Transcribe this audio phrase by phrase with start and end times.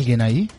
[0.00, 0.50] alguien ahí?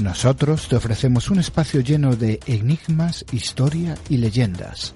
[0.00, 4.94] Nosotros te ofrecemos un espacio lleno de enigmas, historia y leyendas.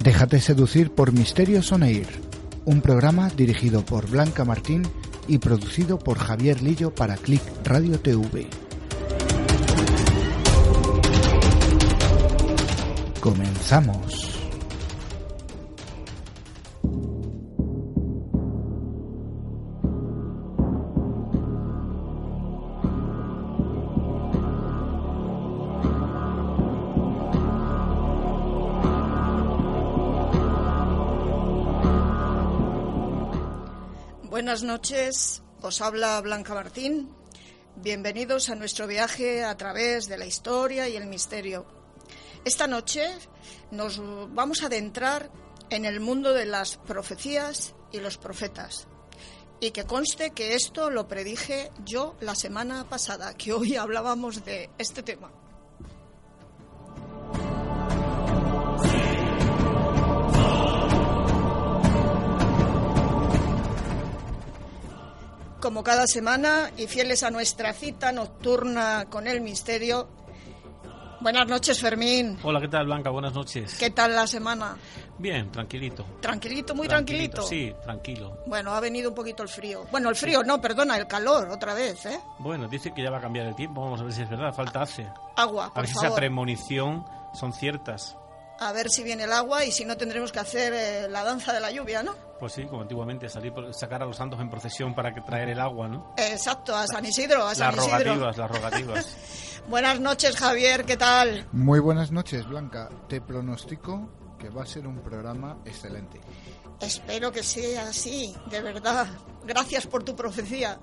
[0.00, 2.08] Déjate seducir por Misterios on Air,
[2.66, 4.82] un programa dirigido por Blanca Martín
[5.26, 8.46] y producido por Javier Lillo para Click Radio TV.
[13.20, 14.31] Comenzamos.
[34.72, 37.10] Noches, os habla Blanca Martín.
[37.76, 41.66] Bienvenidos a nuestro viaje a través de la historia y el misterio.
[42.42, 43.04] Esta noche
[43.70, 44.00] nos
[44.32, 45.30] vamos a adentrar
[45.68, 48.88] en el mundo de las profecías y los profetas.
[49.60, 54.70] Y que conste que esto lo predije yo la semana pasada, que hoy hablábamos de
[54.78, 55.41] este tema.
[65.62, 70.08] Como cada semana y fieles a nuestra cita nocturna con el misterio.
[71.20, 72.36] Buenas noches, Fermín.
[72.42, 73.10] Hola, ¿qué tal, Blanca?
[73.10, 73.76] Buenas noches.
[73.78, 74.76] ¿Qué tal la semana?
[75.18, 76.04] Bien, tranquilito.
[76.20, 77.42] ¿Tranquilito, muy tranquilito?
[77.42, 78.38] Sí, tranquilo.
[78.48, 79.86] Bueno, ha venido un poquito el frío.
[79.92, 82.18] Bueno, el frío, no, perdona, el calor, otra vez, ¿eh?
[82.40, 83.82] Bueno, dice que ya va a cambiar el tiempo.
[83.82, 84.52] Vamos a ver si es verdad.
[84.52, 85.06] Falta hace.
[85.36, 86.08] Agua, A ver si favor.
[86.08, 88.16] esa premonición son ciertas.
[88.68, 91.52] A ver si viene el agua y si no tendremos que hacer eh, la danza
[91.52, 92.14] de la lluvia, ¿no?
[92.38, 95.48] Pues sí, como antiguamente, salir por- sacar a los santos en procesión para que traer
[95.50, 96.14] el agua, ¿no?
[96.16, 97.98] Exacto, a San Isidro, a San Las Isidro.
[98.14, 99.16] rogativas, las rogativas.
[99.68, 101.46] Buenas noches, Javier, ¿qué tal?
[101.52, 102.88] Muy buenas noches, Blanca.
[103.08, 104.08] Te pronostico
[104.38, 106.20] que va a ser un programa excelente.
[106.80, 109.06] Espero que sea así, de verdad.
[109.46, 110.78] Gracias por tu profecía.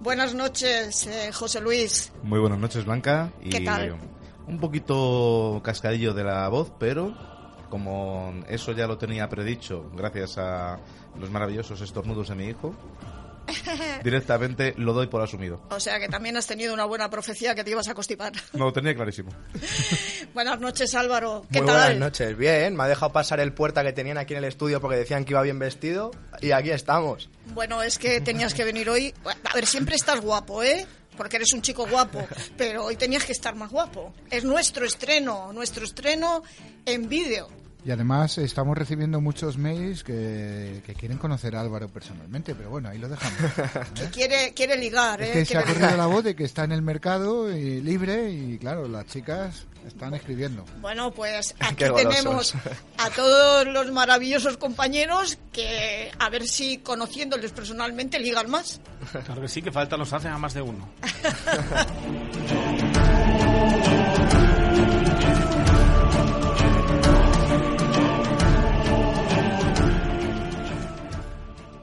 [0.00, 2.12] Buenas noches, eh, José Luis.
[2.22, 3.32] Muy buenas noches, Blanca.
[3.40, 3.96] Y ¿Qué tal?
[4.50, 7.14] Un poquito cascadillo de la voz, pero
[7.70, 10.80] como eso ya lo tenía predicho gracias a
[11.18, 12.74] los maravillosos estornudos de mi hijo,
[14.02, 15.62] directamente lo doy por asumido.
[15.70, 18.32] O sea que también has tenido una buena profecía que te ibas a constipar.
[18.54, 19.30] No lo tenía clarísimo.
[20.34, 21.44] Buenas noches, Álvaro.
[21.52, 21.76] ¿Qué Muy tal?
[21.76, 22.74] buenas noches, bien.
[22.76, 25.32] Me ha dejado pasar el puerta que tenían aquí en el estudio porque decían que
[25.32, 26.10] iba bien vestido
[26.40, 27.30] y aquí estamos.
[27.54, 29.14] Bueno, es que tenías que venir hoy.
[29.24, 30.86] A ver, siempre estás guapo, ¿eh?
[31.20, 32.26] Porque eres un chico guapo,
[32.56, 34.14] pero hoy tenías que estar más guapo.
[34.30, 36.42] Es nuestro estreno, nuestro estreno
[36.86, 37.46] en vídeo.
[37.84, 42.88] Y además estamos recibiendo muchos mails que, que quieren conocer a Álvaro personalmente, pero bueno,
[42.88, 43.38] ahí lo dejamos.
[43.94, 44.08] Que ¿eh?
[44.10, 45.32] quiere, quiere ligar, Es ¿eh?
[45.32, 45.98] que se ha Quiere corrido ligar.
[45.98, 50.14] la voz de que está en el mercado y libre y claro, las chicas están
[50.14, 50.64] escribiendo.
[50.80, 52.54] Bueno, pues aquí tenemos
[52.98, 58.80] a todos los maravillosos compañeros que a ver si conociéndoles personalmente ligan más.
[59.24, 60.88] Claro que sí, que falta nos hacen a más de uno.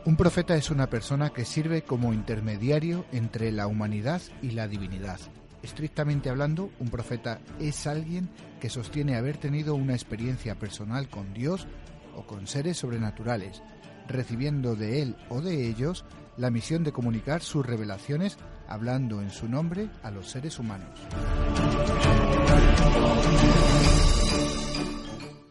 [0.07, 5.19] Un profeta es una persona que sirve como intermediario entre la humanidad y la divinidad.
[5.67, 8.29] Estrictamente hablando, un profeta es alguien
[8.61, 11.67] que sostiene haber tenido una experiencia personal con Dios
[12.15, 13.61] o con seres sobrenaturales,
[14.07, 16.05] recibiendo de él o de ellos
[16.37, 18.37] la misión de comunicar sus revelaciones
[18.69, 20.97] hablando en su nombre a los seres humanos.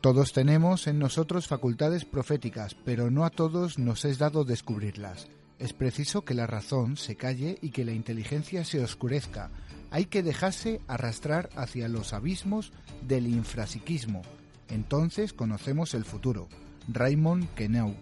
[0.00, 5.28] Todos tenemos en nosotros facultades proféticas, pero no a todos nos es dado descubrirlas.
[5.58, 9.50] Es preciso que la razón se calle y que la inteligencia se oscurezca.
[9.96, 12.70] Hay que dejarse arrastrar hacia los abismos
[13.00, 14.20] del infrapsiquismo.
[14.68, 16.48] Entonces conocemos el futuro.
[16.86, 17.96] Raymond Queneau.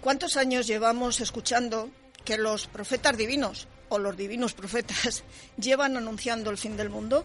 [0.00, 1.90] ¿Cuántos años llevamos escuchando
[2.24, 5.22] que los profetas divinos o los divinos profetas
[5.58, 7.24] llevan anunciando el fin del mundo?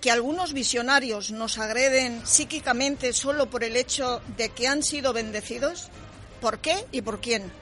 [0.00, 5.88] ¿Que algunos visionarios nos agreden psíquicamente solo por el hecho de que han sido bendecidos?
[6.40, 7.52] ¿Por qué y por quién?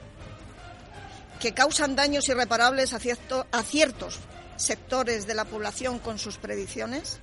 [1.41, 4.19] ¿Que causan daños irreparables a, cierto- a ciertos
[4.55, 7.19] sectores de la población con sus predicciones?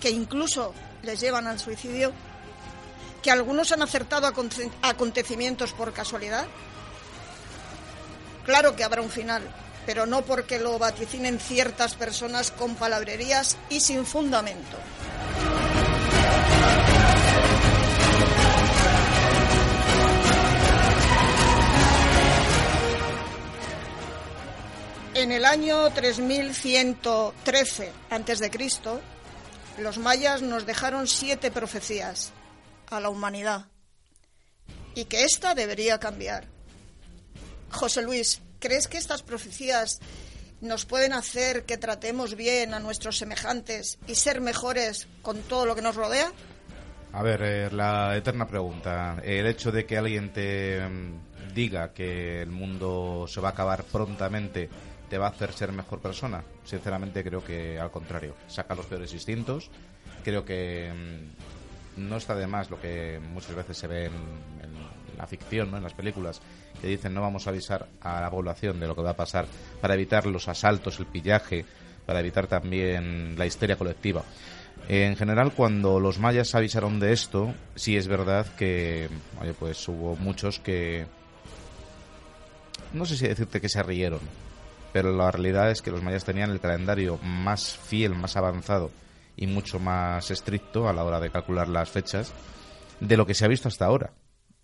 [0.00, 0.72] ¿Que incluso
[1.02, 2.12] les llevan al suicidio?
[3.22, 6.46] que algunos han acertado aconte- acontecimientos por casualidad?
[8.46, 9.42] Claro que habrá un final,
[9.90, 14.76] pero no porque lo vaticinen ciertas personas con palabrerías y sin fundamento.
[25.14, 28.50] En el año 3113 a.C.,
[29.78, 32.30] los mayas nos dejaron siete profecías
[32.90, 33.66] a la humanidad
[34.94, 36.46] y que ésta debería cambiar.
[37.72, 39.98] José Luis, ¿crees que estas profecías
[40.60, 45.74] nos pueden hacer que tratemos bien a nuestros semejantes y ser mejores con todo lo
[45.74, 46.30] que nos rodea?
[47.12, 49.20] A ver, eh, la eterna pregunta.
[49.24, 53.82] El hecho de que alguien te mm, diga que el mundo se va a acabar
[53.82, 54.68] prontamente
[55.08, 56.44] te va a hacer ser mejor persona.
[56.64, 58.36] Sinceramente creo que al contrario.
[58.46, 59.68] Saca los peores instintos.
[60.22, 60.92] Creo que
[61.96, 64.50] mm, no está de más lo que muchas veces se ve en,
[65.18, 65.76] la ficción, ¿no?
[65.76, 66.40] en las películas,
[66.80, 69.46] que dicen no vamos a avisar a la población de lo que va a pasar
[69.80, 71.64] para evitar los asaltos, el pillaje,
[72.06, 74.24] para evitar también la histeria colectiva.
[74.88, 79.08] En general, cuando los mayas avisaron de esto, sí es verdad que,
[79.40, 81.06] oye, pues hubo muchos que,
[82.92, 84.20] no sé si decirte que se rieron,
[84.92, 88.90] pero la realidad es que los mayas tenían el calendario más fiel, más avanzado
[89.36, 92.32] y mucho más estricto a la hora de calcular las fechas
[92.98, 94.10] de lo que se ha visto hasta ahora.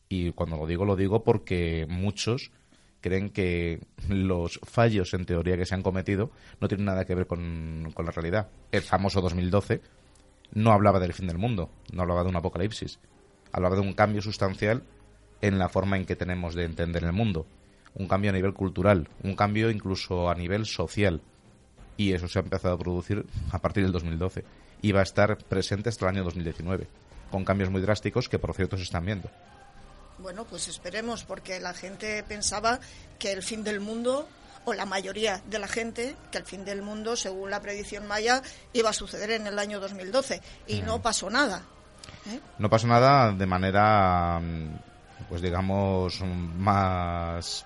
[0.09, 2.53] Y cuando lo digo, lo digo porque muchos
[3.01, 6.31] creen que los fallos en teoría que se han cometido
[6.61, 8.49] no tienen nada que ver con, con la realidad.
[8.73, 9.81] El famoso 2012
[10.53, 12.99] no hablaba del fin del mundo, no hablaba de un apocalipsis,
[13.53, 14.83] hablaba de un cambio sustancial
[15.41, 17.47] en la forma en que tenemos de entender el mundo,
[17.95, 21.21] un cambio a nivel cultural, un cambio incluso a nivel social.
[21.97, 24.45] Y eso se ha empezado a producir a partir del 2012
[24.83, 26.89] y va a estar presente hasta el año 2019,
[27.31, 29.31] con cambios muy drásticos que por cierto se están viendo.
[30.19, 32.81] Bueno, pues esperemos, porque la gente pensaba
[33.19, 34.29] que el fin del mundo
[34.65, 38.43] o la mayoría de la gente, que el fin del mundo, según la predicción maya,
[38.73, 41.63] iba a suceder en el año 2012 y no pasó nada.
[42.29, 42.41] ¿eh?
[42.59, 47.65] No pasó nada de manera, mm, pues digamos, más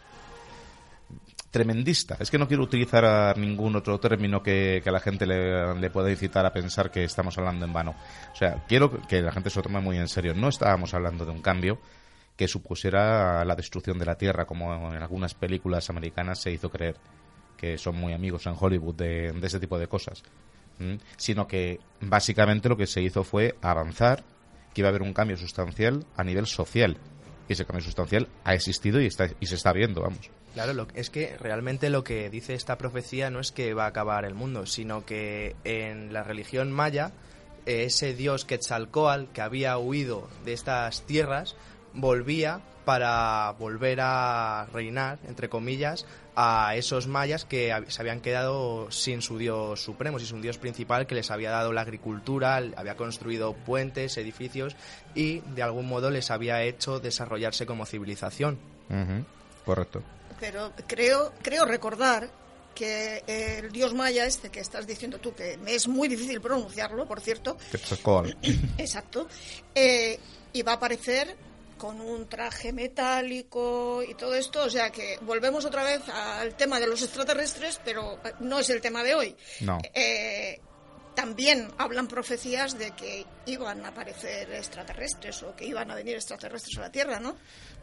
[1.50, 2.16] tremendista.
[2.20, 5.90] Es que no quiero utilizar ningún otro término que, que a la gente le, le,
[5.90, 7.94] pueda incitar a pensar que estamos hablando en vano.
[8.32, 10.34] O sea, quiero que la gente se lo tome muy en serio.
[10.34, 11.78] No estábamos hablando de un cambio,
[12.40, 16.96] que supusiera la destrucción de la Tierra, como en algunas películas americanas se hizo creer,
[17.58, 20.22] que son muy amigos en Hollywood de, ese tipo de cosas.
[21.18, 24.24] Sino que básicamente lo que se hizo fue avanzar,
[24.72, 26.96] que iba a haber un cambio sustancial a nivel social.
[27.46, 30.30] Y ese cambio sustancial ha existido y, está, y se está viendo, vamos.
[30.54, 33.88] Claro, lo, es que realmente lo que dice esta profecía no es que va a
[33.88, 37.12] acabar el mundo, sino que en la religión maya,
[37.66, 41.54] ese dios Quetzalcoatl que había huido de estas tierras,
[41.94, 49.22] volvía para volver a reinar, entre comillas, a esos mayas que se habían quedado sin
[49.22, 53.52] su dios supremo, sin su dios principal que les había dado la agricultura, había construido
[53.52, 54.74] puentes, edificios
[55.14, 58.58] y de algún modo les había hecho desarrollarse como civilización.
[59.64, 60.02] Correcto.
[60.40, 62.30] Pero creo, creo recordar
[62.74, 67.06] que el dios maya este que estás diciendo tú, que me es muy difícil pronunciarlo,
[67.06, 67.58] por cierto.
[68.78, 69.28] Exacto.
[69.74, 70.18] Eh,
[70.52, 71.36] y va a aparecer
[71.80, 76.78] con un traje metálico y todo esto, o sea que volvemos otra vez al tema
[76.78, 79.34] de los extraterrestres, pero no es el tema de hoy.
[79.60, 79.78] No.
[79.94, 80.60] Eh,
[81.14, 86.76] también hablan profecías de que iban a aparecer extraterrestres o que iban a venir extraterrestres
[86.76, 87.34] a la Tierra, ¿no?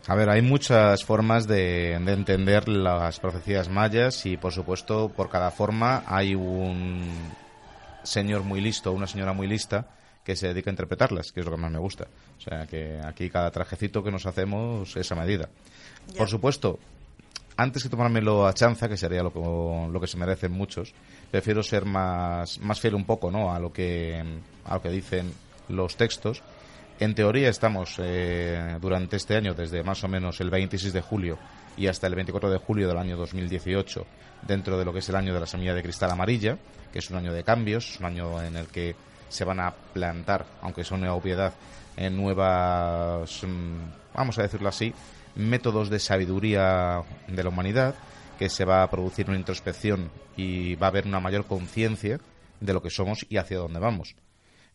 [0.06, 5.32] A ver, hay muchas formas de, de entender las profecías mayas y, por supuesto, por
[5.32, 7.34] cada forma hay un
[8.04, 9.88] señor muy listo, una señora muy lista
[10.28, 12.06] que se dedica a interpretarlas, que es lo que más me gusta.
[12.38, 15.48] O sea, que aquí cada trajecito que nos hacemos es a medida.
[16.18, 16.80] Por supuesto,
[17.56, 20.94] antes que tomármelo a chanza, que sería lo que, lo que se merecen muchos,
[21.32, 23.54] prefiero ser más, más fiel un poco ¿no?
[23.54, 24.22] a, lo que,
[24.66, 25.32] a lo que dicen
[25.70, 26.44] los textos.
[27.00, 31.40] En teoría estamos eh, durante este año, desde más o menos el 26 de julio
[31.78, 34.06] y hasta el 24 de julio del año 2018,
[34.46, 36.58] dentro de lo que es el año de la semilla de cristal amarilla,
[36.92, 38.94] que es un año de cambios, un año en el que
[39.30, 41.54] se van a plantar, aunque son una obviedad,
[41.96, 44.94] en nuevas, mm, vamos a decirlo así,
[45.36, 47.96] métodos de sabiduría de la humanidad,
[48.38, 52.20] que se va a producir una introspección y va a haber una mayor conciencia
[52.60, 54.16] de lo que somos y hacia dónde vamos.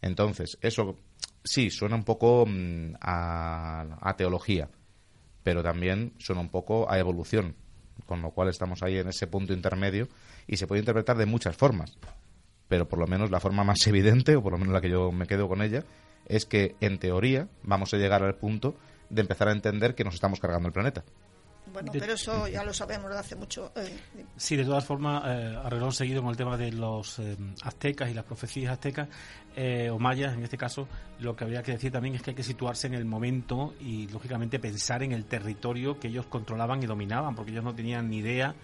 [0.00, 0.97] Entonces, eso
[1.44, 4.68] sí, suena un poco mm, a, a, teología,
[5.44, 7.54] pero también suena un poco a evolución,
[8.06, 10.09] con lo cual estamos ahí en ese punto intermedio
[10.49, 11.97] y se puede interpretar de muchas formas
[12.73, 15.12] pero por lo menos la forma más evidente, o por lo menos la que yo
[15.12, 15.85] me quedo con ella,
[16.26, 18.75] es que en teoría vamos a llegar al punto
[19.11, 21.05] de empezar a entender que nos estamos cargando el planeta.
[21.71, 23.73] Bueno, De- pero eso ya lo sabemos de hace mucho.
[23.76, 23.95] eh,
[24.38, 28.14] Sí, de todas formas, eh, a seguido con el tema de los eh, aztecas y
[28.14, 29.07] las profecías aztecas,
[29.54, 30.88] eh, o mayas en este caso,
[31.21, 34.09] lo que habría que decir también es que hay que situarse en el momento y,
[34.09, 38.18] lógicamente, pensar en el territorio que ellos controlaban y dominaban, porque ellos no tenían ni
[38.18, 38.54] idea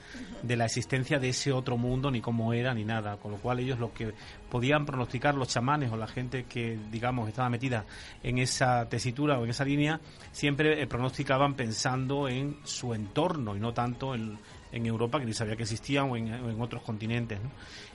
[0.42, 3.16] de la existencia de ese otro mundo, ni cómo era, ni nada.
[3.18, 4.12] Con lo cual, ellos lo que
[4.50, 7.84] podían pronosticar los chamanes o la gente que, digamos, estaba metida
[8.22, 10.00] en esa tesitura o en esa línea,
[10.32, 14.38] siempre eh, pronosticaban pensando en su entorno y no tanto en,
[14.72, 17.40] en Europa, que ni sabía que existían, o en, otros continentes.
[17.40, 17.50] ¿no?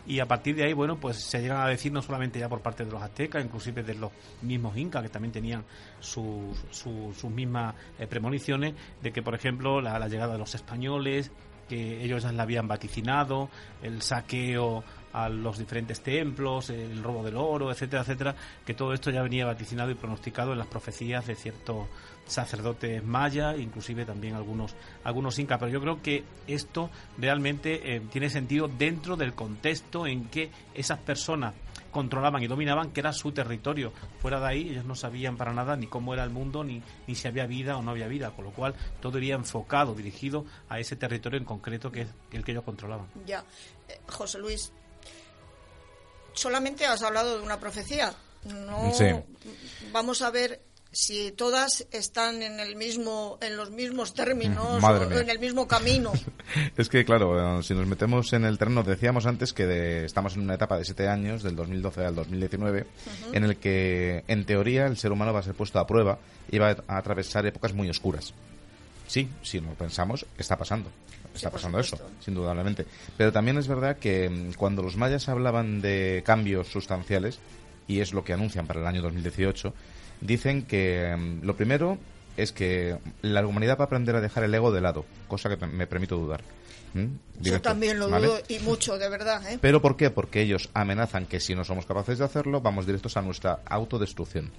[0.05, 2.61] Y a partir de ahí, bueno, pues se llegan a decir no solamente ya por
[2.61, 4.11] parte de los aztecas, inclusive de los
[4.41, 5.63] mismos incas, que también tenían
[5.99, 10.55] sus, sus, sus mismas eh, premoniciones, de que, por ejemplo, la, la llegada de los
[10.55, 11.31] españoles,
[11.67, 13.49] que ellos ya la habían vaticinado,
[13.81, 19.11] el saqueo a los diferentes templos, el robo del oro, etcétera, etcétera, que todo esto
[19.11, 21.87] ya venía vaticinado y pronosticado en las profecías de ciertos
[22.25, 28.29] sacerdotes mayas, inclusive también algunos algunos incas, pero yo creo que esto realmente eh, tiene
[28.29, 31.53] sentido dentro del contexto en que esas personas
[31.91, 33.93] controlaban y dominaban que era su territorio.
[34.19, 37.13] Fuera de ahí ellos no sabían para nada ni cómo era el mundo, ni, ni
[37.13, 40.79] si había vida o no había vida, con lo cual todo iría enfocado, dirigido a
[40.79, 43.05] ese territorio en concreto que es el que ellos controlaban.
[43.27, 43.43] Ya.
[43.87, 44.71] Eh, José Luis,
[46.33, 48.13] solamente has hablado de una profecía.
[48.45, 49.05] No Sí.
[49.91, 50.61] vamos a ver
[50.93, 55.19] si todas están en el mismo en los mismos términos Madre o mía.
[55.21, 56.13] en el mismo camino.
[56.77, 60.35] Es que, claro, eh, si nos metemos en el terreno, decíamos antes que de- estamos
[60.35, 62.85] en una etapa de siete años, del 2012 al 2019,
[63.33, 66.19] en el que, en teoría, el ser humano va a ser puesto a prueba
[66.51, 68.33] y va a atravesar épocas muy oscuras.
[69.07, 70.89] Sí, si lo pensamos, está pasando.
[71.33, 72.29] Está por pasando eso, supuesto.
[72.29, 72.85] indudablemente.
[73.17, 77.39] Pero también es verdad que mm, cuando los mayas hablaban de cambios sustanciales,
[77.87, 79.73] y es lo que anuncian para el año 2018,
[80.25, 81.97] dicen que mm, lo primero
[82.37, 85.65] es que la humanidad va a aprender a dejar el ego de lado, cosa que
[85.67, 86.41] me permito dudar.
[86.95, 86.99] ¿Mm?
[87.05, 88.27] Yo Directo, también lo ¿vale?
[88.27, 89.51] dudo y mucho, de verdad.
[89.51, 89.57] ¿eh?
[89.61, 90.09] ¿Pero por qué?
[90.11, 94.51] Porque ellos amenazan que si no somos capaces de hacerlo, vamos directos a nuestra autodestrucción.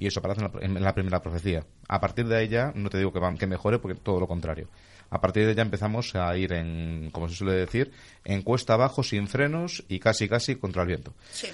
[0.00, 1.64] Y eso aparece en la, en la primera profecía.
[1.88, 4.68] A partir de ya, no te digo que, va- que mejore, porque todo lo contrario.
[5.10, 7.90] A partir de ya empezamos a ir en, como se suele decir,
[8.24, 11.14] en cuesta abajo, sin frenos y casi casi contra el viento.
[11.32, 11.48] Sí.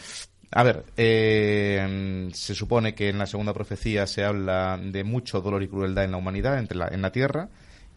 [0.57, 5.65] A ver, eh, se supone que en la segunda profecía se habla de mucho dolor
[5.65, 7.49] y crueldad en la humanidad, entre la, en la tierra,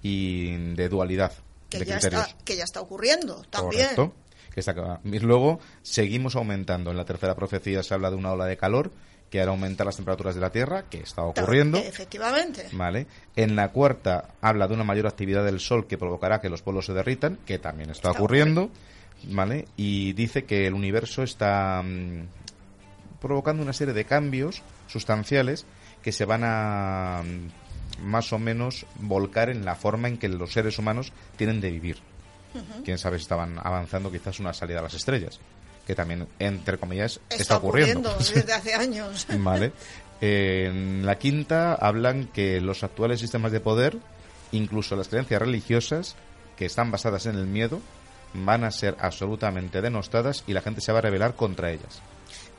[0.02, 1.34] y de dualidad
[1.70, 2.28] Que de ya, criterios.
[2.28, 3.90] está, que ya está ocurriendo también.
[3.96, 4.14] Correcto.
[4.56, 5.00] Que está.
[5.04, 6.90] Y luego seguimos aumentando.
[6.90, 8.92] En la tercera profecía se habla de una ola de calor
[9.30, 11.78] que hará aumentar las temperaturas de la Tierra, que está ocurriendo.
[11.78, 12.70] Efectivamente.
[12.72, 13.06] ¿Vale?
[13.36, 16.88] En la cuarta habla de una mayor actividad del Sol que provocará que los polos
[16.88, 18.72] se derritan, que también está, Está ocurriendo.
[19.26, 19.68] ¿Vale?
[19.76, 22.28] Y dice que el universo está mm,
[23.28, 25.66] provocando una serie de cambios sustanciales
[26.02, 30.54] que se van a mm, más o menos volcar en la forma en que los
[30.54, 31.98] seres humanos tienen de vivir.
[32.84, 35.40] Quién sabe si estaban avanzando quizás una salida a las estrellas,
[35.86, 38.10] que también, entre comillas, está, Está ocurriendo.
[38.10, 39.28] ocurriendo desde hace años.
[39.38, 39.74] Vale.
[40.22, 43.98] En la quinta hablan que los actuales sistemas de poder,
[44.52, 46.16] incluso las creencias religiosas,
[46.56, 47.80] que están basadas en el miedo,
[48.34, 52.02] van a ser absolutamente denostadas y la gente se va a rebelar contra ellas.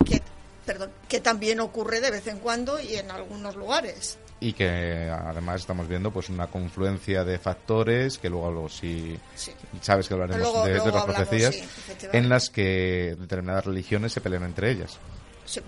[0.05, 0.23] que,
[0.69, 4.19] perdón, que también ocurre de vez en cuando y en algunos lugares.
[4.39, 9.53] Y que además estamos viendo pues una confluencia de factores que luego, luego si Sí.
[9.81, 13.65] sabes que hablaremos Luego- de, de luego las hablamos, profecías sí, en las que determinadas
[13.65, 14.99] religiones se pelean entre ellas.
[15.47, 15.61] Sí.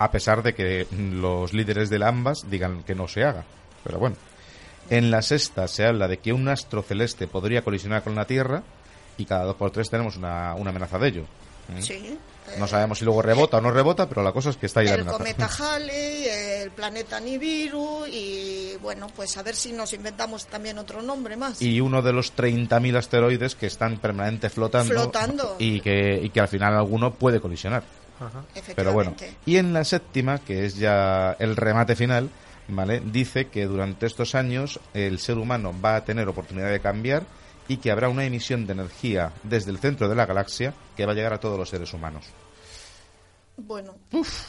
[0.00, 3.44] a pesar de que los líderes de ambas digan que no se haga.
[3.84, 4.16] Pero bueno.
[4.88, 8.62] En la sexta se habla de que un astro celeste podría colisionar con la Tierra
[9.18, 11.24] y cada dos por tres tenemos una, una amenaza de ello.
[11.70, 11.82] ¿Mm?
[11.82, 12.18] Sí.
[12.58, 14.86] No sabemos si luego rebota o no rebota, pero la cosa es que está ahí
[14.86, 15.18] la el amenaza.
[15.18, 21.00] cometa Halley, el planeta Nibiru y bueno, pues a ver si nos inventamos también otro
[21.00, 21.62] nombre más.
[21.62, 25.56] Y uno de los 30.000 asteroides que están permanente flotando, Flotando.
[25.60, 27.82] Y, que, y que al final alguno puede colisionar.
[28.74, 29.34] Pero bueno, Efectivamente.
[29.46, 32.28] y en la séptima, que es ya el remate final,
[32.68, 33.00] ¿vale?
[33.00, 37.22] Dice que durante estos años el ser humano va a tener oportunidad de cambiar
[37.70, 41.12] y que habrá una emisión de energía desde el centro de la galaxia que va
[41.12, 42.24] a llegar a todos los seres humanos.
[43.56, 43.94] Bueno,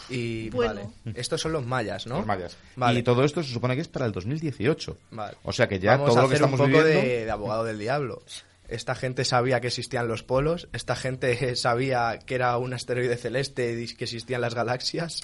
[0.09, 0.91] Y Bueno.
[1.03, 2.17] vale, estos son los mayas, ¿no?
[2.17, 2.57] Los mayas.
[2.75, 2.99] Vale.
[2.99, 4.97] Y todo esto se supone que es para el 2018.
[5.11, 5.37] Vale.
[5.43, 7.07] O sea que ya Vamos todo a lo que estamos un poco viviendo...
[7.07, 8.23] de, de abogado del diablo.
[8.67, 13.79] Esta gente sabía que existían los polos, esta gente sabía que era un asteroide celeste
[13.79, 15.21] y que existían las galaxias.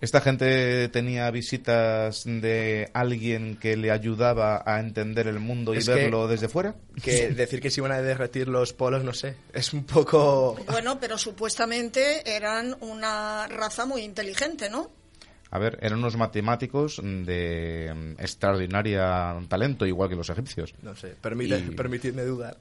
[0.00, 5.86] Esta gente tenía visitas de alguien que le ayudaba a entender el mundo y Es
[5.86, 6.74] que- verlo desde fuera.
[7.02, 10.56] Que decir que se iban a derretir los polos, no sé, es un poco...
[10.70, 14.90] bueno, pero supuestamente eran una raza muy inteligente, ¿no?
[15.54, 20.74] A ver, eran unos matemáticos de mm, extraordinaria talento, igual que los egipcios.
[20.82, 22.56] No sé, permite, Y- permitidme dudar.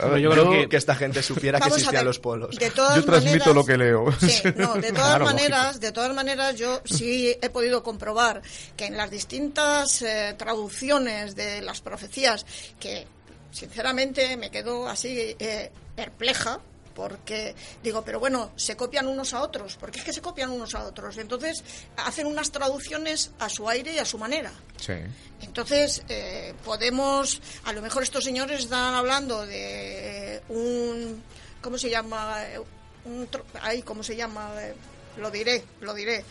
[0.00, 0.76] A ver, yo yo- creo que...
[0.76, 2.58] esta gente supiera que Vamos existían ver, los polos.
[2.58, 4.12] De todas Yo transmito maneras- lo que leo.
[4.18, 8.42] Sí, no, de todas Claro, maneras, de todas maneras, yo sí he podido comprobar
[8.76, 12.44] que en las distintas eh, traducciones de las profecías,
[12.80, 13.06] que
[13.52, 16.58] sinceramente me quedo así eh, perpleja.
[16.96, 20.74] Porque digo, pero bueno, se copian unos a otros, porque es que se copian unos
[20.74, 21.18] a otros.
[21.18, 21.62] Entonces
[21.98, 24.50] hacen unas traducciones a su aire y a su manera.
[24.80, 24.94] Sí.
[25.42, 31.22] Entonces, eh, podemos, a lo mejor estos señores están hablando de un,
[31.60, 32.42] ¿cómo se llama?
[32.46, 32.60] Eh,
[33.04, 33.28] Un,
[33.60, 34.50] ay, ¿cómo se llama?
[34.58, 34.74] Eh,
[35.18, 36.24] lo diré, lo diré.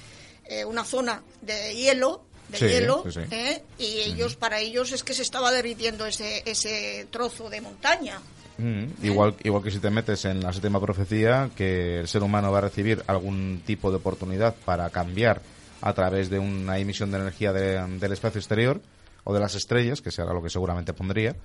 [0.46, 3.36] Eh, una zona de hielo, de Sí, hielo, sí, sí.
[3.36, 3.64] ¿eh?
[3.78, 8.20] y ellos, para ellos es que se estaba derritiendo ese, ese trozo de montaña.
[8.58, 12.52] Mm, igual, igual que si te metes en la séptima profecía, que el ser humano
[12.52, 15.42] va a recibir algún tipo de oportunidad para cambiar
[15.82, 18.82] a través de una emisión de energía de- del espacio exterior
[19.26, 21.36] o de las estrellas, que será lo que seguramente pondría.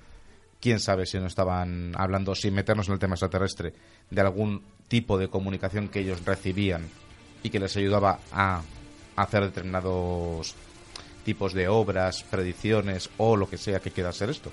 [0.61, 3.73] Quién sabe si no estaban hablando, sin meternos en el tema extraterrestre,
[4.09, 6.87] de algún tipo de comunicación que ellos recibían
[7.43, 8.61] y que les ayudaba a
[9.15, 10.55] hacer determinados
[11.25, 14.51] tipos de obras, predicciones o lo que sea que quiera ser esto.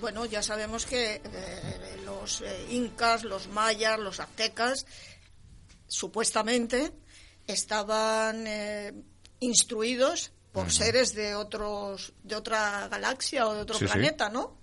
[0.00, 4.86] Bueno, ya sabemos que eh, los eh, incas, los mayas, los aztecas,
[5.86, 6.92] supuestamente
[7.46, 8.92] estaban eh,
[9.40, 13.92] instruidos por seres de otros, de otra galaxia o de otro Sí, sí.
[13.92, 14.59] planeta, ¿no?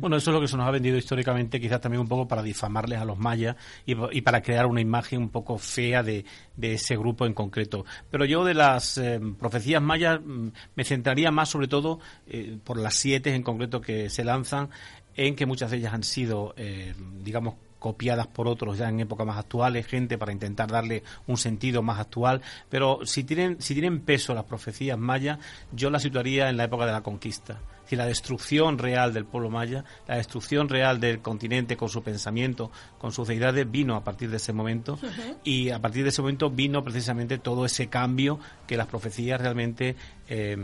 [0.00, 2.42] Bueno, eso es lo que se nos ha vendido históricamente, quizás también un poco para
[2.42, 6.24] difamarles a los mayas y, y para crear una imagen un poco fea de,
[6.56, 7.84] de ese grupo en concreto.
[8.10, 12.78] Pero yo de las eh, profecías mayas mm, me centraría más sobre todo eh, por
[12.78, 14.70] las siete en concreto que se lanzan,
[15.16, 17.54] en que muchas de ellas han sido, eh, digamos,
[17.84, 22.00] copiadas por otros ya en épocas más actuales, gente para intentar darle un sentido más
[22.00, 25.38] actual, pero si tienen, si tienen peso las profecías mayas,
[25.70, 27.58] yo las situaría en la época de la conquista.
[27.84, 32.70] Si la destrucción real del pueblo maya, la destrucción real del continente con su pensamiento,
[32.96, 34.98] con sus deidades, vino a partir de ese momento.
[35.44, 39.94] Y a partir de ese momento vino precisamente todo ese cambio que las profecías realmente
[40.26, 40.56] eh,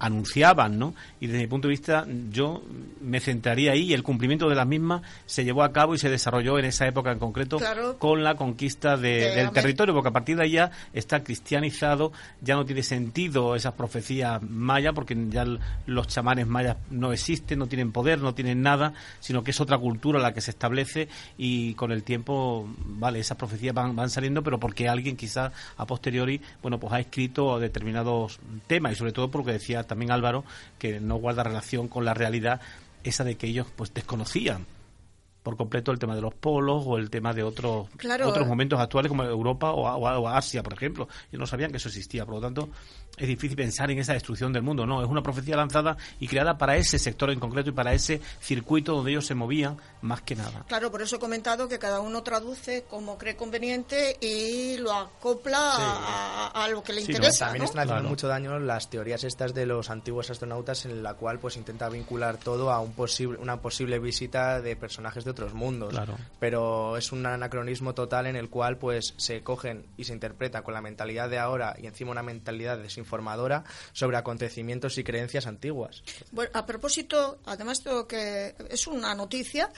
[0.00, 0.94] anunciaban, ¿no?
[1.20, 2.62] Y desde mi punto de vista, yo
[3.00, 6.10] me centraría ahí y el cumplimiento de las mismas se llevó a cabo y se
[6.10, 7.98] desarrolló en esa época en concreto Claro.
[7.98, 12.12] con la conquista de- De del territorio, porque a partir de ahí ya está cristianizado,
[12.40, 15.44] ya no tiene sentido esas profecías mayas, porque ya
[15.86, 19.78] los chamanes mayas no existen, no tienen poder, no tienen nada, sino que es otra
[19.78, 24.42] cultura la que se establece y con el tiempo, vale, esas profecías van, van saliendo,
[24.42, 29.30] pero porque alguien quizás a posteriori, bueno, pues ha escrito determinados temas y sobre todo
[29.30, 30.44] porque decía también Álvaro
[30.78, 32.60] que no guarda relación con la realidad
[33.04, 34.64] esa de que ellos pues desconocían
[35.42, 38.28] por completo el tema de los polos o el tema de otros Claro.
[38.28, 41.08] otros momentos actuales como Europa o, o- o Asia, por ejemplo.
[41.30, 42.68] Ellos no sabían que eso existía, por lo tanto
[43.16, 44.86] es difícil pensar en esa destrucción del mundo.
[44.86, 48.20] No, es una profecía lanzada y creada para ese sector en concreto y para ese
[48.40, 50.64] circuito donde ellos se movían más que nada.
[50.68, 55.58] Claro, por eso he comentado que cada uno traduce como cree conveniente y lo acopla
[55.58, 57.46] a, a- a lo que le Sí, no, interesa.
[57.46, 57.64] También ¿no?
[57.66, 58.08] están haciendo Claro.
[58.08, 62.38] mucho daño las teorías estas de los antiguos astronautas en la cual pues intenta vincular
[62.38, 65.90] todo a un posible, una posible visita de personajes de otros mundos.
[65.90, 66.16] Claro.
[66.38, 70.72] Pero es un anacronismo total en el cual pues se cogen y se interpreta con
[70.72, 76.02] la mentalidad de ahora y encima una mentalidad desinformadora sobre acontecimientos y creencias antiguas.
[76.30, 79.70] Bueno, a propósito, además tengo que es una noticia,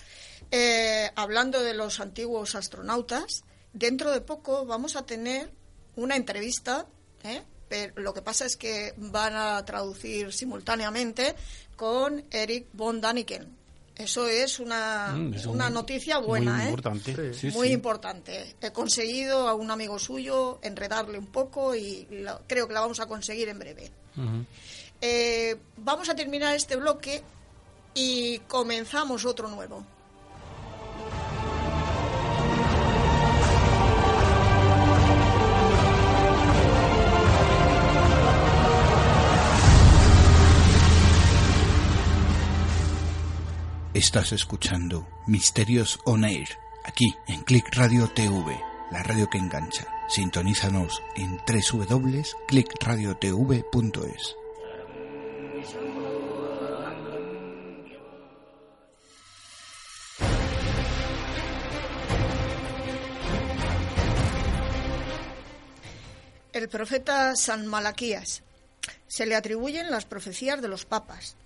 [0.50, 5.50] eh, hablando de los antiguos astronautas, dentro de poco vamos a tener
[5.96, 6.86] una entrevista,
[7.22, 7.42] ¿eh?
[7.68, 11.34] pero lo que pasa es que van a traducir simultáneamente
[11.76, 13.61] con Eric von Daniken.
[13.96, 16.68] Eso es una, Mm, es una un- noticia buena, muy ¿eh?
[16.68, 17.34] importante.
[17.34, 17.74] Sí, muy sí.
[17.74, 18.56] importante.
[18.60, 23.00] He conseguido a un amigo suyo enredarle un poco y la- creo que la vamos
[23.00, 23.90] a conseguir en breve.
[25.00, 27.22] Eh, vamos a terminar este bloque
[27.94, 29.84] y comenzamos otro nuevo.
[44.02, 46.48] Estás escuchando Misterios On Air,
[46.84, 48.60] aquí en Click Radio TV,
[48.90, 49.86] la radio que engancha.
[50.08, 54.36] Sintonízanos en www.clickradiotv.es.
[66.52, 68.42] El profeta San Malaquías.
[69.06, 71.36] Se le atribuyen las profecías de los papas,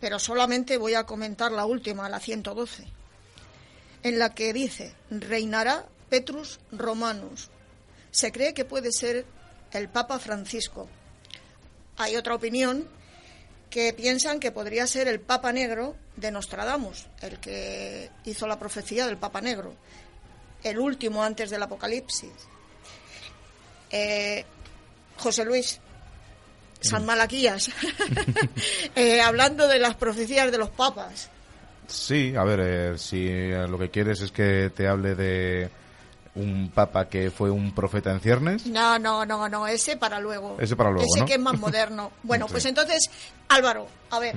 [0.00, 2.86] pero solamente voy a comentar la última, la 112,
[4.02, 7.50] en la que dice, reinará Petrus Romanus.
[8.10, 9.26] Se cree que puede ser
[9.72, 10.88] el Papa Francisco.
[11.98, 12.86] hay otra opinión
[13.70, 19.06] que piensan que podría ser el Papa Negro de Nostradamus, el que hizo la profecía
[19.06, 19.74] del Papa Negro,
[20.62, 22.32] el último antes del Apocalipsis.
[23.90, 24.44] Eh,
[25.16, 25.80] José Luis,
[26.80, 27.06] San Mm.
[27.06, 27.70] Malaquías,
[28.94, 31.28] Eh, hablando de las profecías de los papas.
[31.86, 35.70] Sí, a ver, eh, si eh, lo que quieres es que te hable de
[36.34, 40.56] un papa que fue un profeta en ciernes, No, no, no, no, ese para luego.
[40.60, 41.26] Ese para luego, Ese ¿no?
[41.26, 42.10] que es más moderno.
[42.22, 42.52] Bueno, Sí.
[42.52, 43.08] pues entonces,
[43.48, 44.34] Álvaro, a ver,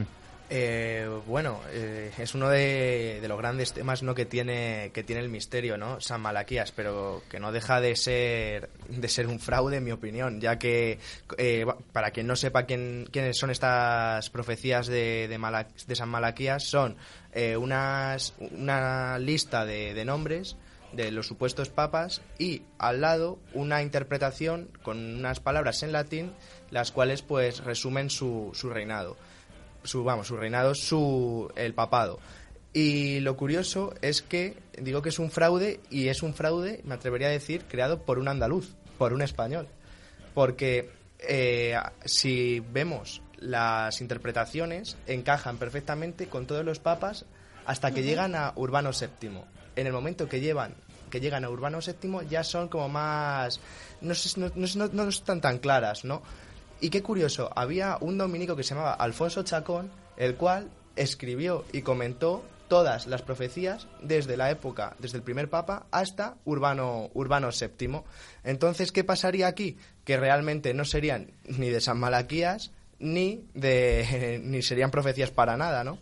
[0.51, 4.15] Eh, bueno, eh, es uno de, los grandes temas ¿no?
[4.15, 6.01] que tiene que tiene el misterio, ¿no?
[6.01, 10.41] San Malaquías, pero que no deja de ser de ser un fraude, en mi opinión,
[10.41, 10.97] ya que
[11.37, 16.97] eh, para quien no sepa quién, quiénes son estas profecías de, de San Malaquías, son
[17.31, 20.55] eh, unas, una lista de, de nombres
[20.93, 26.33] de los supuestos papas y al lado una interpretación con unas palabras en latín,
[26.71, 29.15] las cuales pues resumen su, su reinado
[29.83, 32.19] su vamos su reinado su el papado.
[32.73, 36.93] Y lo curioso es que digo que es un fraude y es un fraude me
[36.95, 39.67] atrevería a decir creado por un andaluz por un español.
[40.33, 47.25] Porque eh, si vemos las interpretaciones encajan perfectamente con todos los papas
[47.65, 49.41] hasta que llegan a Urbano VII
[49.75, 50.75] en el momento que llevan
[51.09, 53.59] que llegan a Urbano VII ya son como más
[54.01, 56.21] no, sé, no, no, no- no están tan claras no
[56.81, 61.81] y qué curioso, había un dominico que se llamaba Alfonso Chacón, el cual escribió y
[61.81, 68.01] comentó todas las profecías desde la época, desde el primer papa hasta Urbano, Urbano VII.
[68.43, 69.77] Entonces, ¿qué pasaría aquí?
[70.05, 75.83] Que realmente no serían ni de San Malaquías ni de ni serían profecías para nada,
[75.83, 75.99] ¿no?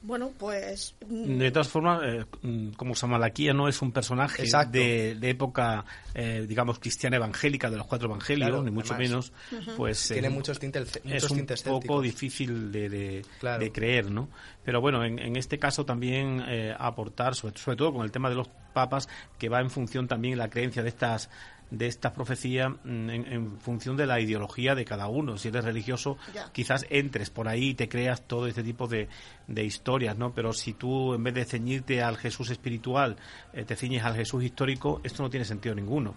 [0.00, 4.78] Bueno, pues mm, De todas formas, eh, mm, como Samalaquía no es un personaje Exacto.
[4.78, 5.84] de, de época,
[6.14, 9.32] eh, digamos, cristiana evangélica de los cuatro evangelios, Claro, ni mucho además.
[9.50, 13.62] menos, pues Tiene eh, muchos tintes, es un tintes poco difícil de, de- Claro.
[13.64, 14.28] de creer, ¿no?
[14.64, 18.28] Pero bueno, en, en este caso también eh, aportar, sobre, sobre todo con el tema
[18.28, 19.08] de los papas,
[19.38, 21.28] que va en función también la creencia de estas
[21.70, 25.36] de estas profecías mm, en, en función de la ideología de cada uno.
[25.36, 26.50] Si eres religioso, Ya.
[26.52, 29.08] quizás entres por ahí y te creas todo este tipo de,
[29.46, 30.32] de historias, ¿no?
[30.34, 33.16] Pero si tú, en vez de ceñirte al Jesús espiritual,
[33.52, 36.14] eh, te ciñes al Jesús histórico, esto no tiene sentido ninguno.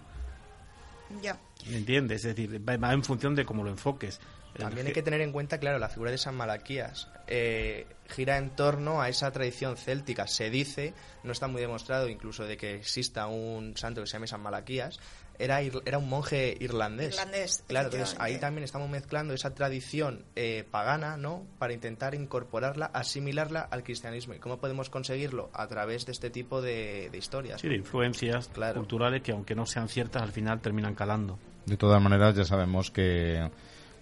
[1.20, 1.38] ya.
[1.70, 2.24] ¿Me entiendes?
[2.24, 4.20] Es decir, va va en función de cómo lo enfoques.
[4.56, 7.08] También Eh, hay que tener en cuenta, claro, la figura de San Malaquías.
[7.28, 10.26] eh, gira en torno a esa tradición céltica.
[10.26, 14.26] Se dice, no está muy demostrado incluso de que exista un santo que se llame
[14.26, 14.98] San Malaquías,
[15.42, 17.14] era, era un monje irlandés.
[17.16, 21.44] Irlandés, Claro, entonces ahí también estamos mezclando esa tradición eh, pagana, ¿no?
[21.58, 24.34] Para intentar incorporarla, asimilarla al cristianismo.
[24.34, 25.50] ¿Y cómo podemos conseguirlo?
[25.52, 27.60] A través de este tipo de, de historias.
[27.60, 28.76] Sí, de influencias Claro.
[28.80, 31.38] culturales que, aunque no sean ciertas, al final terminan calando.
[31.66, 33.50] De todas maneras, ya sabemos que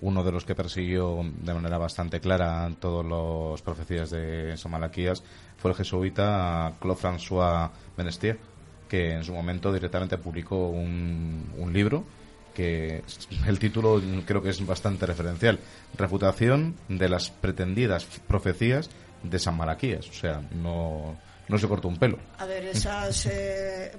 [0.02, 5.22] uno de los que persiguió de manera bastante clara todas las profecías de Samalaquías
[5.58, 8.38] fue el jesuita Claude François Menestier,
[8.90, 12.04] que en su momento directamente publicó un, un libro
[12.52, 13.02] que
[13.46, 15.58] el título creo que es bastante referencial,
[15.96, 18.90] Refutación de las pretendidas profecías
[19.22, 20.08] de San Malaquías.
[20.08, 21.16] O sea, no,
[21.48, 22.18] no se cortó un pelo.
[22.38, 23.92] A ver, esas eh,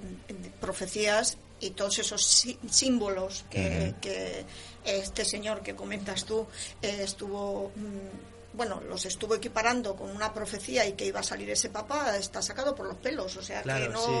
[0.60, 4.44] profecías y todos esos sí- símbolos que, que
[4.84, 6.46] este señor que comentas tú
[6.82, 11.48] eh, estuvo, mm, bueno, los estuvo equiparando con una profecía y que iba a salir
[11.50, 13.36] ese papa, está sacado por los pelos.
[13.36, 13.98] O sea, que no.
[14.00, 14.12] sí.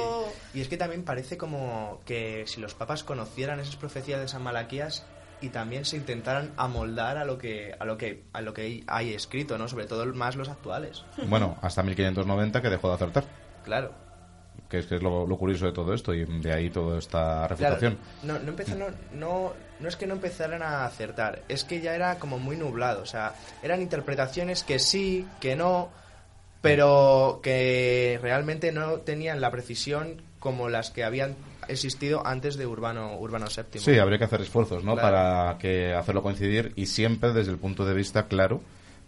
[0.54, 4.42] Y es que también parece como que si los papas conocieran esas profecías de San
[4.42, 5.04] Malaquías
[5.40, 9.12] y también se intentaran amoldar a lo que a lo que a lo que hay
[9.12, 9.66] escrito, ¿no?
[9.68, 11.04] Sobre todo más los actuales.
[11.26, 13.24] Bueno, hasta 1590 que dejó de acertar.
[13.64, 13.92] Claro.
[14.68, 17.46] que es, que es lo, lo curioso de todo esto y de ahí toda esta
[17.48, 17.98] Claro, refutación.
[18.22, 21.94] no, no, empezó- no, no, no es que no empezaran a acertar, es que ya
[21.94, 23.02] era como muy nublado.
[23.02, 25.90] O sea, eran interpretaciones que sí, que no,
[26.60, 31.36] pero que realmente no tenían la precisión como las que habían
[31.68, 33.80] existido antes de Urbano, Urbano VII.
[33.80, 34.94] Sí, habría que hacer esfuerzos, ¿no?
[34.94, 35.08] Claro.
[35.08, 38.60] Para que hacerlo coincidir y siempre desde el punto de vista claro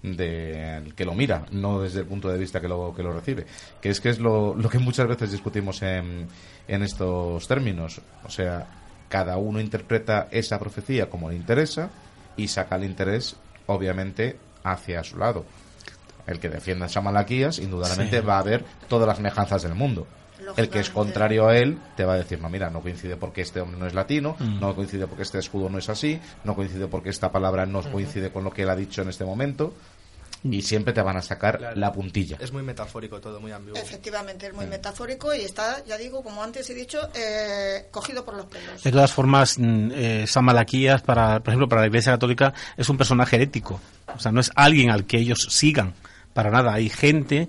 [0.03, 3.47] del que lo mira, no desde el punto de vista que lo, que lo recibe.
[3.81, 6.29] Que es que es lo, lo que muchas veces discutimos en,
[6.69, 8.01] en estos términos.
[8.25, 8.67] O sea,
[9.15, 11.89] cada uno interpreta esa profecía como le interesa
[12.37, 15.45] y saca el interés, obviamente, hacia su lado.
[16.27, 18.27] El que defienda a Samalaquías, indudablemente, Sí.
[18.27, 20.09] va a ver todas las semejanzas del mundo.
[20.57, 23.43] El que es contrario a él te va a decir, no, mira, no coincide porque
[23.43, 24.59] este hombre no es latino, Mm.
[24.59, 28.31] no coincide porque este escudo no es así, no coincide porque esta palabra no coincide
[28.33, 29.73] con lo que él ha dicho en este momento.
[30.45, 31.77] Y siempre te van a sacar Claro.
[31.81, 32.37] la puntilla.
[32.39, 33.81] Es muy metafórico todo, muy ambiguo.
[33.81, 38.35] Efectivamente, es muy metafórico y está, ya digo, como antes he dicho, eh, cogido por
[38.37, 38.83] los pelos.
[38.83, 42.89] De todas formas, mm, eh, San Malaquías, para, por ejemplo, para la Iglesia Católica, es
[42.89, 43.81] un personaje herético.
[44.15, 45.95] O sea, no es alguien al que ellos sigan.
[46.35, 46.75] Para nada.
[46.75, 47.49] Hay gente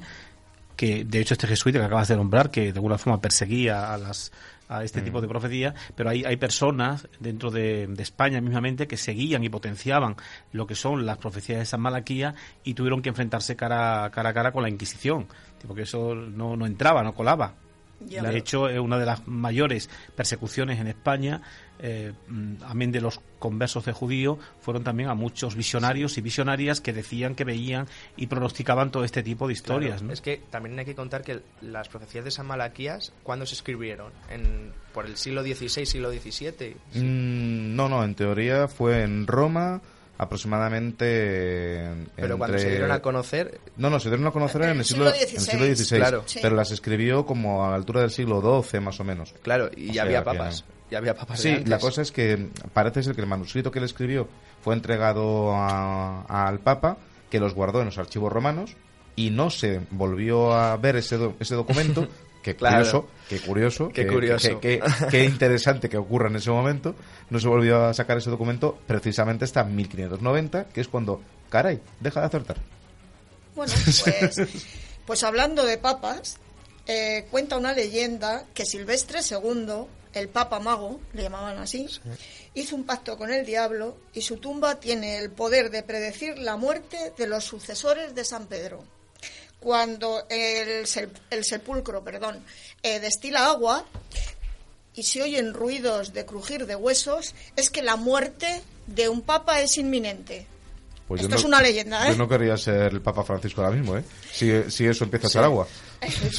[0.76, 3.98] que, de hecho, este jesuita que acabas de nombrar, que de alguna forma perseguía a
[3.98, 4.32] las
[4.68, 8.98] a este tipo de profecía, pero hay, hay personas dentro de, de España mismamente que
[8.98, 10.16] seguían y potenciaban
[10.52, 14.34] lo que son las profecías de San Malaquía y tuvieron que enfrentarse cara, cara a
[14.34, 15.28] cara con la Inquisición,
[15.68, 17.54] porque eso no, no entraba, no colaba.
[18.00, 21.42] De hecho, es una de las mayores persecuciones en España,
[21.80, 26.82] eh, mm, amén de los conversos de judío, fueron también a muchos visionarios y visionarias
[26.82, 29.98] que decían que veían y pronosticaban todo este tipo de historias.
[29.98, 30.14] Claro, ¿no?
[30.14, 34.12] Es que también hay que contar que las profecías de San Malaquías, ¿cuándo se escribieron?
[34.30, 36.76] En, ¿Por el siglo XVI, siglo XVII?
[36.94, 39.82] Mm, no, no, en teoría fue en Roma
[40.18, 44.62] aproximadamente en- Pero cuando entre- se dieron a conocer, No, no, se dieron a conocer
[44.64, 46.24] En el el siglo, siglo en el siglo XVI, claro.
[46.26, 46.40] Sí.
[46.42, 49.34] pero las escribió como a la altura del siglo XII más o menos.
[49.42, 50.64] claro, y O ya sea, había que- papas.
[50.92, 51.40] Ya había papas.
[51.40, 54.28] Sí, la cosa es que parece ser que el manuscrito que él escribió
[54.62, 56.98] fue entregado a- al Papa,
[57.30, 58.76] que los guardó en los archivos romanos
[59.16, 62.08] y no se volvió a ver ese, do- ese documento.
[62.46, 62.76] Qué Claro.
[62.78, 64.60] curioso, qué curioso, Qué qué- curioso.
[64.60, 66.94] qué- qué- qué interesante que ocurra en ese momento.
[67.32, 72.20] No se volvió a sacar ese documento precisamente hasta 1590, que es cuando, caray, deja
[72.20, 72.58] de acertar.
[73.56, 74.36] Bueno, pues,
[75.08, 76.38] pues hablando de papas,
[76.86, 81.88] eh, cuenta una leyenda que Silvestre II, el Papa Mago, le llamaban así,
[82.54, 86.58] hizo un pacto con el diablo y su tumba tiene el poder de predecir la
[86.58, 88.84] muerte de los sucesores de San Pedro.
[89.66, 90.86] Cuando el,
[91.32, 92.38] el sepulcro, perdón,
[92.84, 93.84] eh, destila agua
[94.94, 99.62] y se oyen ruidos de crujir de huesos, es que la muerte de un papa
[99.62, 100.46] es inminente.
[101.08, 102.12] Pues Esto es una leyenda, ¿eh?
[102.12, 104.04] Yo no quería ser el Papa Francisco ahora mismo, ¿eh?
[104.32, 105.68] Si, si eso empieza a echar agua.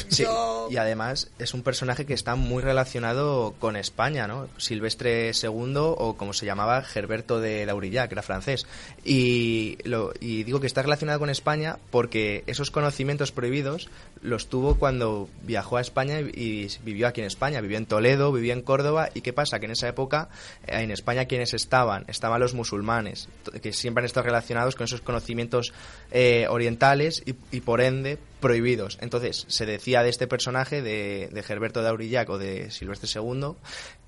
[0.09, 4.49] Sí, Yo- y además es un personaje que está muy relacionado con España, ¿no?
[4.59, 8.67] Silvestre II o como se llamaba Gerberto de Daurillac, que era francés.
[9.05, 13.89] Y, lo, y digo que está relacionado con España porque esos conocimientos prohibidos
[14.23, 17.61] los tuvo cuando viajó a España y, y vivió aquí en España.
[17.61, 19.11] Vivió en Toledo, vivió en Córdoba.
[19.15, 19.59] ¿Y qué pasa?
[19.59, 20.29] Que en esa época,
[20.67, 22.05] eh, en España, ¿quiénes estaban?
[22.09, 23.29] Estaban los musulmanes,
[23.63, 25.73] que siempre han estado relacionados con esos conocimientos
[26.11, 28.99] eh, orientales y, y por ende prohibidos.
[29.01, 33.53] Entonces, se decía de este personaje, de, de Gerberto de Aurillac o de Silvestre II,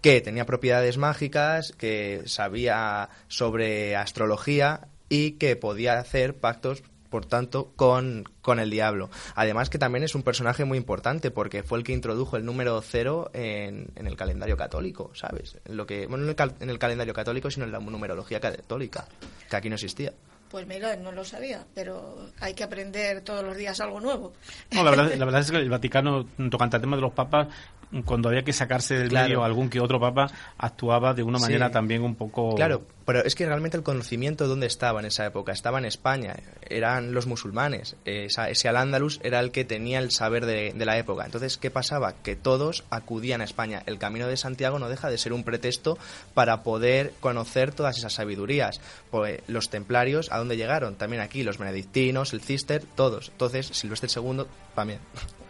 [0.03, 7.73] que tenía propiedades mágicas, que sabía sobre astrología y que podía hacer pactos por tanto,
[7.75, 9.09] con, con el diablo.
[9.35, 12.79] Además que también es un personaje muy importante porque fue el que introdujo el número
[12.83, 15.57] cero en, en el calendario católico, ¿sabes?
[15.65, 17.79] En lo que, bueno, no en el, cal- en el calendario católico, sino en la
[17.79, 19.09] numerología católica,
[19.49, 20.13] que aquí no existía.
[20.51, 24.33] Pues mira, no lo sabía, pero hay que aprender todos los días algo nuevo.
[24.71, 27.49] No, la verdad, la verdad es que el Vaticano, tocante al tema de los papas,
[28.05, 29.29] cuando había que sacarse del Claro.
[29.29, 31.45] medio algún que otro papa, actuaba de una Sí.
[31.45, 32.55] manera también un poco...
[32.55, 36.37] Claro, pero es que realmente el conocimiento dónde estaba en esa época, estaba en España,
[36.69, 40.99] eran los musulmanes, esa- ese al-Ándalus era el que tenía el saber de, de la
[40.99, 41.25] época.
[41.25, 42.13] Entonces, ¿qué pasaba?
[42.23, 43.83] Que todos acudían a España.
[43.87, 45.97] El camino de Santiago no deja de ser un pretexto
[46.35, 48.81] para poder conocer todas esas sabidurías.
[49.11, 50.97] Pues los templarios, ¿a dónde llegaron?
[50.97, 53.29] También aquí, los benedictinos, el cister, todos.
[53.31, 54.99] Entonces, Silvestre II también.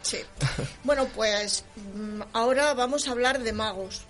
[0.09, 0.19] Sí.
[0.85, 4.03] Bueno, pues mm, ahora vamos a hablar de magos.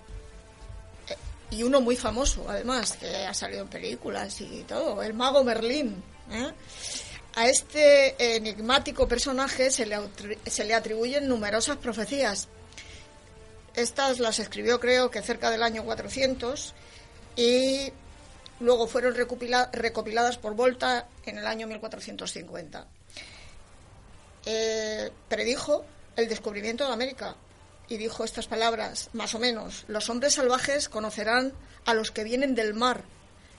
[1.09, 1.15] Eh,
[1.51, 6.01] Y uno muy famoso, además, que ha salido en películas y todo, el mago Merlín.
[6.31, 6.51] ¿eh?
[7.35, 9.97] A este enigmático personaje se le,
[10.45, 12.47] se le atribuyen numerosas profecías.
[13.75, 16.73] Estas las escribió creo que cerca del año 400
[17.35, 17.91] y
[18.59, 22.87] luego fueron recopila- recopiladas por Volta en el año 1450
[24.45, 27.35] eh, predijo el descubrimiento de América
[27.87, 31.53] y dijo estas palabras, más o menos, los hombres salvajes conocerán
[31.85, 33.03] a los que vienen del mar,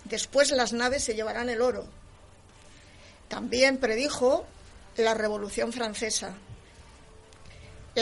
[0.04, 1.86] después las naves se llevarán el oro.
[3.28, 4.46] También predijo
[4.96, 6.34] la Revolución Francesa.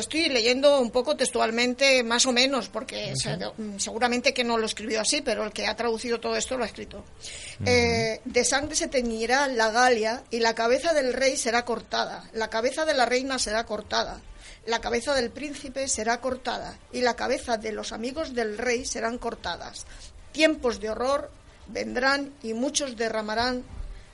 [0.01, 3.37] Estoy leyendo un poco textualmente, más o menos, porque se-
[3.79, 6.67] seguramente que no lo escribió así, pero el que ha traducido todo esto lo ha
[6.67, 7.05] escrito.
[7.65, 12.49] Eh, de sangre se teñirá la Galia y la cabeza del rey será cortada, la
[12.49, 14.21] cabeza de la reina será cortada,
[14.67, 19.19] la cabeza del príncipe será cortada y la cabeza de los amigos del rey serán
[19.19, 19.87] cortadas.
[20.33, 21.31] Tiempos de horror
[21.69, 23.65] vendrán y muchos derramarán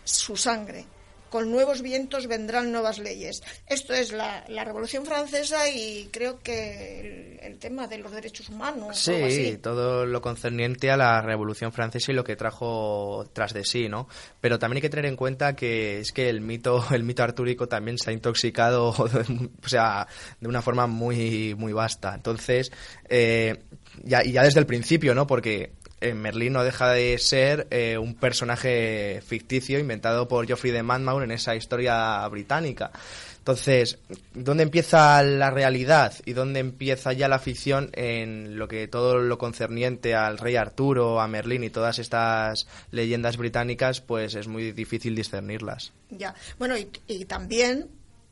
[0.05, 0.87] su sangre.
[1.35, 3.43] Con nuevos vientos vendrán nuevas leyes.
[3.67, 9.01] Esto es la, Revolución Francesa y creo que el, tema de los derechos humanos.
[9.01, 13.89] Sí, todo lo concerniente a la Revolución Francesa y lo que trajo tras de sí,
[13.89, 14.07] ¿no?
[14.41, 17.67] Pero también hay que tener en cuenta que es que el mito, el mito artúrico
[17.67, 20.07] también se ha intoxicado, o sea,
[20.39, 22.15] de una forma muy, muy vasta.
[22.15, 22.71] Entonces,
[23.09, 23.61] eh,
[24.05, 25.27] ya, y ya desde el principio, ¿no?
[25.27, 25.73] Porque
[26.05, 31.23] eh, Merlín no deja de ser eh, un personaje ficticio inventado por Geoffrey de Monmouth
[31.23, 32.91] en esa historia británica.
[33.39, 33.99] Entonces,
[34.33, 39.39] ¿dónde empieza la realidad y dónde empieza ya la ficción en lo que todo lo
[39.39, 45.15] concerniente al rey Arturo, a Merlín y todas estas leyendas británicas, pues es muy difícil
[45.15, 45.93] discernirlas.
[46.11, 46.75] Ya, bueno,
[47.07, 47.89] y también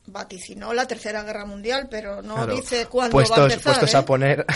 [0.07, 3.61] vaticinó la Tercera Guerra Mundial, pero no dice cuándo va a empezar.
[3.63, 4.03] Puestos a ¿eh?
[4.03, 4.45] poner.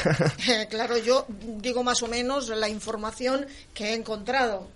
[0.49, 4.67] Eh, claro, yo digo más o menos la información que he encontrado.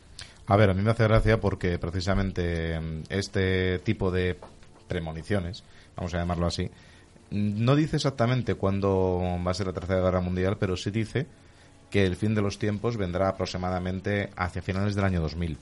[0.47, 4.37] A ver, a mí me hace gracia porque precisamente mm, este tipo de
[4.87, 5.63] premoniciones,
[5.95, 6.69] vamos a llamarlo así,
[7.31, 11.25] no dice exactamente cuándo va a ser la Tercera Guerra Mundial, pero sí dice
[11.89, 15.57] que el fin de los tiempos vendrá aproximadamente hacia finales del año 2000.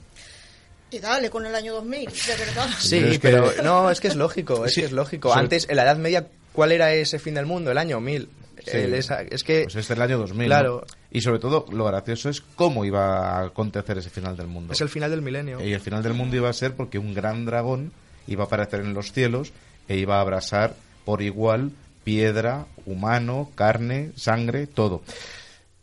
[0.90, 2.68] Y dale con el año 2000, de verdad.
[2.78, 5.32] Sí, pero, no, es que es lógico, es que es lógico.
[5.32, 7.70] Antes, en la Edad Media, ¿cuál era ese fin del mundo?
[7.70, 8.28] El año 1000.
[8.66, 9.62] es que...
[9.62, 10.46] Pues este es el año 2000.
[10.46, 10.84] Claro.
[11.10, 14.72] Y sobre todo, lo gracioso es cómo iba a acontecer ese final del mundo.
[14.72, 15.64] Es el final del milenio.
[15.64, 17.92] Y el final del mundo iba a ser porque un gran dragón
[18.26, 19.52] iba a aparecer en los cielos
[19.88, 20.74] e iba a abrasar
[21.04, 21.72] por igual
[22.04, 25.02] piedra, humano, carne, sangre, todo.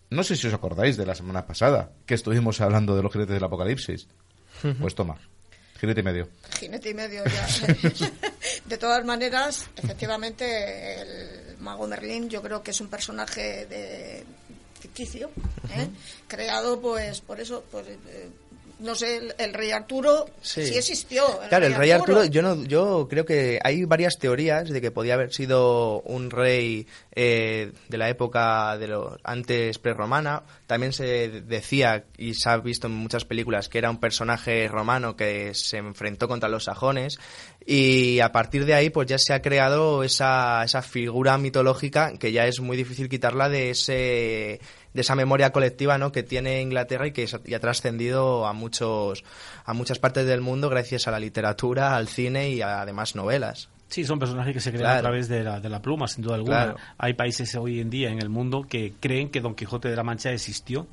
[0.10, 3.34] No sé si os acordáis de la semana pasada que estuvimos hablando de los jinetes
[3.34, 4.08] del apocalipsis.
[4.80, 5.18] Pues toma,
[5.80, 6.30] jinete y medio.
[6.60, 7.48] Jinete y medio, ya.
[8.66, 14.24] de todas maneras, efectivamente, el mago Merlín yo creo que es un personaje de
[14.80, 15.30] ficticio,
[15.76, 15.88] ¿eh?
[16.28, 18.30] creado pues por eso, pues, eh,
[18.80, 21.24] no sé, el, rey Arturo sí, existió.
[21.50, 25.16] claro, el rey Arturo, yo, no, yo creo que hay varias teorías de que podía
[25.16, 30.44] haber sido un rey eh, de la época de lo antes prerromana.
[30.68, 35.16] También se decía, y se ha visto en muchas películas, que era un personaje romano
[35.16, 37.18] que se enfrentó contra los sajones.
[37.66, 42.32] Y a partir de ahí, pues ya se ha creado esa, esa figura mitológica que
[42.32, 44.62] ya es muy difícil quitarla de ese
[44.94, 46.12] de esa memoria colectiva ¿no?
[46.12, 49.24] que tiene Inglaterra y que ha trascendido a muchos
[49.66, 53.70] a muchas partes del mundo gracias a la literatura, al cine y además novelas.
[53.90, 56.36] Sí, son personajes que se crean a través de la, de la pluma, sin duda
[56.36, 56.76] alguna.
[56.98, 60.04] Hay países hoy en día en el mundo que creen que Don Quijote de la
[60.04, 60.88] Mancha existió.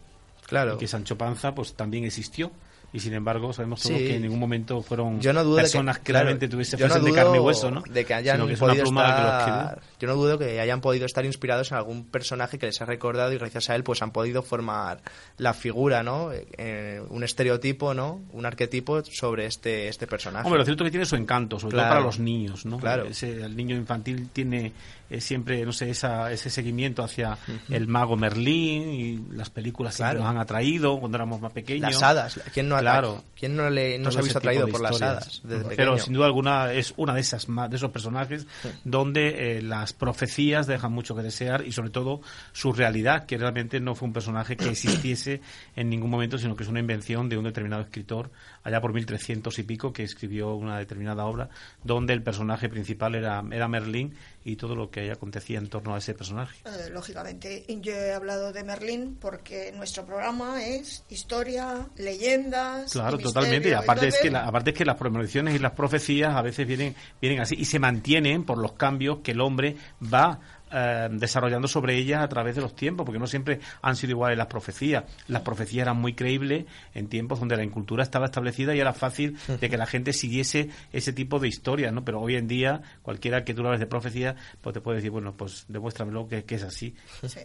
[0.46, 0.74] Claro.
[0.74, 2.52] Y que Sancho Panza pues también existió
[2.94, 7.12] y sin embargo sabemos todos que en ningún momento fueron personas que, realmente tuviesen de
[7.12, 7.82] carne y hueso, ¿no?
[7.90, 12.04] De que hayan podido estar, yo no dudo que hayan podido estar inspirados en algún
[12.04, 15.00] personaje que les ha recordado y gracias a él pues han podido formar
[15.38, 16.30] la figura, ¿no?
[16.32, 18.20] Eh, un estereotipo, ¿no?
[18.30, 20.46] Un arquetipo sobre este este personaje.
[20.46, 22.78] Hombre, lo cierto es que tiene su encanto, sobre todo para los niños, ¿no?
[22.78, 23.06] Claro.
[23.08, 24.72] el niño infantil tiene
[25.10, 27.36] eh, siempre, no sé, esa, ese seguimiento hacia
[27.68, 31.82] el mago Merlín y las películas que nos han atraído cuando éramos más pequeños.
[31.82, 35.00] Las hadas, ¿quién no, claro, ¿quién no, le, no se ha visto atraído por las
[35.00, 35.42] hadas?
[35.76, 38.46] Pero sin duda alguna es una de esas de esos personajes
[38.84, 42.20] donde eh, las profecías dejan mucho que desear y sobre todo
[42.52, 45.40] su realidad, que realmente no fue un personaje que existiese
[45.76, 48.30] en ningún momento, sino que es una invención de un determinado escritor
[48.64, 51.48] allá por 1300 y pico que escribió una determinada obra
[51.84, 55.98] donde el personaje principal era, era Merlín y todo lo que acontecía en torno a
[55.98, 56.58] ese personaje.
[56.64, 62.92] Eh, lógicamente, yo he hablado de Merlín porque nuestro programa es historia, leyendas.
[62.92, 63.70] Claro, totalmente.
[63.70, 66.66] Y aparte es, que la, aparte es que las premoniciones y las profecías a veces
[66.66, 70.40] vienen, vienen así y se mantienen por los cambios que el hombre va
[70.74, 74.36] eh, desarrollando sobre ellas a través de los tiempos, porque no siempre han sido iguales
[74.36, 75.04] las profecías.
[75.28, 79.38] Las profecías eran muy creíbles en tiempos donde la incultura estaba establecida y era fácil
[79.46, 82.04] de que la gente siguiese ese tipo de historias, ¿no?
[82.04, 85.36] Pero hoy en día, cualquiera que tú hables de profecía, pues te puede decir, bueno,
[85.36, 86.94] pues demuéstramelo que, que es así.
[87.26, 87.40] Sí.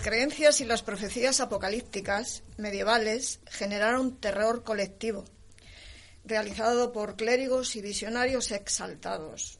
[0.00, 5.26] Las creencias y las profecías apocalípticas medievales generaron terror colectivo,
[6.24, 9.58] realizado por clérigos y visionarios exaltados.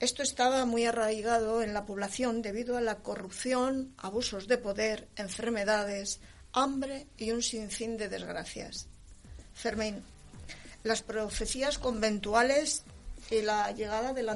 [0.00, 6.18] Esto estaba muy arraigado en la población debido a la corrupción, abusos de poder, enfermedades,
[6.52, 8.88] hambre y un sinfín de desgracias.
[9.52, 10.02] Fermín,
[10.82, 12.82] las profecías conventuales
[13.30, 14.28] la llegada del,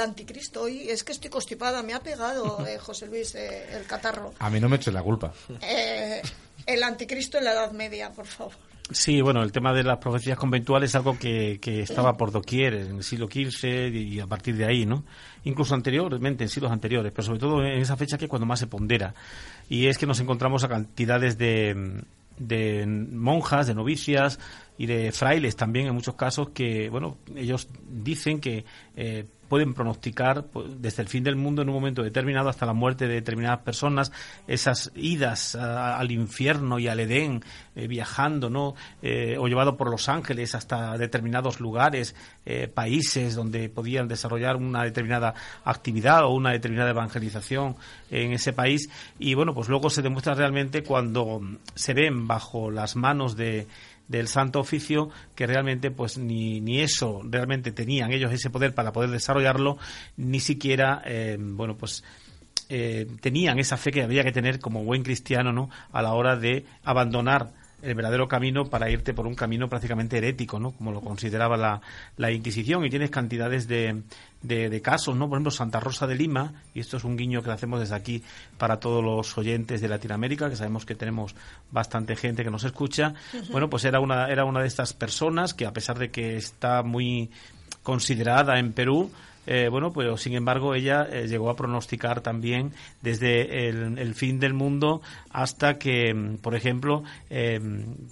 [0.00, 0.62] anticristo.
[0.62, 4.34] Hoy es que estoy constipada, me ha pegado eh, José Luis eh, el catarro.
[4.38, 5.32] A mí no me eches la culpa.
[5.60, 6.22] Eh,
[6.66, 8.54] el anticristo en la Edad Media, por favor.
[8.88, 12.74] Sí, bueno, el tema de las profecías conventuales es algo que, que estaba por doquier
[12.74, 15.04] en el siglo XV y a partir de ahí, ¿no?
[15.42, 18.60] Incluso anteriormente, en siglos anteriores, pero sobre todo en esa fecha que es cuando más
[18.60, 19.12] se pondera.
[19.68, 22.04] Y es que nos encontramos a cantidades de,
[22.38, 24.38] de monjas, de novicias
[24.78, 28.64] y de frailes también en muchos casos que, bueno, ellos dicen que
[28.94, 32.72] eh, pueden pronosticar pues, desde el fin del mundo en un momento determinado hasta la
[32.72, 34.10] muerte de determinadas personas,
[34.48, 37.44] esas idas al infierno y al Edén,
[37.76, 38.74] eh, viajando, ¿no?
[39.02, 42.14] Eh, o llevado por los ángeles hasta determinados lugares,
[42.74, 47.76] países donde podían desarrollar una determinada actividad o una determinada evangelización
[48.10, 48.88] en ese país.
[49.18, 51.40] Y bueno, pues luego se demuestra realmente cuando
[51.74, 53.66] se ven bajo las manos de
[54.08, 58.92] del Santo Oficio que realmente pues ni, ni eso realmente tenían ellos ese poder para
[58.92, 59.78] poder desarrollarlo
[60.16, 62.04] ni siquiera eh, bueno pues
[62.68, 66.36] eh, tenían esa fe que había que tener como buen cristiano no a la hora
[66.36, 67.52] de abandonar
[67.86, 70.72] el verdadero camino para irte por un camino prácticamente herético, ¿no?
[70.72, 71.80] Como lo consideraba la,
[72.16, 72.84] la Inquisición.
[72.84, 74.02] Y tienes cantidades de,
[74.42, 75.28] de, casos, ¿no?
[75.28, 77.94] Por ejemplo, Santa Rosa de Lima, y esto es un guiño que le hacemos desde
[77.94, 78.22] aquí
[78.58, 81.36] para todos los oyentes de Latinoamérica, que sabemos que tenemos
[81.70, 83.14] bastante gente que nos escucha.
[83.50, 86.82] Bueno, pues era una, era una de estas personas que, a pesar de que está
[86.82, 87.30] muy
[87.84, 89.12] considerada en Perú,
[89.46, 92.72] eh, bueno, pues sin embargo ella eh, llegó a pronosticar también
[93.02, 97.60] desde el, fin del mundo hasta que, mm, por ejemplo, eh,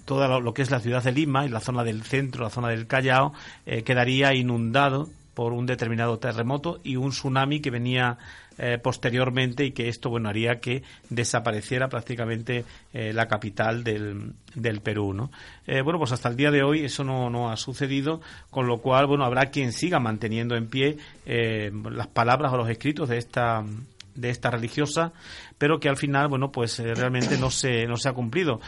[0.05, 2.69] todo lo, que es la ciudad de Lima y la zona del centro, la zona
[2.69, 3.33] del Callao,
[3.65, 8.17] quedaría inundado por un determinado terremoto y un tsunami que venía
[8.57, 14.79] eh, posteriormente y que esto bueno haría que desapareciera prácticamente eh, la capital del, del
[14.79, 15.29] Perú ¿no?
[15.67, 18.77] Eh, bueno pues hasta el día de hoy eso no, no ha sucedido con lo
[18.77, 23.65] cual bueno habrá quien siga manteniendo en pie las palabras o los escritos de esta
[24.13, 25.11] de esta religiosa,
[25.57, 28.61] pero que al final, bueno, pues realmente no se, no se ha cumplido,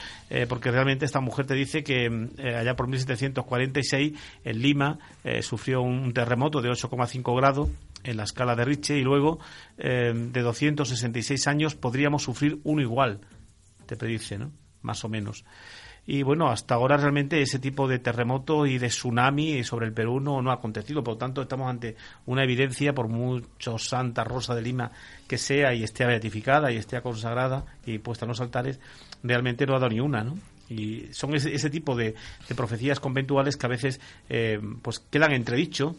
[0.50, 5.00] porque realmente esta mujer te dice que allá por 1746 en Lima
[5.42, 7.70] sufrió un terremoto de 8,5 grados
[8.08, 9.40] en la escala de Richter y luego
[9.78, 13.20] de 266 años podríamos sufrir uno igual,
[13.86, 14.52] te predice, ¿no?
[14.82, 15.44] Más o menos.
[16.10, 20.22] Y bueno, hasta ahora realmente ese tipo de terremoto y de tsunami sobre el Perú
[20.22, 21.04] no, no ha acontecido.
[21.04, 24.90] Por lo tanto, estamos ante una evidencia, por mucho Santa Rosa de Lima
[25.28, 28.80] que sea y esté beatificada y esté consagrada y puesta en los altares,
[29.22, 30.38] realmente no ha dado ni una, ¿no?
[30.70, 32.16] Y son ese, tipo de,
[32.56, 34.00] profecías conventuales que a veces
[34.30, 35.98] eh, pues quedan entredicho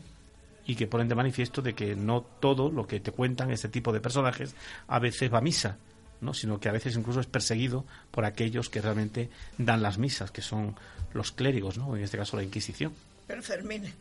[0.68, 3.90] y que ponen de manifiesto de que no todo lo que te cuentan este tipo
[3.90, 4.54] de personajes
[4.86, 5.78] a veces va a misa
[6.20, 6.34] ¿no?
[6.34, 10.42] sino que a veces incluso es perseguido por aquellos que realmente dan las misas, que
[10.42, 10.76] son
[11.14, 11.96] los clérigos, ¿no?
[11.96, 12.92] en este caso la Inquisición.
[13.26, 13.92] Pero Fermín,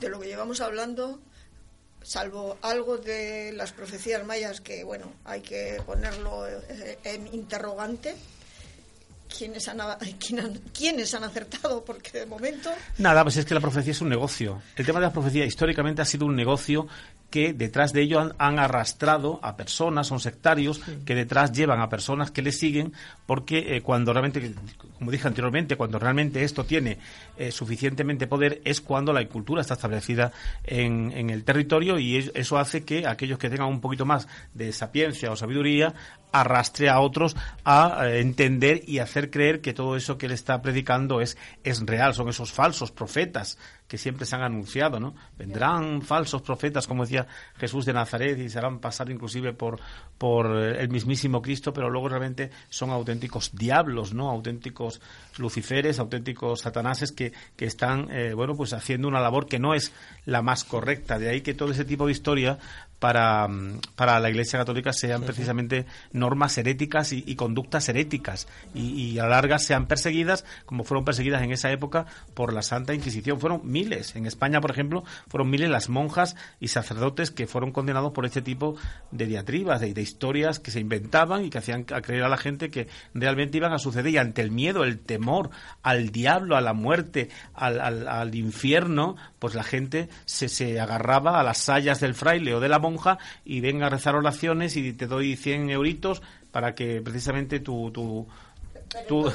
[0.00, 1.20] de lo que llevamos hablando,
[2.02, 8.14] salvo algo de las profecías mayas que, bueno, hay que ponerlo eh, en interrogante,
[9.36, 9.78] ¿Quiénes han,
[10.72, 11.84] ¿Quiénes han acertado?
[11.84, 12.70] Porque de momento...
[12.98, 14.62] Nada, pues es que la profecía es un negocio.
[14.76, 16.86] El tema de la profecía históricamente ha sido un negocio
[17.34, 22.30] que detrás de ello han, arrastrado a personas, son sectarios, que detrás llevan a personas
[22.30, 22.92] que le siguen,
[23.26, 24.54] porque eh, cuando realmente,
[25.00, 26.96] como dije anteriormente, cuando realmente esto tiene
[27.36, 30.30] eh, suficientemente poder, es cuando la cultura está establecida
[30.62, 34.72] en, en el territorio y eso hace que aquellos que tengan un poquito más de
[34.72, 35.92] sapiencia o sabiduría
[36.30, 40.62] arrastre a otros a eh, entender y hacer creer que todo eso que él está
[40.62, 43.58] predicando es, es real, son esos falsos profetas
[43.88, 45.14] que siempre se han anunciado, ¿no?
[45.36, 47.26] Vendrán falsos profetas, como decía
[47.56, 49.78] Jesús de Nazaret, y se harán pasar inclusive por,
[50.16, 54.30] por eh, el mismísimo Cristo, pero luego realmente son auténticos diablos, ¿no?
[54.30, 55.00] Auténticos
[55.38, 59.92] luciferes, auténticos satanases que, que están, eh, bueno, pues haciendo una labor que no es
[60.24, 61.18] la más correcta.
[61.18, 62.58] De ahí que todo ese tipo de historia
[63.04, 63.46] para,
[63.96, 69.84] para la Iglesia Católica sean precisamente normas heréticas y, conductas heréticas y, a largas sean
[69.84, 73.38] perseguidas como fueron perseguidas en esa época por la Santa Inquisición.
[73.38, 74.16] Fueron miles.
[74.16, 78.40] En España, por ejemplo, fueron miles las monjas y sacerdotes que fueron condenados por este
[78.40, 78.74] tipo
[79.10, 82.70] de diatribas, de, de historias que se inventaban y que hacían creer a la gente
[82.70, 85.50] que realmente iban a suceder y ante el miedo, el temor
[85.82, 91.38] al diablo, a la muerte, al, al, al infierno, pues la gente se, se agarraba
[91.38, 94.76] a las sayas del fraile o de la monja monja y venga a rezar oraciones
[94.76, 98.26] y te doy 100 euritos para que precisamente tu, tu,
[99.08, 99.32] tu,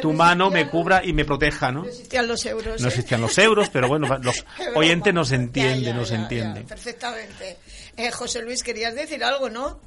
[0.00, 1.82] tu mano me cubra y me proteja, ¿no?
[1.82, 2.80] No existían los euros.
[2.80, 2.90] No ¿eh?
[2.90, 4.44] existían los euros, pero bueno, los
[4.74, 6.66] oyentes nos entienden, nos entienden.
[6.66, 7.56] perfectamente.
[7.96, 9.80] Eh, José Luis, querías decir algo, ¿no?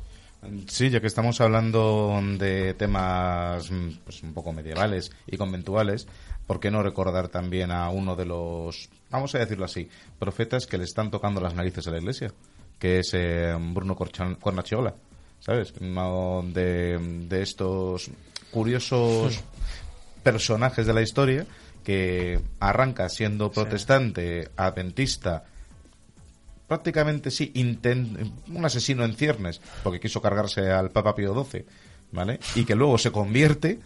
[0.67, 6.07] Sí, ya que estamos hablando de temas mm, pues, un poco medievales y conventuales,
[6.47, 10.80] ¿por qué no recordar también a uno de los, vamos a decirlo así, profetas que
[10.80, 12.34] le están tocando las narices a la iglesia?
[12.82, 14.93] Que es eh, Bruno Cornacchiola,
[15.39, 15.73] ¿sabes?
[15.79, 16.97] De,
[17.29, 18.09] de estos
[18.51, 19.39] curiosos
[20.23, 21.45] personajes de la historia
[21.86, 25.45] que arranca siendo protestante, adventista,
[26.67, 31.65] prácticamente sí, inten- un asesino en ciernes, porque quiso cargarse al Papa Pío XII,
[32.11, 32.39] ¿vale?
[32.55, 33.79] Y que luego se convierte,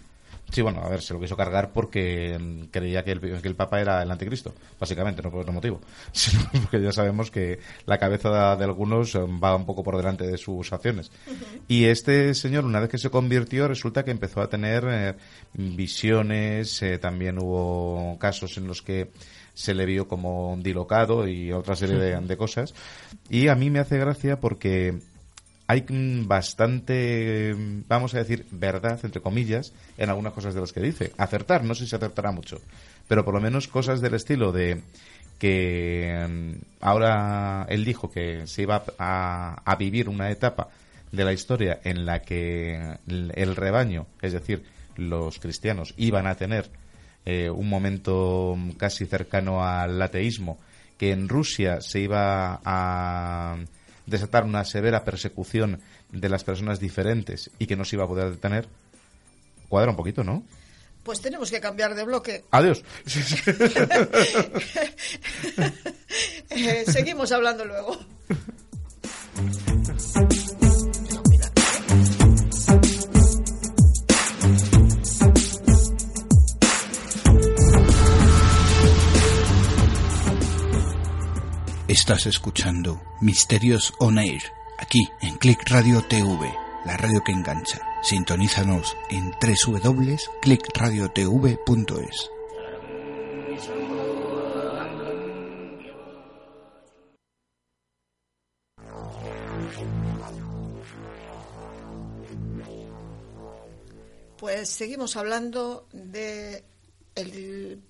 [0.56, 3.56] sí, bueno, a ver, se lo quiso cargar porque mm, creía que el, que el
[3.56, 5.82] Papa era el anticristo, básicamente, no por otro motivo,
[6.14, 10.26] sino porque ya sabemos que la cabeza de algunos eh, va un poco por delante
[10.26, 11.12] de sus acciones.
[11.68, 15.16] Y este señor, una vez que se convirtió, resulta que empezó a tener eh,
[15.56, 19.12] visiones, eh, también hubo casos en los que
[19.54, 22.74] se le vio como dilocado y otra serie de, de cosas.
[23.30, 25.00] Y a mí me hace gracia porque
[25.68, 30.74] hay mm, bastante, mm, vamos a decir, verdad, entre comillas, en algunas cosas de las
[30.74, 31.12] que dice.
[31.18, 32.60] Acertar, no sé si acertará mucho,
[33.08, 34.82] pero por lo menos cosas del estilo de
[35.40, 36.52] que mm,
[36.82, 40.70] ahora él dijo que se iba a, a vivir una etapa
[41.12, 44.64] de la historia en la que el el rebaño, es decir,
[44.98, 46.70] los cristianos, iban a tener
[47.26, 50.60] eh, un momento casi cercano al ateísmo,
[50.98, 53.58] que en Rusia se iba a
[54.06, 55.82] desatar una severa persecución
[56.12, 58.68] de las personas diferentes y que no se iba a poder detener,
[59.70, 60.44] cuadra un poquito, ¿no?
[61.04, 62.44] Pues tenemos que cambiar de bloque.
[62.52, 62.84] Adiós.
[66.50, 68.00] Eh, seguimos hablando luego.
[81.88, 84.42] Estás escuchando Misterios On Air,
[84.80, 86.52] aquí en Click Radio TV,
[86.84, 87.80] la radio que engancha.
[88.02, 92.32] Sintonízanos en www.clickradiotv.es.
[104.38, 106.64] Pues seguimos hablando de
[107.14, 107.84] el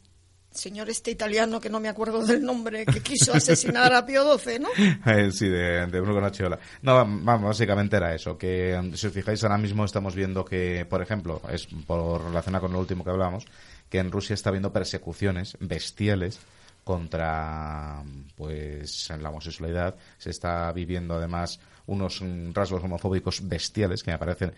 [0.55, 4.59] señor este italiano que no me acuerdo del nombre que quiso asesinar a Pío XII,
[4.59, 4.69] ¿no?
[5.05, 6.57] Eh, sí, de, de Bruno Cornacchiola.
[6.81, 10.85] No, vamos, básicamente era eso, que mm, si os fijáis ahora mismo estamos viendo que,
[10.89, 13.45] por ejemplo, es por relacionar con lo último que hablamos,
[13.89, 16.39] que en Rusia está habiendo persecuciones bestiales
[16.83, 18.03] contra
[18.35, 24.53] pues la homosexualidad, se está viviendo además unos mm, rasgos homofóbicos bestiales que me parecen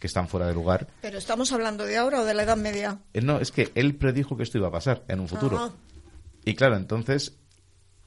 [0.00, 0.88] que están fuera de lugar.
[1.02, 2.98] Pero estamos hablando de ahora o de la Edad Media.
[3.14, 5.58] Eh, No, es que él predijo que esto iba a pasar en un futuro.
[5.58, 5.72] Ah.
[6.44, 7.36] Y claro, entonces,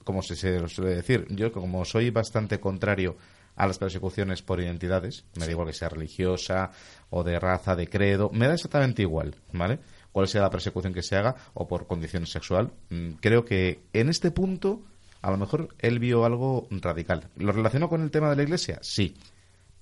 [0.03, 3.15] como se, se suele decir, yo como soy bastante contrario
[3.55, 6.71] a las persecuciones por identidades, me da igual que sea religiosa
[7.11, 9.77] o de raza, de credo, me da exactamente igual, ¿vale?
[10.11, 12.71] Cuál sea la persecución que se haga o por condición sexual.
[12.89, 14.81] Mm, Creo que en este punto,
[15.21, 17.29] a lo mejor él vio algo radical.
[17.37, 18.79] ¿Lo relacionó con el tema de la iglesia?
[18.81, 19.15] Sí.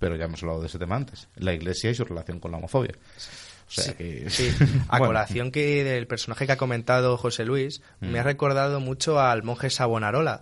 [0.02, 1.30] Pero ya hemos hablado de ese tema antes.
[1.36, 2.93] La iglesia y su relación con la homofobia.
[2.97, 4.30] O sea Sí, que...
[4.30, 4.49] sí.
[4.89, 5.06] A Bueno.
[5.06, 8.16] colación que del personaje que ha comentado José Luis, me Mm.
[8.20, 10.41] ha recordado mucho al monje Savonarola,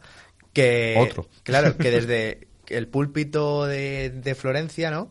[0.53, 1.27] que Otro.
[1.43, 5.09] claro, que desde el púlpito de, de Florencia, ¿no?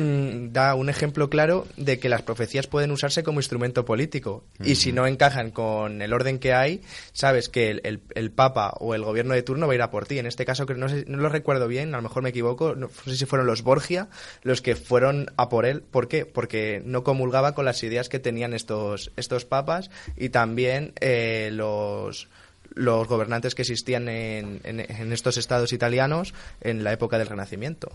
[0.00, 4.76] Mm, da un ejemplo claro de que las profecías pueden usarse como instrumento político y
[4.76, 6.82] si no encajan con el orden que hay,
[7.12, 9.90] sabes que el, el- el Papa o el gobierno de turno va a ir a
[9.90, 10.20] por ti.
[10.20, 12.76] En este caso, que no, sé- no lo recuerdo bien, a lo mejor me equivoco,
[12.76, 14.08] no, no sé si fueron los Borgia
[14.44, 15.82] los que fueron a por él.
[15.82, 16.24] ¿Por qué?
[16.26, 22.28] Porque no comulgaba con las ideas que tenían estos, estos papas y también eh, los
[22.74, 27.90] los gobernantes que existían en, en- en estos estados italianos en la época del Renacimiento.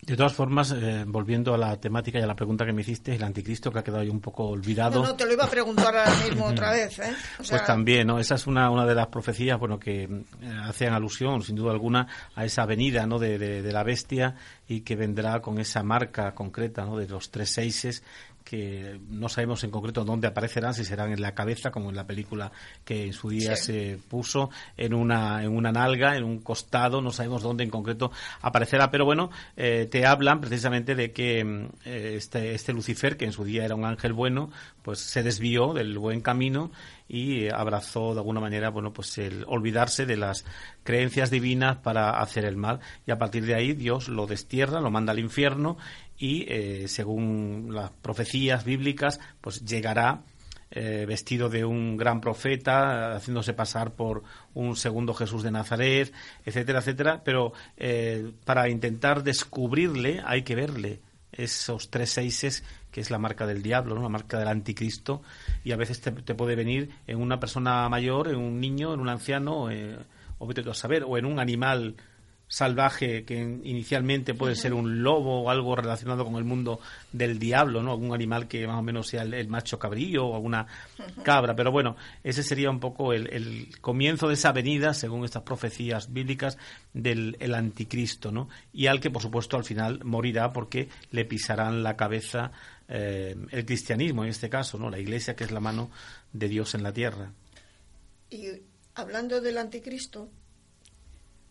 [0.00, 3.14] De todas formas, eh, volviendo a la temática y a la pregunta que me hiciste,
[3.16, 5.02] el anticristo que ha quedado ahí un poco olvidado.
[5.02, 7.12] No, no, te lo iba a preguntar ahora mismo otra vez, ¿eh?
[7.38, 8.18] O sea, Pues también, ¿no?
[8.18, 10.20] Esa es una, una de las profecías, bueno, que eh,
[10.62, 13.18] hacen alusión, sin duda alguna, a esa venida, ¿no?
[13.18, 14.36] De, de- de la bestia
[14.68, 16.96] y que vendrá con esa marca concreta, ¿no?
[16.96, 18.02] De los tres seises
[18.48, 22.06] que no sabemos en concreto dónde aparecerán, si serán en la cabeza, como en la
[22.06, 22.50] película
[22.82, 23.64] que en su día Sí.
[23.72, 28.10] se puso, en una, en una nalga, en un costado, no sabemos dónde en concreto
[28.40, 33.26] aparecerá, pero bueno, eh, te hablan precisamente de que mm, eh, este, este Lucifer, que
[33.26, 34.50] en su día era un ángel bueno,
[34.82, 36.70] pues se desvió del buen camino
[37.06, 40.46] y abrazó de alguna manera, bueno, pues el olvidarse de las
[40.84, 42.80] creencias divinas para hacer el mal.
[43.06, 45.76] Y a partir de ahí Dios lo destierra, lo manda al infierno
[46.18, 50.22] y, eh, según las profecías bíblicas, pues llegará
[50.70, 56.12] eh, vestido de un gran profeta, haciéndose pasar por un segundo Jesús de Nazaret,
[56.44, 57.22] etcétera, etcétera.
[57.24, 61.00] Pero eh, para intentar descubrirle hay que verle
[61.32, 64.02] esos tres seises que es la marca del diablo, ¿no?
[64.02, 65.22] la marca del anticristo,
[65.64, 69.08] y a veces te, puede venir en una persona mayor, en un niño, en un
[69.08, 69.98] anciano, eh,
[70.38, 71.96] o a saber, o en un animal
[72.48, 76.80] salvaje que inicialmente puede ser un lobo o algo relacionado con el mundo
[77.12, 77.92] del diablo, ¿no?
[77.92, 80.66] Algún animal que más o menos sea el, macho cabrillo o alguna
[81.22, 81.54] cabra.
[81.54, 86.56] Pero bueno, ese sería un poco el, comienzo de esa venida, según estas profecías bíblicas,
[86.94, 88.48] del el anticristo, ¿no?
[88.72, 92.50] Y al que, por supuesto, al final morirá porque le pisarán la cabeza
[92.88, 94.88] eh, el cristianismo, en este caso, ¿no?
[94.88, 95.90] La iglesia, que es la mano
[96.32, 97.32] de Dios en la tierra.
[98.30, 98.46] Y
[98.94, 100.30] hablando del anticristo,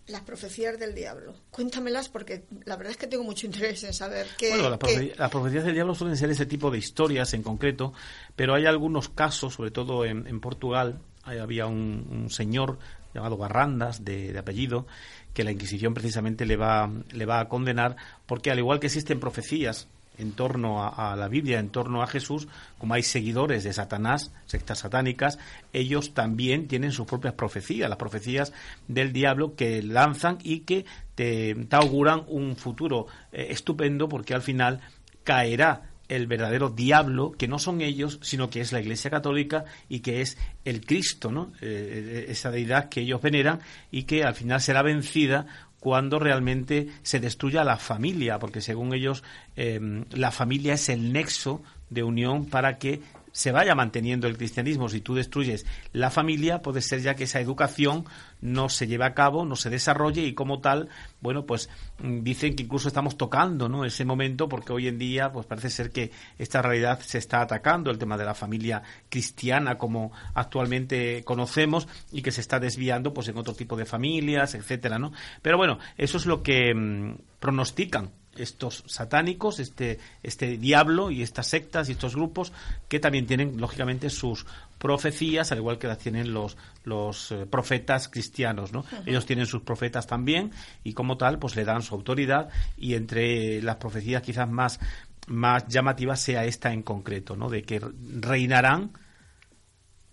[0.08, 1.36] las profecías del diablo.
[1.52, 4.52] Cuéntamelas porque la verdad es que tengo mucho interés en saber qué...
[4.52, 7.94] Bueno, las, profecías del diablo suelen ser ese tipo de historias en concreto,
[8.36, 12.80] pero hay algunos casos, sobre todo en, Portugal, había un, señor
[13.14, 14.88] llamado Barrandas, de, apellido,
[15.34, 17.96] que la Inquisición precisamente le va, le va a condenar
[18.26, 19.88] porque al igual que existen profecías
[20.18, 22.48] en torno a, la Biblia, en torno a Jesús,
[22.78, 25.38] como hay seguidores de Satanás, sectas satánicas,
[25.74, 28.54] ellos también tienen sus propias profecías, las profecías
[28.88, 34.82] del diablo que lanzan y que te, auguran un futuro eh, estupendo porque al final
[35.24, 40.00] caerá el verdadero diablo, que no son ellos, sino que es la Iglesia Católica y
[40.00, 41.52] que es el Cristo, ¿no?
[41.62, 43.60] Eh, eh, esa deidad que ellos veneran
[43.92, 45.48] y que al final será vencida
[45.80, 49.24] cuando realmente se destruya la familia, porque según ellos
[49.56, 53.02] em, la familia es el nexo de unión para que
[53.38, 54.90] se vaya manteniendo el cristianismo.
[54.90, 58.04] Si tú destruyes la familia, puede ser ya que esa educación
[58.42, 60.90] no se lleve a cabo, no se desarrolle y como tal,
[61.22, 61.70] bueno, pues
[62.00, 63.86] mm, dicen que incluso estamos tocando, ¿no?
[63.86, 66.10] Ese momento porque hoy en día, pues parece ser que
[66.40, 72.24] esta realidad se está atacando, el tema de la familia cristiana como actualmente conocemos y
[72.24, 75.12] que se está desviando, pues en otro tipo de familias, etcétera, ¿no?
[75.44, 81.48] Pero bueno, eso es lo que mm, pronostican estos satánicos, este, este diablo y estas
[81.48, 82.54] sectas y estos grupos
[82.88, 84.46] que también tienen, lógicamente, sus
[84.78, 88.86] profecías, al igual que las tienen los, los eh, profetas cristianos, ¿no?
[89.06, 90.52] Ellos tienen sus profetas también
[90.84, 94.80] y como tal, pues le dan su autoridad y entre las profecías quizás más,
[95.28, 97.50] más llamativas sea esta en concreto, ¿no?
[97.50, 97.82] De que
[98.20, 98.92] reinarán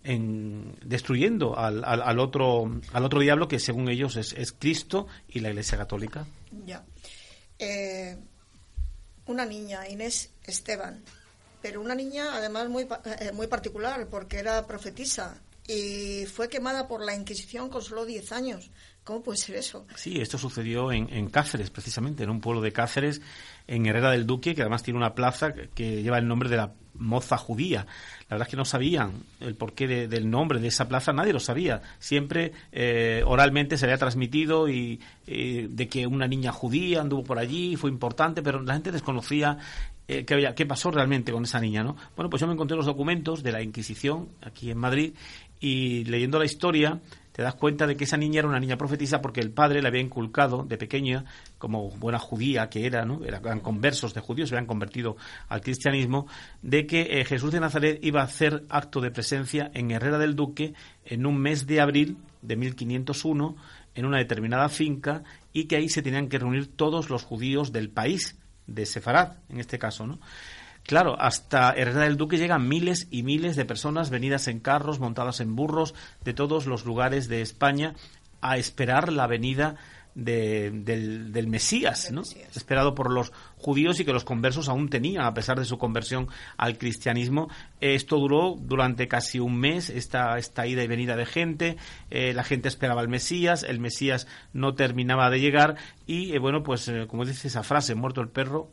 [0.02, 5.40] en, destruyendo al, al, otro al otro diablo que según ellos es, es Cristo y
[5.40, 6.26] la Iglesia Católica.
[6.66, 6.84] Ya.
[7.64, 8.16] Eh,
[9.26, 11.02] una niña, Inés Esteban,
[11.62, 12.86] pero una niña además muy,
[13.20, 18.32] eh, muy particular porque era profetisa y fue quemada por la Inquisición con solo 10
[18.32, 18.70] años.
[19.02, 19.86] ¿Cómo puede ser eso?
[19.96, 23.22] Sí, esto sucedió en, en, Cáceres, precisamente, en un pueblo de Cáceres,
[23.66, 26.72] en Herrera del Duque, que además tiene una plaza que lleva el nombre de la
[26.94, 27.86] moza judía.
[28.28, 31.40] La verdad es que no sabían el porqué del nombre de esa plaza, nadie lo
[31.40, 31.82] sabía.
[31.98, 37.76] Siempre eh, oralmente se había transmitido y, de que una niña judía anduvo por allí,
[37.76, 39.58] fue importante, pero la gente desconocía
[40.06, 41.96] eh, qué, qué pasó realmente con esa niña, ¿no?
[42.16, 45.14] Bueno, pues yo me encontré los documentos de la Inquisición aquí en Madrid
[45.60, 47.00] y leyendo la historia
[47.34, 49.88] te das cuenta de que esa niña era una niña profetisa porque el padre le
[49.88, 51.24] había inculcado de pequeña,
[51.58, 53.24] como buena judía que era, ¿no?
[53.24, 55.16] eran conversos de judíos, se habían convertido
[55.48, 56.28] al cristianismo,
[56.62, 60.36] de que eh, Jesús de Nazaret iba a hacer acto de presencia en Herrera del
[60.36, 60.74] Duque
[61.04, 63.56] en un mes de abril de 1501
[63.96, 67.90] en una determinada finca y que ahí se tenían que reunir todos los judíos del
[67.90, 70.20] país, de Sefarad, en este caso, ¿no?
[70.86, 75.40] Claro, hasta Herrera del Duque llegan miles y miles de personas venidas en carros, montadas
[75.40, 77.94] en burros, de todos los lugares de España,
[78.42, 79.76] a esperar la venida
[80.14, 82.22] del, Mesías, ¿no?
[82.54, 86.28] esperado por los judíos y que los conversos aún tenían, a pesar de su conversión
[86.56, 87.48] al cristianismo.
[87.80, 91.76] Esto duró durante casi un mes, esta, esta ida y venida de gente,
[92.10, 95.76] eh, la gente esperaba al Mesías, el Mesías no terminaba de llegar
[96.06, 98.70] y, eh, bueno, pues eh, como dice esa frase, muerto el perro,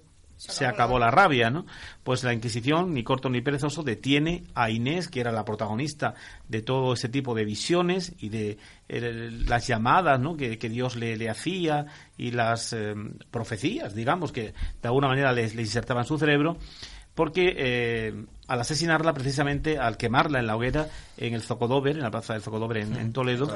[0.49, 1.65] se acabó la rabia, ¿no?
[2.03, 6.15] Pues la Inquisición, ni corto ni perezoso, detiene a Inés, que era la protagonista
[6.47, 10.35] de todo ese tipo de visiones y de las llamadas ¿no?
[10.35, 11.85] que, Dios le, le, hacía
[12.17, 12.95] y las eh,
[13.29, 16.57] profecías, digamos, que de alguna manera le, le insertaban en su cerebro,
[17.13, 20.87] porque eh, al asesinarla, precisamente, al quemarla en la hoguera,
[21.17, 23.55] en el Zocodover, en la plaza del Zocodover en, Toledo,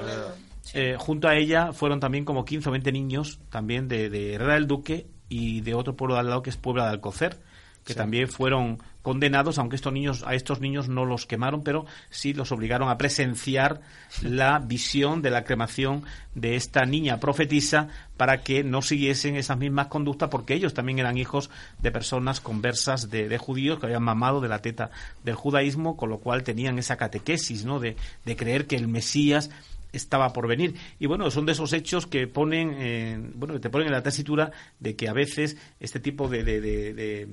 [0.74, 4.54] eh, junto a ella fueron también como 15 o 20 niños, también de, de Herrera
[4.54, 7.38] del Duque, y de otro pueblo de al lado que es Puebla de Alcocer,
[7.86, 12.34] que también fueron condenados, aunque estos niños, a estos niños no los quemaron, pero sí
[12.34, 13.80] los obligaron a presenciar
[14.24, 16.04] la visión de la cremación
[16.34, 21.20] de esta niña profetisa para que no siguiesen esas mismas conductas, porque ellos también eran
[21.20, 24.90] hijos de personas conversas de, de judíos que habían mamado de la teta
[25.24, 27.80] del judaísmo, con lo cual tenían esa catequesis, ¿no?
[27.80, 27.96] De,
[28.26, 29.52] de creer que el Mesías
[29.98, 30.76] estaba por venir.
[31.00, 34.52] Y bueno, son de esos hechos que ponen, en, bueno, te ponen en la tesitura
[34.80, 37.28] de que a veces este tipo de, de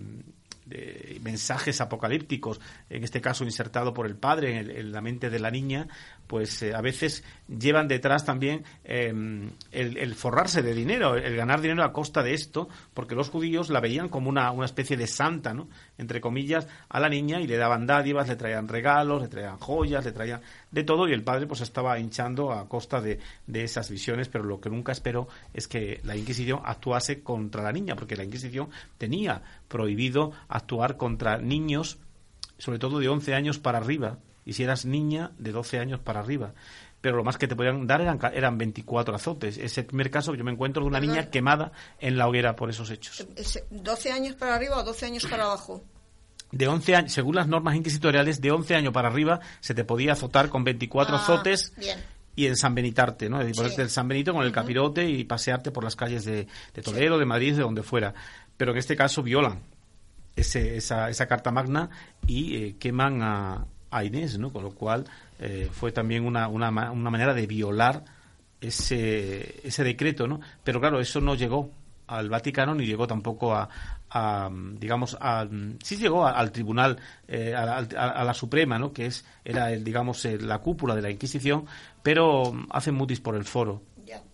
[0.66, 5.50] de mensajes apocalípticos, en este caso insertado por el padre en, la mente de la
[5.50, 5.88] niña,
[6.32, 11.84] pues eh, a veces llevan detrás también em, el, forrarse de dinero, el ganar dinero
[11.84, 15.52] a costa de esto, porque los judíos la veían como una, una especie de santa,
[15.52, 15.68] ¿no?
[15.98, 20.06] entre comillas, a la niña y le daban dádivas, le traían regalos, le traían joyas,
[20.06, 23.90] le traían de todo y el padre pues estaba hinchando a costa de, de esas
[23.90, 28.16] visiones, pero lo que nunca esperó es que la Inquisición actuase contra la niña, porque
[28.16, 31.98] la Inquisición tenía prohibido actuar contra niños,
[32.56, 36.20] sobre todo de 11 años para arriba, y si eras niña, de 12 años para
[36.20, 36.55] arriba
[37.03, 39.59] pero lo más que te podían dar eran, eran 24 azotes.
[39.59, 42.55] Es el primer caso que yo me encuentro de una niña quemada en la hoguera
[42.55, 43.26] por esos hechos.
[43.36, 45.82] ¿12 años para arriba o 12 años para abajo?
[46.53, 50.12] De 11 años, según las normas inquisitoriales, de 11 años para arriba se te podía
[50.12, 51.72] azotar con 24 ah, azotes.
[52.36, 53.40] y en San Benitarte, ¿no?
[53.40, 56.47] El San Benito con el capirote y pasearte por las calles de,
[56.84, 58.14] Toledo, de Madrid, de donde fuera.
[58.57, 59.61] Pero en este caso violan
[60.36, 61.90] ese, esa, esa carta magna
[62.28, 64.53] y eh, queman a, a Inés, ¿no?
[64.53, 65.05] Con lo cual
[65.38, 68.05] eh, fue también una, una, una, manera de violar
[68.61, 70.40] ese, ese decreto, ¿no?
[70.64, 71.70] Pero claro, eso no llegó
[72.09, 73.68] al Vaticano ni llegó tampoco a,
[74.78, 75.47] digamos, a,
[75.82, 78.93] sí llegó al tribunal, eh, a, la Suprema, ¿no?
[78.93, 81.66] Que es, era, el, digamos, la cúpula de la Inquisición,
[82.03, 83.82] pero hacen mutis por el foro.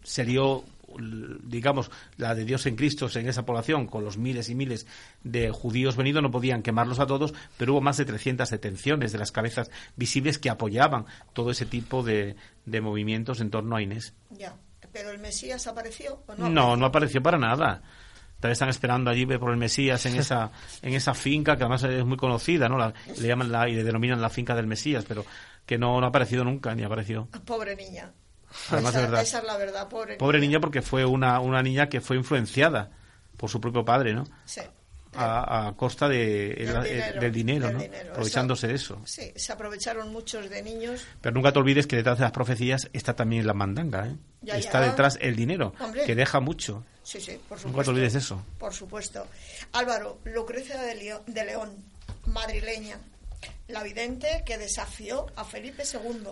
[0.02, 0.64] Se dio
[0.98, 4.86] digamos, la de Dios en Cristo en esa población, con los miles y miles
[5.22, 9.18] de judíos venidos, no podían quemarlos a todos, pero hubo más de 300 detenciones de
[9.18, 12.36] las cabezas visibles que apoyaban todo ese tipo de,
[12.66, 14.14] de movimientos en torno a Inés.
[14.30, 14.56] Ya,
[14.92, 16.48] pero el Mesías apareció o no?
[16.48, 17.82] No, no apareció para nada.
[18.38, 22.04] Todavía están esperando allí por el Mesías en esa en esa finca que además es
[22.04, 22.78] muy conocida, ¿no?
[22.78, 25.24] le llaman la, y le denominan la finca del Mesías, pero
[25.66, 27.28] que no, no ha aparecido nunca ni apareció.
[27.44, 28.12] Pobre niña.
[28.70, 29.22] Además, esa, verdad.
[29.22, 30.60] esa, es la verdad, pobre, pobre niña.
[30.60, 32.90] porque fue una, una niña que fue influenciada
[33.36, 34.24] por su propio padre, ¿no?
[34.44, 34.60] Sí.
[35.14, 37.82] A, a, costa de, del, el, dinero, del dinero, del ¿no?
[37.82, 38.10] dinero.
[38.10, 39.00] aprovechándose de eso.
[39.06, 41.04] Sí, se aprovecharon muchos de niños.
[41.20, 44.16] Pero nunca te olvides que detrás de las profecías está también la mandanga, ¿eh?
[44.42, 44.90] Ya, está ya.
[44.90, 46.04] detrás el dinero, Hombre.
[46.04, 46.84] que deja mucho.
[47.02, 47.68] Sí, sí, por supuesto.
[47.68, 48.44] Nunca te olvides eso.
[48.58, 49.26] Por supuesto.
[49.72, 51.70] Álvaro, Lucrecia de, de León
[52.26, 52.98] madrileña,
[53.68, 56.28] la vidente que desafió a Felipe II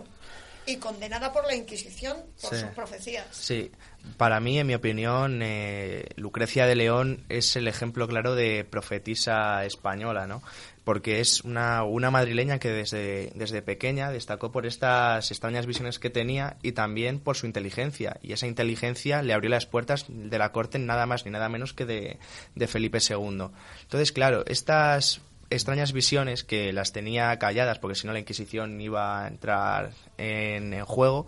[0.67, 2.61] y condenada por la Inquisición por Sí.
[2.61, 3.27] sus profecías.
[3.31, 3.71] Sí,
[4.17, 9.65] para mí, en mi opinión, eh, Lucrecia de León es el ejemplo claro de profetisa
[9.65, 10.43] española, ¿no?
[10.85, 16.11] Porque es una, una madrileña que desde, desde pequeña destacó por estas extrañas visiones que
[16.11, 18.19] tenía y también por su inteligencia.
[18.23, 21.73] Y esa inteligencia le abrió las puertas de la corte nada más ni nada menos
[21.73, 22.19] que de,
[22.55, 23.49] de Felipe II.
[23.83, 25.21] Entonces, claro, estas
[25.51, 30.73] extrañas visiones que las tenía calladas porque si no la Inquisición iba a entrar en,
[30.73, 31.27] en, juego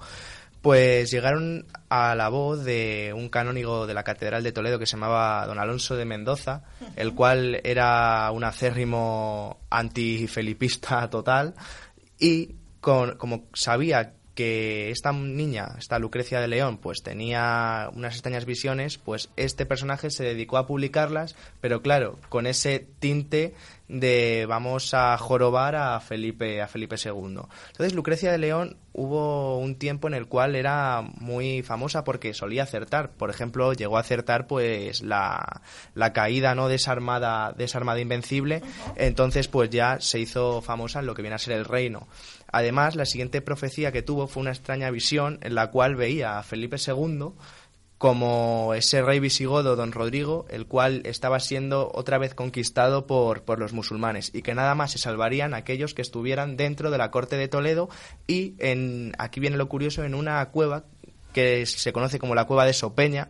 [0.62, 4.97] pues llegaron a la voz de un canónigo de la Catedral de Toledo que se
[4.97, 6.62] llamaba don Alonso de Mendoza,
[6.97, 11.55] el cual era un acérrimo antifelipista total
[12.19, 18.45] y con, como sabía que esta niña, esta Lucrecia de León, pues tenía unas extrañas
[18.45, 23.55] visiones, pues este personaje se dedicó a publicarlas, pero claro, con ese tinte
[23.89, 27.41] de vamos a jorobar a Felipe a Felipe II.
[27.68, 32.64] Entonces Lucrecia de León hubo un tiempo en el cual era muy famosa porque solía
[32.64, 33.11] acertar.
[33.12, 35.62] Por ejemplo, llegó a acertar pues la,
[35.95, 38.62] la caída no de esa armada, de esa armada invencible.
[38.97, 42.09] Entonces pues ya se hizo famosa en lo que viene a ser el reino.
[42.51, 46.43] Además, la siguiente profecía que tuvo fue una extraña visión en la cual veía a
[46.43, 47.32] Felipe II
[47.99, 53.59] como ese rey visigodo don Rodrigo, el cual estaba siendo otra vez conquistado por, por
[53.59, 57.37] los musulmanes y que nada más se salvarían aquellos que estuvieran dentro de la corte
[57.37, 57.89] de Toledo
[58.29, 60.85] y en aquí viene lo curioso en una cueva
[61.33, 63.29] que se conoce como la cueva de Sopeña.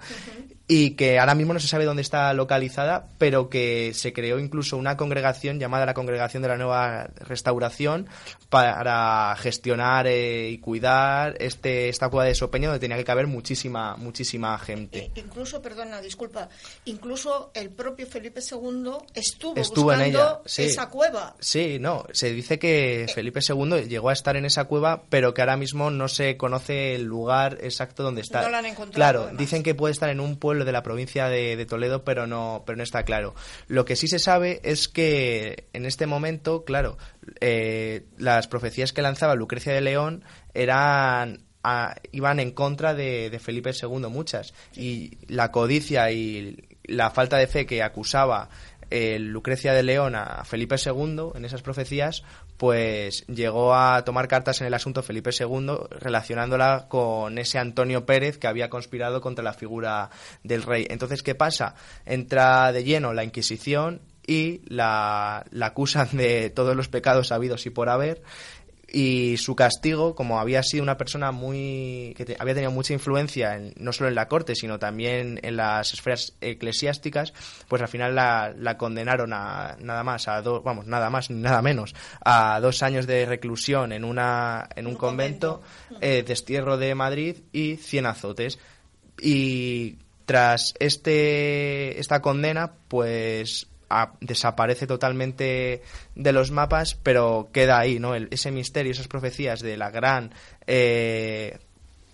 [0.70, 4.76] Y que ahora mismo no se sabe dónde está localizada, pero que se creó incluso
[4.76, 8.06] una congregación llamada la Congregación de la Nueva Restauración
[8.50, 13.96] para gestionar eh, y cuidar este esta cueva de Sopeña donde tenía que caber muchísima
[13.96, 15.10] muchísima gente.
[15.14, 16.50] E incluso, perdona, disculpa,
[16.84, 20.64] incluso el propio Felipe II estuvo, estuvo en ella, sí.
[20.64, 21.34] esa cueva.
[21.40, 23.08] Sí, no, se dice que eh.
[23.08, 26.94] Felipe II llegó a estar en esa cueva, pero que ahora mismo no se conoce
[26.94, 28.42] el lugar exacto donde está.
[28.42, 28.94] No la han encontrado.
[28.94, 29.38] Claro, además.
[29.38, 32.64] dicen que puede estar en un pueblo pueblo de la provincia de, Toledo, pero no,
[32.66, 33.34] pero no está claro.
[33.68, 36.98] Lo que sí se sabe es que en este momento, claro,
[37.40, 41.44] eh, las profecías que lanzaba Lucrecia de León eran
[42.12, 47.46] iban en contra de, de, Felipe II muchas y la codicia y la falta de
[47.46, 48.48] fe que acusaba
[49.18, 52.22] Lucrecia de León a Felipe II en esas profecías,
[52.58, 58.36] pues llegó a tomar cartas en el asunto Felipe II relacionándola con ese Antonio Pérez
[58.36, 60.10] que había conspirado contra la figura
[60.42, 60.86] del rey.
[60.90, 61.76] Entonces, ¿qué pasa?
[62.04, 67.70] Entra de lleno la Inquisición y la, la acusan de todos los pecados habidos y
[67.70, 68.22] por haber
[68.90, 73.92] y su castigo, como había sido una persona muy que había tenido mucha influencia no
[73.92, 77.34] solo en la corte, sino también en las esferas eclesiásticas,
[77.68, 81.40] pues al final la, la condenaron a nada más a dos, vamos, nada más ni
[81.40, 85.62] nada menos a dos años de reclusión en una en un, convento,
[86.00, 88.58] eh, destierro de Madrid y cien azotes.
[89.20, 93.68] Y tras este esta condena, pues
[94.20, 95.82] desaparece totalmente
[96.14, 98.14] de los mapas, pero queda ahí, ¿no?
[98.14, 100.32] ese misterio, esas profecías de la gran
[100.66, 101.58] eh,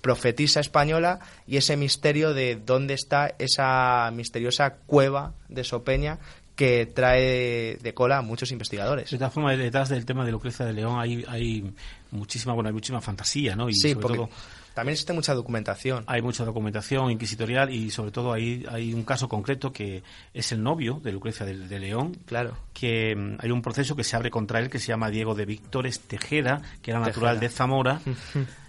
[0.00, 6.18] profetisa española y ese misterio de dónde está esa misteriosa cueva de Sopeña
[6.56, 9.10] que trae de cola a muchos investigadores.
[9.10, 11.72] De todas formas, detrás del tema de Lucrecia de León hay, hay
[12.12, 13.68] muchísima, bueno, hay muchísima fantasía, ¿no?
[13.68, 14.30] Y sí, sobre todo
[14.74, 16.04] también existe mucha documentación.
[16.08, 20.02] Hay mucha documentación inquisitorial y sobre todo hay, hay un caso concreto que
[20.34, 22.18] es el novio de Lucrecia de, León.
[22.26, 22.56] Claro.
[22.72, 25.46] Que mm, hay un proceso que se abre contra él que se llama Diego de
[25.46, 28.00] Víctores Tejeda, que era natural de Zamora.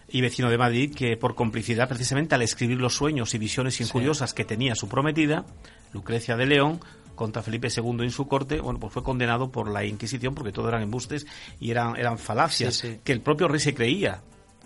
[0.08, 4.36] y vecino de Madrid, que por complicidad precisamente al escribir los sueños y visiones incuriosas
[4.36, 5.46] que tenía su prometida,
[5.94, 6.80] Lucrecia de León,
[7.16, 10.70] contra Felipe II en su corte, bueno, pues fue condenado por la Inquisición porque todo
[10.70, 11.26] eran embustes
[11.60, 14.22] y eran, eran falacias que el propio rey se creía.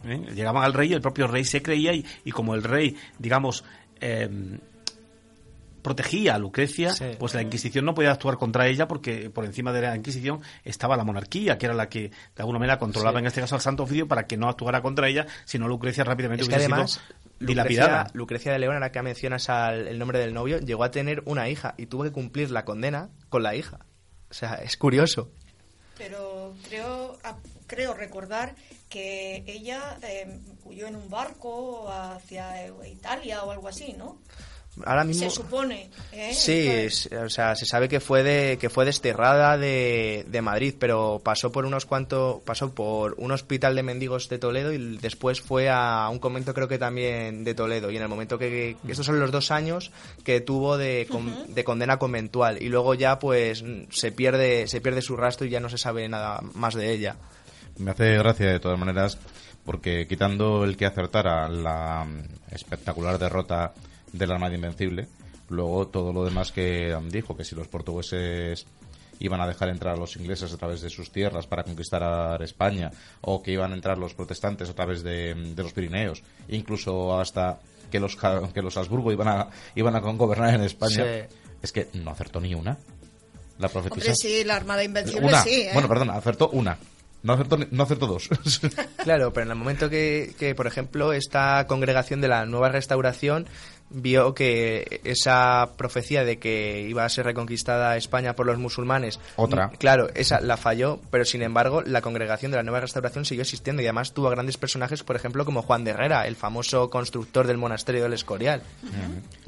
[0.05, 0.21] ¿Eh?
[0.33, 3.63] Llegaban al rey, el propio rey se creía y, como el rey, digamos,
[3.99, 4.59] em,
[5.81, 9.81] protegía a Lucrecia, pues la Inquisición no podía actuar contra ella porque por encima de
[9.81, 13.41] la Inquisición estaba la monarquía, que era la que de alguna manera controlaba en este
[13.41, 17.01] caso al Santo Oficio para que no actuara contra ella, sino Lucrecia rápidamente hubiera sido
[17.39, 18.07] dilapidada.
[18.13, 21.75] Lucrecia, de León, ahora que mencionas el nombre del novio, llegó a tener una hija
[21.77, 23.79] y tuvo que cumplir la condena con la hija.
[24.29, 25.31] O sea, es curioso.
[25.97, 27.17] Pero creo,
[27.67, 28.55] creo recordar
[28.89, 34.17] que ella eh, huyó en un barco hacia Italia o algo así, ¿no?
[34.85, 36.31] Ahora mismo se supone ¿eh?
[36.33, 41.21] sí o sea se sabe que fue de que fue desterrada de, de Madrid pero
[41.23, 45.69] pasó por unos cuantos pasó por un hospital de mendigos de Toledo y después fue
[45.69, 47.91] a un convento creo que también de Toledo.
[47.91, 49.91] Y en el momento que, estos son los dos años
[50.23, 51.07] que tuvo de,
[51.47, 52.61] de condena conventual.
[52.61, 56.07] Y luego ya pues se pierde se pierde su rastro y ya no se sabe
[56.07, 57.17] nada más de ella
[57.79, 59.17] me hace gracia de todas maneras
[59.65, 62.07] porque quitando el que acertara la
[62.51, 63.73] espectacular derrota
[64.11, 65.07] de la Armada Invencible,
[65.49, 68.65] luego todo lo demás que dijo, que si los portugueses
[69.19, 72.91] iban a dejar entrar a los ingleses a través de sus tierras para conquistar España,
[73.21, 77.59] o que iban a entrar los protestantes a través de, los Pirineos, incluso hasta
[77.91, 81.27] que los, que los Habsburgo iban a, iban a gobernar en España,
[81.61, 82.77] es que no acertó ni una.
[83.57, 84.15] La profetisa.
[84.15, 85.63] sí, la Armada Invencible sí.
[85.63, 85.71] ¿eh?
[85.73, 86.77] Bueno, perdón, acertó una.
[87.21, 88.29] No acertó, no dos.
[89.03, 93.47] claro, pero en el momento que, que, por ejemplo, esta congregación de la Nueva Restauración
[93.89, 99.19] vio que esa profecía de que iba a ser reconquistada España por los musulmanes.
[99.35, 99.69] Otra.
[99.79, 103.81] Claro, esa la falló, pero sin embargo, la congregación de la Nueva Restauración siguió existiendo
[103.81, 107.57] y además tuvo grandes personajes, por ejemplo, como Juan de Herrera, el famoso constructor del
[107.57, 108.61] monasterio del Escorial.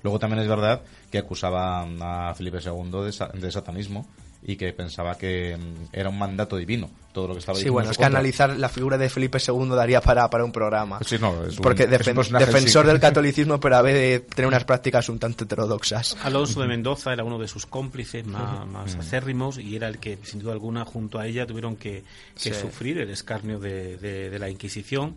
[0.01, 4.07] Luego también es verdad que acusaba a Felipe II de satanismo
[4.43, 7.91] y que pensaba que mm, era un mandato divino todo lo que estaba Sí, bueno,
[7.91, 10.99] es que analizar la figura de Felipe II daría para, para un programa.
[11.05, 15.43] Sí, no, es Porque defensor del catolicismo, pero a vez tener unas prácticas un tanto
[15.43, 16.17] heterodoxas.
[16.23, 20.39] Alonso de Mendoza era uno de sus cómplices más, acérrimos y era el que, sin
[20.39, 22.03] duda alguna, junto a ella tuvieron que,
[22.35, 25.15] sufrir el escarnio de, de, la Inquisición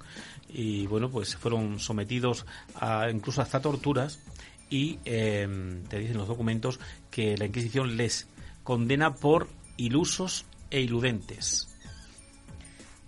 [0.48, 2.44] y, bueno, pues fueron sometidos
[2.80, 4.18] a, incluso hasta torturas
[4.70, 5.46] y eh,
[5.88, 8.26] te dicen los documentos que la Inquisición les
[8.64, 11.68] condena por ilusos e iludentes.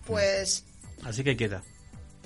[0.07, 0.65] Pues...
[1.03, 1.63] Así que queda.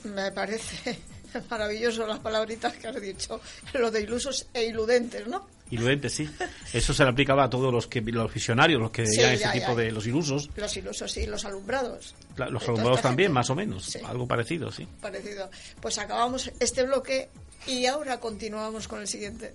[0.04, 0.98] Me parece
[1.50, 3.40] maravilloso las palabritas que has dicho,
[3.74, 5.46] lo de ilusos e iludentes, ¿no?
[5.70, 6.28] Iludentes, sí.
[6.72, 9.76] Eso se le aplicaba a todos los que los visionarios, los que veían ese tipo
[9.76, 10.50] de los ilusos.
[10.56, 12.16] Los ilusos, sí, los alumbrados.
[12.36, 13.96] los alumbrados también, más o menos.
[14.04, 14.86] Algo parecido, sí.
[15.00, 15.48] Parecido.
[15.80, 17.28] Pues acabamos este bloque
[17.68, 19.54] y ahora continuamos con el siguiente.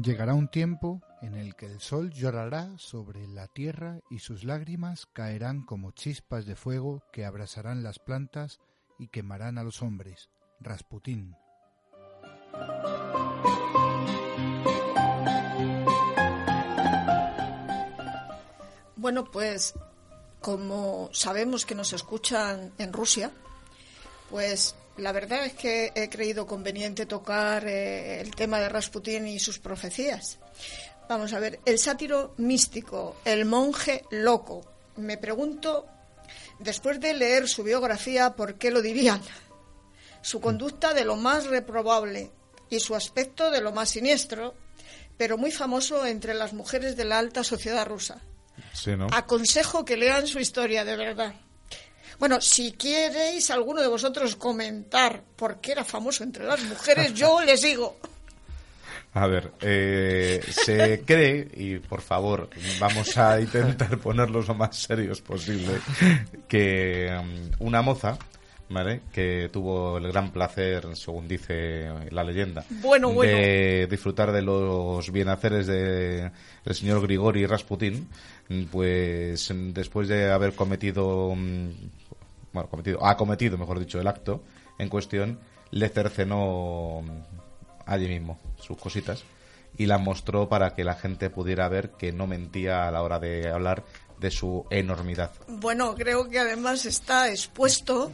[0.00, 5.06] Llegará un tiempo en el que el sol llorará sobre la tierra y sus lágrimas
[5.12, 8.60] caerán como chispas de fuego que abrasarán las plantas
[8.96, 10.30] y quemarán a los hombres.
[10.60, 11.34] Rasputín.
[18.94, 19.74] Bueno, pues
[20.40, 23.32] como sabemos que nos escuchan en Rusia,
[24.30, 29.38] pues la verdad es que he creído conveniente tocar eh, el tema de Rasputín y
[29.38, 30.38] sus profecías.
[31.08, 34.64] Vamos a ver, el sátiro místico, el monje loco.
[34.96, 35.86] Me pregunto,
[36.58, 39.22] después de leer su biografía, ¿por qué lo dirían?
[40.20, 42.30] Su conducta de lo más reprobable
[42.68, 44.54] y su aspecto de lo más siniestro,
[45.16, 48.20] pero muy famoso entre las mujeres de la alta sociedad rusa.
[48.74, 49.06] Sí, ¿no?
[49.12, 51.34] Aconsejo que lean su historia, de verdad.
[52.18, 57.40] Bueno, si queréis alguno de vosotros comentar por qué era famoso entre las mujeres, yo
[57.44, 57.96] les digo.
[59.14, 65.22] A ver, eh, se cree, y por favor, vamos a intentar ponerlos lo más serios
[65.22, 65.80] posible,
[66.46, 68.18] que um, una moza,
[68.68, 69.00] ¿vale?
[69.12, 73.32] Que tuvo el gran placer, según dice la leyenda, Bueno, bueno.
[73.32, 76.30] de disfrutar de los bienhaceres de
[76.64, 78.08] el señor Grigori Rasputin,
[78.70, 81.68] pues después de haber cometido, mm,
[82.52, 84.42] bueno, cometido, ha cometido, mejor dicho, el acto
[84.78, 85.38] en cuestión,
[85.70, 87.10] le cercenó mm,
[87.86, 89.24] allí mismo sus cositas
[89.76, 93.18] y las mostró para que la gente pudiera ver que no mentía a la hora
[93.18, 93.84] de hablar
[94.20, 95.32] de su enormidad.
[95.46, 98.12] Bueno, creo que además está expuesto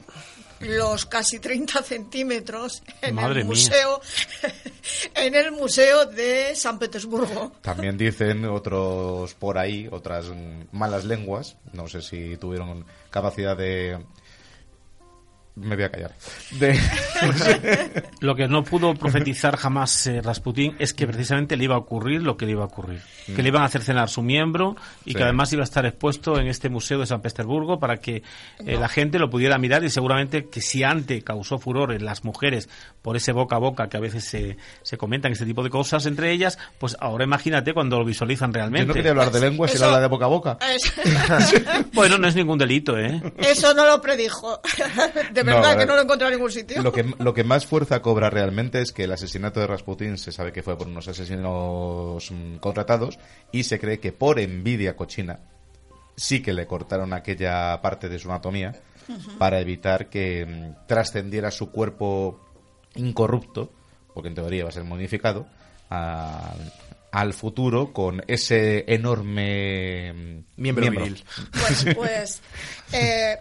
[0.61, 3.55] los casi 30 centímetros en Madre el mía.
[3.55, 4.01] museo
[5.15, 7.53] en el museo de San Petersburgo.
[7.61, 10.27] También dicen otros por ahí, otras
[10.73, 13.99] malas lenguas, no sé si tuvieron capacidad de...
[15.57, 16.15] Me voy a callar.
[16.59, 16.77] De...
[18.21, 22.23] Lo que no pudo profetizar jamás eh, Rasputín es que precisamente le iba a ocurrir
[22.23, 23.01] lo que le iba a ocurrir.
[23.27, 24.75] Que le iban a cercenar su miembro
[25.05, 25.17] y Sí.
[25.19, 28.23] que además iba a estar expuesto en este museo de San Petersburgo para que
[28.67, 32.25] eh, la gente lo pudiera mirar y seguramente que si antes causó furor en las
[32.25, 32.69] mujeres
[33.01, 36.05] por ese boca a boca que a veces se, se comentan este tipo de cosas
[36.07, 38.87] entre ellas, pues ahora imagínate cuando lo visualizan Yo realmente.
[38.89, 40.59] no quería hablar de lenguas y Eso- hablar de boca a boca.
[41.93, 43.23] Bueno, no es ningún delito, ¿eh?
[43.39, 44.61] Eso no lo predijo.
[45.33, 46.83] De No, verdad que no lo encontré en ningún sitio.
[46.83, 50.33] Lo que, lo que más fuerza cobra realmente es que el asesinato de Rasputin se
[50.33, 53.19] sabe que fue por unos asesinos mm, contratados
[53.53, 55.41] y se cree que por envidia cochina
[56.17, 58.73] sí que le cortaron aquella parte de su anatomía
[59.39, 62.41] para evitar que mm, trascendiera su cuerpo
[62.95, 63.73] incorrupto,
[64.15, 65.47] porque en teoría va a ser modificado,
[65.91, 66.55] a-
[67.11, 71.25] al futuro con ese enorme mm, Miembro viril.
[71.53, 72.41] Bueno, pues
[72.93, 73.37] eh,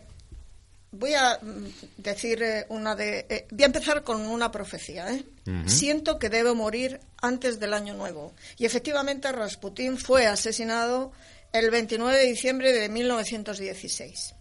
[0.93, 1.65] voy a mm,
[1.97, 3.25] decir eh, una de.
[3.29, 5.11] eh, voy a empezar con una profecía.
[5.11, 5.25] ¿eh?
[5.65, 8.33] Siento que debo morir antes del año nuevo.
[8.57, 11.11] Y efectivamente, Rasputín fue asesinado
[11.51, 14.35] el 29 de diciembre de 1916.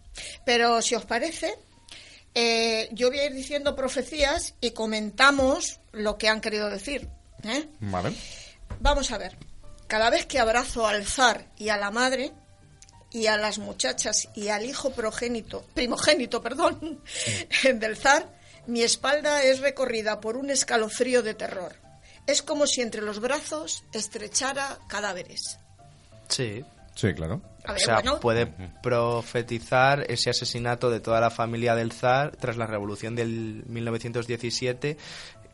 [0.44, 1.54] Pero si os parece,
[2.34, 7.08] eh, yo voy a ir diciendo profecías y comentamos lo que han querido decir.
[7.44, 7.68] ¿eh?
[7.80, 8.14] Vale.
[8.80, 9.36] Vamos a ver.
[9.86, 12.32] Cada vez que abrazo al zar y a la madre
[13.12, 17.00] y a las muchachas y al hijo progénito, primogénito, perdón,
[17.74, 18.28] del zar,
[18.66, 21.74] mi espalda es recorrida por un escalofrío de terror.
[22.26, 25.58] Es como si entre los brazos estrechara cadáveres.
[26.28, 26.64] Sí.
[26.94, 27.40] Sí, claro.
[27.66, 28.52] O sea, bueno, puede
[28.82, 34.96] profetizar ese asesinato de toda la familia del zar tras la revolución del 1917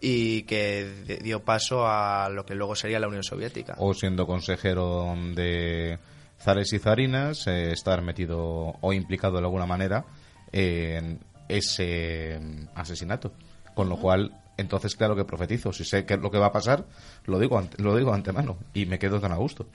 [0.00, 3.74] y que de- dio paso a lo que luego sería la Unión Soviética.
[3.78, 5.98] o siendo consejero de
[6.40, 10.04] zares y zarinas, eh, estar metido o implicado de alguna manera
[10.52, 13.32] en ese mm, asesinato.
[13.74, 15.72] Con lo cual, entonces, claro que profetizo.
[15.72, 16.84] Si sé qué es lo que va a pasar,
[17.26, 19.68] lo digo, ante- lo digo antemano y me quedo tan a gusto.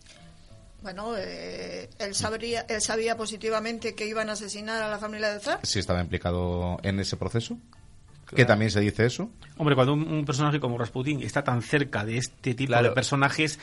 [0.82, 5.40] bueno eh, él, sabría, él sabía positivamente que iban a asesinar a la familia del
[5.42, 5.60] zar.
[5.64, 7.58] Si estaba implicado en ese proceso,
[8.34, 9.30] que también se dice eso.
[9.58, 13.60] Hombre, cuando un, personaje como Rasputin está tan cerca de este tipo de personajes,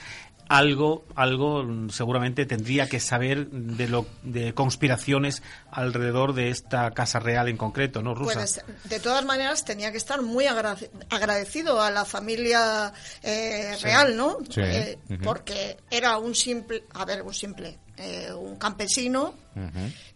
[0.51, 7.49] algo, algo seguramente tendría que saber de lo de conspiraciones alrededor de esta casa real
[7.49, 8.41] en concreto, ¿no, Rusa?
[8.41, 12.93] Pues, de todas maneras tenía que estar muy agradecido a la familia
[13.23, 14.39] eh, real, ¿no?
[14.57, 19.35] Eh, porque era un simple, a ver, un simple, eh, un campesino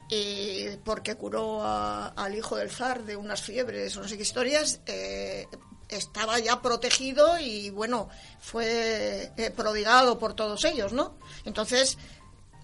[0.09, 4.81] y porque curó al hijo del zar de unas fiebres o no sé qué historias,
[4.87, 5.47] eh,
[5.89, 8.09] estaba ya protegido y bueno,
[8.41, 11.17] fue eh, prodigado por todos ellos, ¿no?
[11.45, 11.99] Entonces,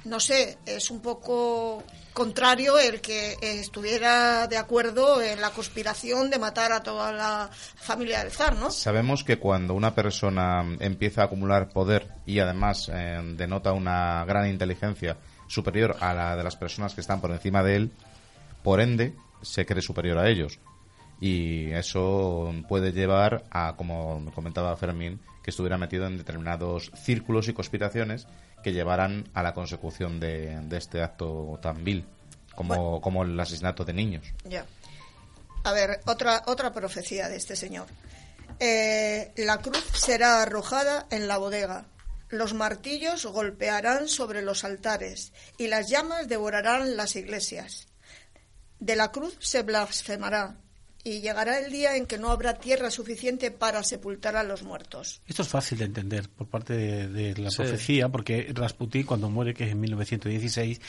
[0.04, 1.82] no sé, es un poco
[2.12, 8.22] contrario el que estuviera de acuerdo en la conspiración de matar a toda la familia
[8.22, 8.70] del zar, ¿no?
[8.70, 14.48] Sabemos que cuando una persona empieza a acumular poder y además eh, denota una gran
[14.48, 15.16] inteligencia
[15.50, 17.92] superior a la de las personas que están por encima de él,
[18.62, 20.60] por ende se cree superior a ellos.
[21.20, 27.52] Y eso puede llevar a, como comentaba Fermín, que estuviera metido en determinados círculos y
[27.52, 28.26] conspiraciones
[28.62, 32.04] que llevaran a la consecución de, este acto tan vil
[32.54, 34.32] como, como el asesinato de niños.
[34.44, 34.64] Ya.
[35.64, 37.86] A ver, otra, otra profecía de este señor.
[38.58, 41.86] Eh, la cruz será arrojada en la bodega,
[42.30, 47.88] los martillos golpearán sobre los altares y las llamas devorarán las iglesias.
[48.78, 50.56] De la cruz se blasfemará
[51.02, 55.22] y llegará el día en que no habrá tierra suficiente para sepultar a los muertos.
[55.26, 59.64] Esto es fácil de entender por parte de, la profecía, porque Rasputin, cuando muere, que
[59.64, 60.80] es en 1916,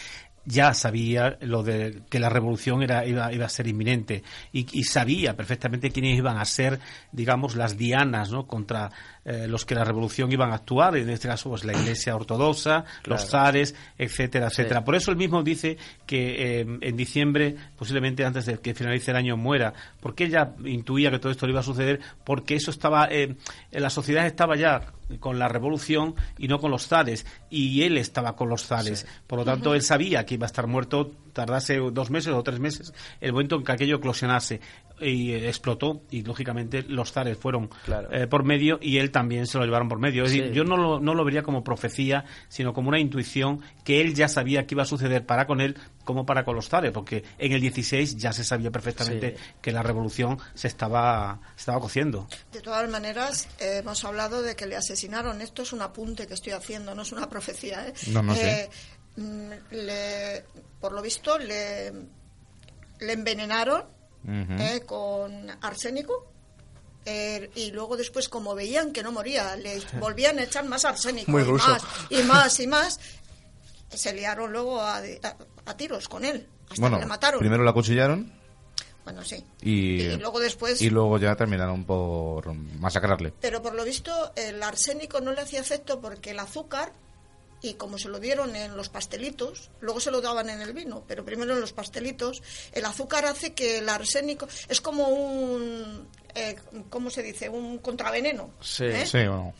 [0.45, 4.83] ya sabía lo de que la revolución era iba, iba a ser inminente y, y,
[4.85, 6.79] sabía perfectamente quiénes iban a ser
[7.11, 8.91] digamos las dianas no contra
[9.23, 12.85] eh, los que la revolución iban a actuar, en este caso pues la Iglesia ortodoxa,
[13.03, 14.83] los zares, etcétera, etcétera.
[14.83, 19.17] Por eso él mismo dice que eh, en diciembre, posiblemente antes de que finalice el
[19.17, 23.09] año, muera, porque ella intuía que todo esto le iba a suceder, porque eso estaba,
[23.11, 23.35] eh,
[23.71, 28.35] la sociedad estaba ya con la revolución y no con los zares, y él estaba
[28.35, 29.05] con los zares.
[29.27, 32.59] Por lo tanto, él sabía que iba a estar muerto tardase dos meses o tres
[32.59, 34.61] meses el momento en que aquello eclosionase
[35.01, 37.69] y explotó y lógicamente los zares fueron
[38.11, 40.23] eh, por medio y él también se lo llevaron por medio.
[40.23, 44.01] Es decir, yo no lo, no lo vería como profecía, sino como una intuición que
[44.01, 46.91] él ya sabía que iba a suceder para con él como para con los zares,
[46.91, 52.27] porque en el 16 ya se sabía perfectamente que la revolución se estaba, estaba cociendo.
[52.51, 55.41] De todas maneras, hemos hablado de que le asesinaron.
[55.41, 57.87] Esto es un apunte que estoy haciendo, no es una profecía.
[57.87, 57.93] ¿eh?
[58.07, 58.69] No, no sé.
[59.17, 60.43] Mm, le,
[60.79, 61.91] por lo visto, le,
[62.99, 63.83] le envenenaron
[64.27, 66.27] eh, con arsénico.
[67.03, 71.31] Eh, y luego después, como veían que no moría, le volvían a echar más arsénico
[71.39, 72.99] y, más, y más y más.
[73.89, 75.01] Se liaron luego a,
[75.75, 77.39] tiros con él, hasta que le mataron.
[77.39, 78.31] Primero la acuchillaron.
[79.03, 79.43] Bueno, sí.
[79.61, 80.79] Y, y, luego después...
[80.81, 83.33] Y luego ya terminaron por masacrarle.
[83.41, 86.93] Pero por lo visto el arsénico no le hacía efecto porque el azúcar
[87.61, 91.03] y como se lo dieron en los pastelitos, luego se lo daban en el vino,
[91.07, 92.41] pero primero en los pastelitos,
[92.71, 96.55] el azúcar hace que el arsénico es como un, eh,
[96.89, 97.49] ¿cómo se dice?
[97.49, 98.51] Un contraveneno.
[98.61, 99.05] Sí, ¿eh?
[99.05, 99.53] sí, bueno.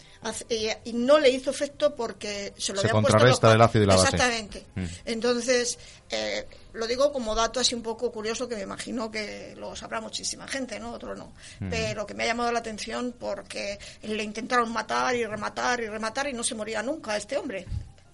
[0.86, 3.96] Y, no le hizo efecto porque se lo se habían contrarresta el ácido y la.
[3.96, 4.66] Exactamente.
[4.76, 4.86] Mm.
[5.06, 5.80] Entonces,
[6.10, 10.00] eh, lo digo como dato así un poco curioso que me imagino que lo sabrá
[10.00, 10.92] muchísima gente, ¿no?
[10.92, 11.34] Otro no.
[11.60, 11.70] Mm.
[11.70, 16.28] Pero que me ha llamado la atención porque le intentaron matar y rematar y rematar
[16.28, 17.66] y no se moría nunca este hombre.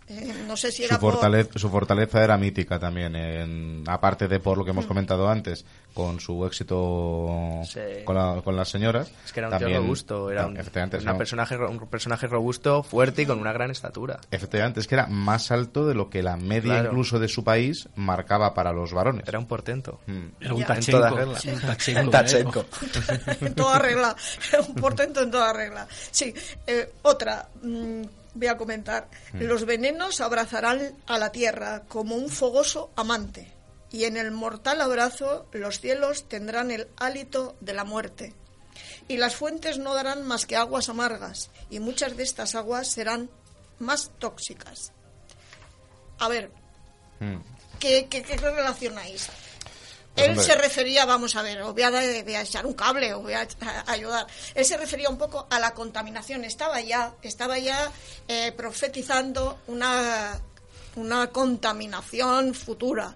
[0.09, 4.39] Eh, no sé si era su, fortaleza, su fortaleza era mítica también, en, aparte de
[4.39, 4.87] por lo que hemos mm.
[4.87, 7.61] comentado antes, con su éxito
[8.05, 9.11] con, con, las señoras.
[9.25, 10.55] Es que era un tío robusto, era un,
[11.17, 14.19] personaje, un personaje robusto, fuerte y con una gran estatura.
[14.31, 17.89] Efectivamente, es que era más alto de lo que la media incluso de su país
[17.95, 19.27] marcaba para los varones.
[19.27, 19.99] Era un portento.
[20.07, 20.25] Mm.
[20.39, 20.97] Era un tachenco.
[20.97, 22.01] En toda regla.
[22.01, 22.65] Un tachenco.
[23.41, 24.15] en toda regla.
[24.53, 25.87] Era un portento en toda regla.
[26.11, 26.33] Sí,
[26.65, 27.49] eh, otra...
[27.61, 28.03] Mm,
[28.37, 29.09] voy a comentar.
[29.33, 29.43] Mm.
[29.43, 33.53] Los venenos abrazarán a la tierra como un fogoso amante,
[33.91, 38.33] y en el mortal abrazo los cielos tendrán el hálito de la muerte.
[39.07, 43.29] Y las fuentes no darán más que aguas amargas, y muchas de estas aguas serán
[43.79, 44.91] más tóxicas.
[46.19, 46.51] A ver,
[47.19, 47.37] mm.
[47.79, 49.29] ¿qué, qué, qué relacionáis?
[50.17, 53.47] Él se refería, vamos a ver, voy a, echar un cable, o voy a,
[53.87, 54.25] ayudar.
[54.55, 56.43] Él se refería un poco a la contaminación.
[56.43, 57.91] Estaba ya, estaba ya
[58.27, 60.39] eh, profetizando una,
[60.95, 63.15] una contaminación futura.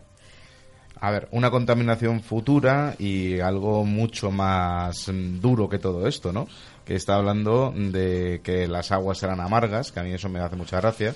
[1.03, 6.47] A ver, una contaminación futura y algo mucho más duro que todo esto, ¿no?
[6.85, 10.55] Que está hablando de que las aguas serán amargas, que a mí eso me hace
[10.55, 11.15] mucha gracia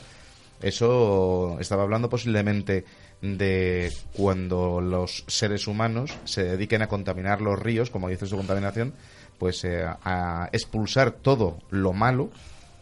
[0.59, 2.83] Eso estaba hablando posiblemente
[3.21, 8.93] de cuando los seres humanos se dediquen a contaminar los ríos, como dice su contaminación,
[9.37, 12.29] pues eh, a expulsar todo lo malo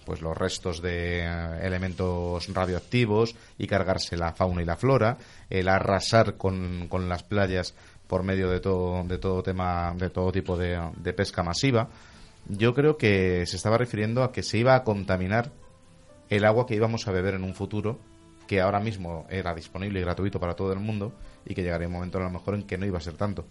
[0.05, 5.17] pues los restos de eh, elementos radioactivos y cargarse la fauna y la flora,
[5.49, 7.73] el arrasar con, con las playas
[8.07, 11.89] por medio de todo, de todo tema, de todo tipo de, de pesca masiva.
[12.47, 15.51] Yo creo que se estaba refiriendo a que se iba a contaminar
[16.29, 17.99] el agua que íbamos a beber en un futuro,
[18.47, 21.13] que ahora mismo era disponible y gratuito para todo el mundo,
[21.45, 23.45] y que llegaría un momento a lo mejor en que no iba a ser tanto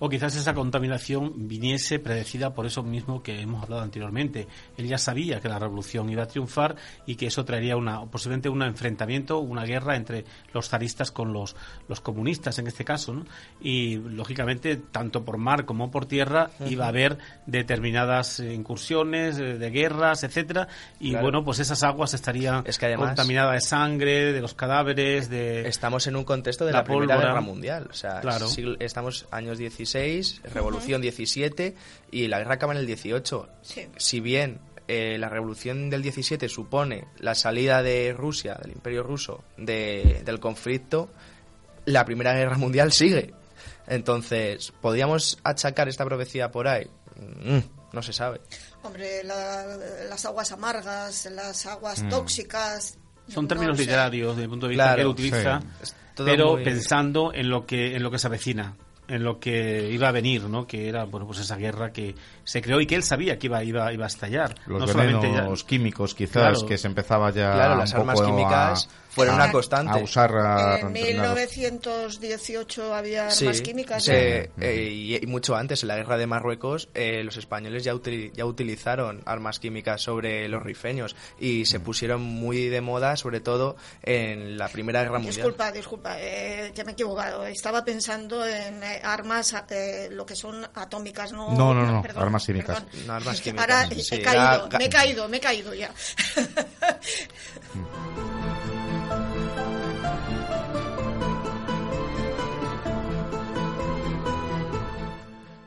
[0.00, 4.48] o quizás esa contaminación viniese predecida por eso mismo que hemos hablado anteriormente.
[4.76, 6.74] Él ya sabía que la revolución iba a triunfar
[7.06, 10.24] y que eso traería una, posiblemente un enfrentamiento, una guerra entre
[10.54, 11.54] los zaristas con los,
[11.86, 13.26] los comunistas en este caso, ¿no?
[13.60, 19.70] Y lógicamente, tanto por mar como por tierra, iba a haber determinadas incursiones eh, de
[19.70, 20.66] guerras, etcétera,
[20.98, 22.64] y bueno, pues esas aguas estarían
[22.96, 25.68] contaminadas de sangre, de los cadáveres, de...
[25.68, 28.22] Estamos en un contexto de la, Primera Guerra Mundial, o sea,
[28.78, 29.89] estamos años 16
[30.52, 31.74] Revolución 17
[32.10, 33.48] y la guerra acaba en el 18.
[33.96, 34.60] Si bien
[34.92, 41.10] eh, la revolución del 17 supone la salida de Rusia, del imperio ruso, del conflicto,
[41.84, 43.32] la Primera Guerra Mundial sigue.
[43.86, 46.88] Entonces, ¿podríamos achacar esta profecía por ahí?
[47.16, 47.58] Mm,
[47.92, 48.40] no se sabe.
[48.82, 52.08] Hombre, las aguas amargas, las aguas mm.
[52.08, 52.98] tóxicas.
[53.28, 55.62] Son términos literarios desde el punto de vista que él utiliza,
[56.16, 58.74] pero pensando en lo que en lo que se avecina
[59.10, 60.66] en lo que iba a venir, ¿no?
[60.66, 62.14] Que era, bueno, pues esa guerra que
[62.44, 64.54] se creó y que él sabía que iba, iba, iba a estallar.
[64.66, 69.98] Los venenos químicos, quizás, que se empezaba ya Claro, las armas químicas fueron una constante.
[69.98, 74.08] A usar en 1918 había armas químicas.
[74.08, 77.92] Eh, y, mucho antes, en la guerra de Marruecos, eh, los españoles ya,
[78.32, 81.82] ya utilizaron armas químicas sobre los rifeños y se mm.
[81.82, 85.34] pusieron muy de moda, sobre todo en la Primera Guerra Mundial.
[85.34, 87.44] Disculpa, disculpa, eh, que me he equivocado.
[87.46, 89.54] Estaba pensando en armas,
[90.10, 91.52] lo que son atómicas, no.
[91.52, 92.82] No, no, no, armas químicas.
[93.06, 93.68] No, armas químicas.
[93.68, 95.90] Ahora he caído, me he caído, me he caído ya.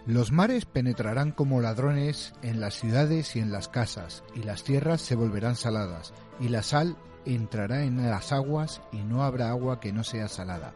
[0.06, 5.00] Los mares penetrarán como ladrones en las ciudades y en las casas, y las tierras
[5.02, 9.94] se volverán saladas, y la sal entrará en las aguas, y no habrá agua que
[9.94, 10.74] no sea salada.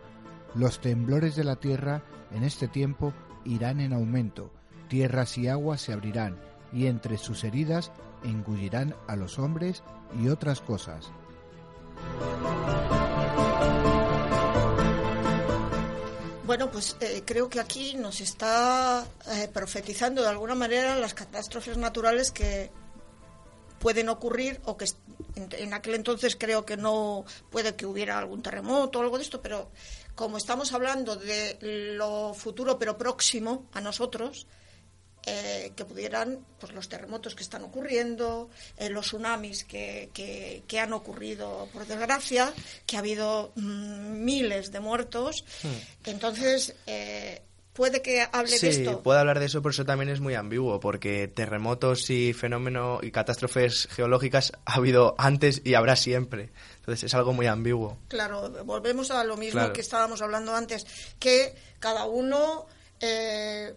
[0.56, 3.14] Los temblores de la tierra en este tiempo
[3.44, 4.50] irán en aumento,
[4.88, 6.38] tierras y aguas se abrirán,
[6.72, 7.92] y entre sus heridas
[8.24, 9.84] engullirán a los hombres
[10.22, 11.12] y otras cosas.
[16.48, 21.76] Bueno, pues eh, creo que aquí nos está eh, profetizando de alguna manera las catástrofes
[21.76, 22.72] naturales que
[23.80, 24.86] pueden ocurrir o que
[25.36, 29.42] en, aquel entonces creo que no puede que hubiera algún terremoto o algo de esto,
[29.42, 29.72] pero
[30.16, 31.58] como estamos hablando de
[31.98, 34.48] lo futuro pero próximo a nosotros,
[35.30, 40.94] eh, que pudieran, pues los terremotos que están ocurriendo, eh, los tsunamis que, que, han
[40.94, 42.54] ocurrido, por desgracia,
[42.86, 45.44] que ha habido mm, miles de muertos.
[45.64, 46.10] Hmm.
[46.10, 47.42] Entonces, eh,
[47.74, 48.92] puede que hable de esto.
[48.92, 53.04] Sí, puede hablar de eso, pero eso también es muy ambiguo, porque terremotos y fenómenos
[53.04, 56.52] y catástrofes geológicas ha habido antes y habrá siempre.
[56.78, 57.98] Entonces es algo muy ambiguo.
[58.08, 60.88] Claro, volvemos a lo mismo que estábamos hablando antes,
[61.20, 62.66] que cada uno
[63.02, 63.76] eh,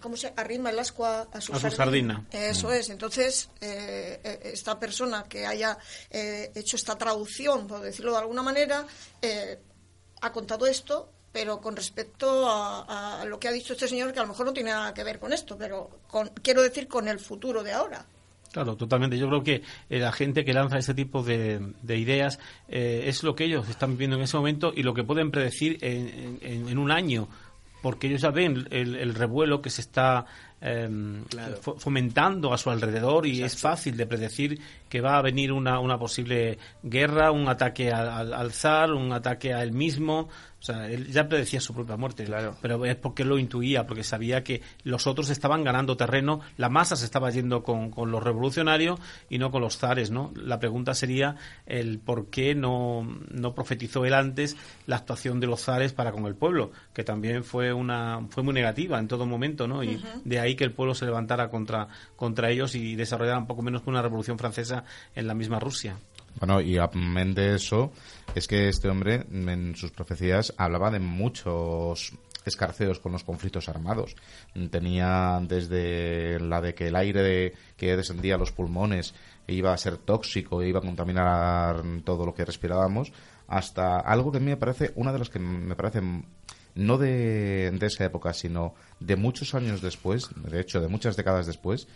[0.00, 2.26] ¿cómo se arrima el ascua a su, sardina.
[2.30, 2.72] Eso mm.
[2.72, 2.90] es.
[2.90, 5.78] Entonces, eh, eh, esta persona que haya
[6.10, 8.86] hecho esta traducción, por decirlo de alguna manera,
[10.20, 14.22] ha contado esto, pero con respecto a, lo que ha dicho este señor, que a
[14.22, 16.00] lo mejor no tiene nada que ver con esto, pero
[16.42, 18.06] quiero decir con el futuro de ahora.
[18.52, 19.18] Claro, totalmente.
[19.18, 22.38] Yo creo que la gente que lanza este tipo de, ideas
[22.68, 26.78] es lo que ellos están viviendo en ese momento y lo que pueden predecir en
[26.78, 27.28] un año
[27.82, 30.26] porque ellos ya ven el, revuelo que se está
[30.60, 31.24] em,
[31.78, 35.98] fomentando a su alrededor y es fácil de predecir que va a venir una, una
[35.98, 41.12] posible guerra, un ataque al, al zar, un ataque a él mismo, o sea, él
[41.12, 42.56] ya predecía su propia muerte, claro.
[42.60, 46.96] pero es porque lo intuía, porque sabía que los otros estaban ganando terreno, la masa
[46.96, 48.98] se estaba yendo con, con los revolucionarios
[49.28, 50.32] y no con los zares, ¿no?
[50.34, 51.36] La pregunta sería
[51.66, 54.56] el por qué no, no profetizó él antes
[54.86, 58.54] la actuación de los zares para con el pueblo, que también fue una fue muy
[58.54, 59.84] negativa en todo momento, ¿no?
[59.84, 61.86] Y de ahí que el pueblo se levantara contra,
[62.16, 64.84] contra ellos y desarrollara un poco menos que una revolución francesa
[65.14, 65.96] en la misma Rusia.
[66.38, 67.92] Bueno, y amén de eso,
[68.34, 72.12] es que este hombre en sus profecías hablaba de muchos
[72.44, 74.14] escarceos con los conflictos armados.
[74.70, 79.14] Tenía desde la de que el aire que descendía a los pulmones
[79.46, 83.12] iba a ser tóxico, e iba a contaminar todo lo que respirábamos,
[83.48, 86.02] hasta algo que a mí me parece, una de las que me parece
[86.74, 91.46] no de, de esa época, sino de muchos años después, de hecho, de muchas décadas
[91.46, 91.88] después,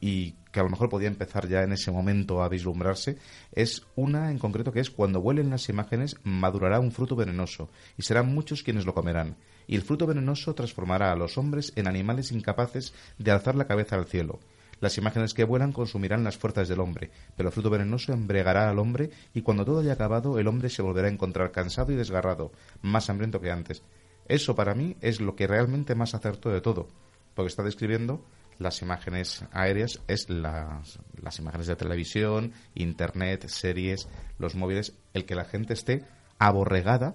[0.00, 3.18] y que a lo mejor podía empezar ya en ese momento a vislumbrarse,
[3.52, 8.02] es una en concreto que es cuando vuelen las imágenes madurará un fruto venenoso y
[8.02, 9.36] serán muchos quienes lo comerán.
[9.66, 13.96] Y el fruto venenoso transformará a los hombres en animales incapaces de alzar la cabeza
[13.96, 14.38] al cielo.
[14.80, 18.78] Las imágenes que vuelan consumirán las fuerzas del hombre, pero el fruto venenoso embriagará al
[18.78, 22.52] hombre y cuando todo haya acabado el hombre se volverá a encontrar cansado y desgarrado,
[22.82, 23.82] más hambriento que antes.
[24.28, 26.88] Eso para mí es lo que realmente más acertó de todo,
[27.34, 28.24] porque está describiendo
[28.58, 34.08] las imágenes aéreas, es las, las imágenes de televisión, internet, series,
[34.38, 36.04] los móviles, el que la gente esté
[36.38, 37.14] aborregada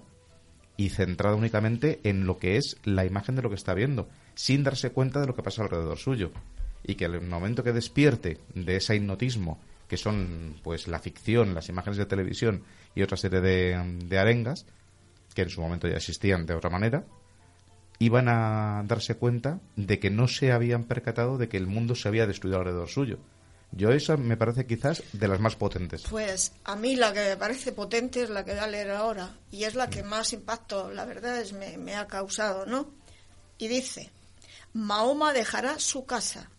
[0.76, 4.62] y centrada únicamente en lo que es la imagen de lo que está viendo, sin
[4.62, 6.32] darse cuenta de lo que pasa alrededor suyo.
[6.84, 11.68] Y que el momento que despierte de ese hipnotismo, que son pues la ficción, las
[11.68, 12.64] imágenes de televisión
[12.94, 14.66] y otra serie de, de arengas,
[15.34, 17.04] que en su momento ya existían de otra manera,
[17.98, 22.08] iban a darse cuenta de que no se habían percatado de que el mundo se
[22.08, 23.18] había destruido alrededor suyo.
[23.70, 26.02] Yo esa me parece quizás de las más potentes.
[26.10, 29.34] Pues a mí la que me parece potente es la que voy a leer ahora
[29.50, 32.90] y es la que más impacto, la verdad, es me, me ha causado, ¿no?
[33.56, 34.10] Y dice,
[34.74, 36.50] Mahoma dejará su casa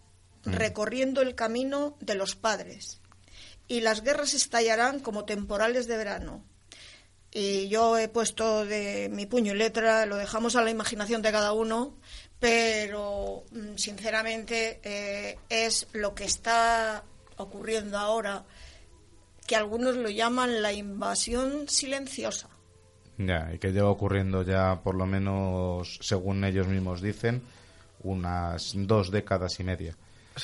[0.43, 2.99] recorriendo el camino de los padres
[3.67, 6.43] y las guerras estallarán como temporales de verano
[7.33, 11.31] y yo he puesto de mi puño y letra, lo dejamos a la imaginación de
[11.31, 11.95] cada uno,
[12.39, 17.03] pero mm, sinceramente eh, es lo que está
[17.37, 18.45] ocurriendo ahora,
[19.47, 22.49] que algunos lo llaman la invasión silenciosa.
[23.17, 27.41] Ya, y que lleva ocurriendo ya por lo menos, según ellos mismos dicen,
[28.03, 29.97] unas dos décadas y media.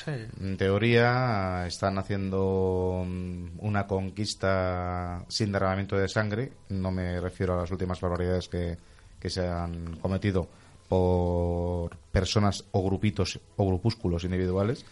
[0.06, 6.54] En teoría están haciendo mm, una conquista sin derramamiento de sangre.
[6.70, 8.78] No me refiero a las últimas barbaridades que,
[9.20, 10.48] que se han cometido
[10.88, 14.86] por personas o grupitos o grupúsculos individuales,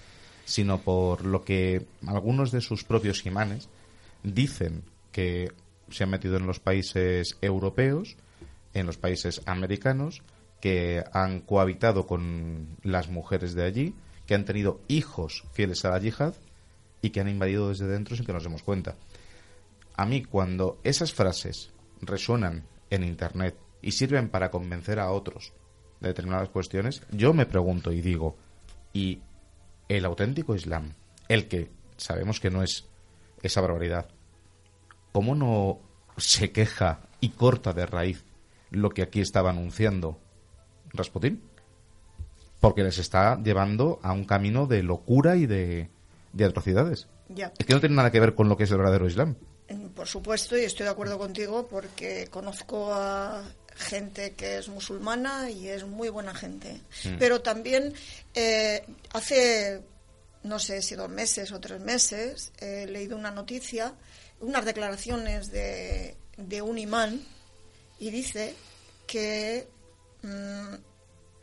[0.46, 3.70] sino por lo que algunos de sus propios imanes
[4.24, 5.52] dicen que
[5.90, 8.18] se han metido en los países europeos,
[8.74, 10.22] en los países americanos,
[10.62, 13.96] que han cohabitado con las mujeres de allí,
[14.28, 16.36] que han tenido hijos fieles a la yihad
[17.02, 18.96] y que han invadido desde dentro sin que nos demos cuenta.
[19.96, 21.72] A mí, cuando esas frases
[22.02, 25.54] resuenan en Internet y sirven para convencer a otros
[26.02, 28.38] de determinadas cuestiones, yo me pregunto y digo,
[28.94, 29.22] ¿y
[29.88, 30.94] el auténtico Islam,
[31.30, 32.86] el que sabemos que no es
[33.42, 34.10] esa barbaridad,
[35.12, 35.80] cómo no
[36.18, 38.24] se queja y corta de raíz
[38.70, 40.20] lo que aquí estaba anunciando
[40.94, 41.42] Rasputín?
[42.60, 45.90] Porque les está llevando a un camino de locura y de,
[46.46, 47.08] atrocidades.
[47.30, 49.36] Es que no tiene nada que ver con lo que es el verdadero Islam.
[49.70, 53.44] Mm, por supuesto, y estoy de acuerdo contigo porque conozco a
[53.76, 56.82] gente que es musulmana y es muy buena gente.
[57.06, 57.18] Mm.
[57.20, 57.94] Pero también
[58.34, 59.82] eh, hace,
[60.44, 63.94] no sé si dos meses o tres meses, he leído una noticia,
[64.40, 67.22] unas declaraciones de, de un imán
[68.00, 68.56] y dice
[69.06, 69.68] que
[70.24, 70.76] mm,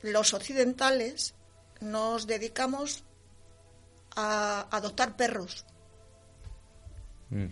[0.04, 1.34] los occidentales
[1.80, 3.04] nos dedicamos
[4.14, 5.64] a adoptar perros
[7.30, 7.46] mm.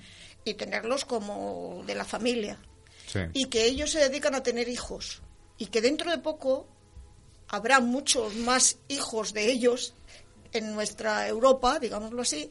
[0.45, 2.59] y tenerlos como de la familia.
[3.35, 5.21] Y que ellos se dedican a tener hijos.
[5.59, 6.67] Y que dentro de poco
[7.49, 9.93] habrá muchos más hijos de ellos
[10.53, 12.51] en nuestra Europa, digámoslo así,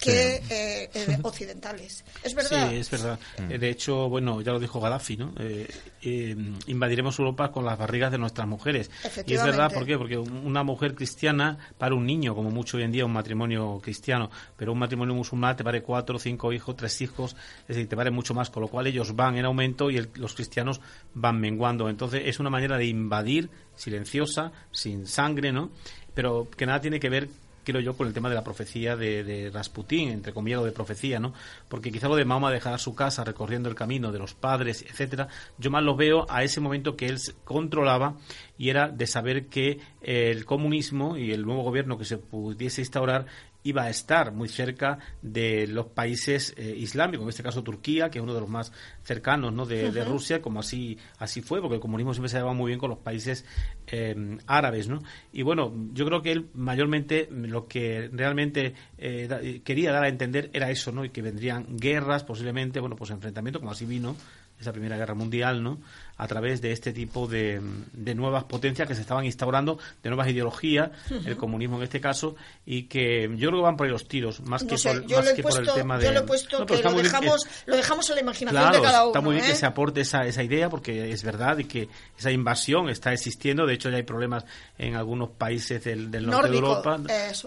[0.00, 2.04] que eh, eh, occidentales.
[2.22, 2.70] ¿Es verdad?
[2.70, 3.18] Sí, es verdad.
[3.38, 3.48] Mm.
[3.48, 5.32] De hecho, bueno, ya lo dijo Gaddafi, ¿no?
[5.38, 6.36] Eh,
[6.66, 8.90] invadiremos Europa con las barrigas de nuestras mujeres.
[9.26, 9.96] Y es verdad, ¿por qué?
[9.98, 14.30] Porque una mujer cristiana para un niño, como mucho hoy en día un matrimonio cristiano,
[14.56, 18.10] pero un matrimonio musulmán te pare cuatro, cinco hijos, tres hijos, es decir, te pare
[18.10, 20.80] mucho más, con lo cual ellos van en aumento y los cristianos
[21.14, 21.88] van menguando.
[21.88, 25.70] Entonces es una manera de invadir silenciosa, sin sangre, ¿no?
[26.14, 27.28] Pero que nada tiene que ver
[27.66, 31.34] quiero yo, con el tema de la profecía de, Rasputín, entre comillas, de profecía, ¿no?
[31.68, 35.26] Porque quizá lo de Mahoma dejar su casa recorriendo el camino de los padres, etcétera,
[35.58, 38.14] yo más lo veo a ese momento que él controlaba
[38.56, 43.26] y era de saber que el comunismo y el nuevo gobierno que se pudiese instaurar
[43.66, 48.18] iba a estar muy cerca de los países eh, islámicos, en este caso Turquía, que
[48.18, 48.72] es uno de los más
[49.02, 49.66] cercanos ¿no?
[49.66, 52.90] de, Rusia, como así así fue, porque el comunismo siempre se llevaba muy bien con
[52.90, 53.44] los países
[53.88, 54.88] eh, árabes.
[54.88, 55.00] ¿no?
[55.32, 60.50] Y bueno, yo creo que él mayormente lo que realmente eh, quería dar a entender
[60.52, 61.04] era eso, ¿no?
[61.04, 64.16] y que vendrían guerras, posiblemente, bueno, pues enfrentamiento, como así vino
[64.60, 65.78] esa Primera Guerra Mundial, ¿no?
[66.18, 67.60] a través de este tipo de,
[67.92, 72.36] de nuevas potencias que se estaban instaurando, de nuevas ideologías, el comunismo en este caso,
[72.64, 75.98] y que yo creo que van por ahí los tiros, más que, por, el tema
[75.98, 76.06] de...
[76.06, 79.10] Yo lo he puesto que lo dejamos, lo dejamos a la imaginación de cada uno.
[79.10, 79.56] está muy bien que ¿eh?
[79.56, 81.88] se aporte esa, esa idea, porque es verdad y que
[82.18, 84.46] esa invasión está existiendo, de hecho ya hay problemas
[84.78, 86.98] en algunos países del, del norte de Europa,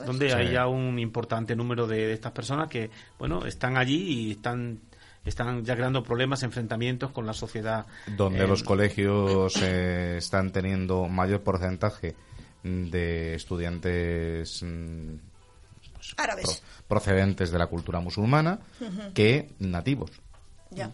[0.05, 4.31] donde hay ya un importante número de, de estas personas que, bueno, están allí y
[4.31, 4.79] están
[5.25, 7.85] están ya creando problemas, enfrentamientos con la sociedad.
[8.07, 12.15] Donde los colegios eh, están teniendo mayor porcentaje
[12.63, 15.15] de estudiantes mm,
[15.93, 18.59] pues, árabes procedentes de la cultura musulmana
[19.13, 20.11] que nativos.
[20.71, 20.91] Ya.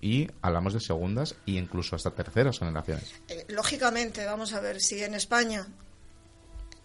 [0.00, 3.14] Y hablamos de segundas e incluso hasta terceras generaciones.
[3.28, 5.66] Eh, lógicamente, vamos a ver si en España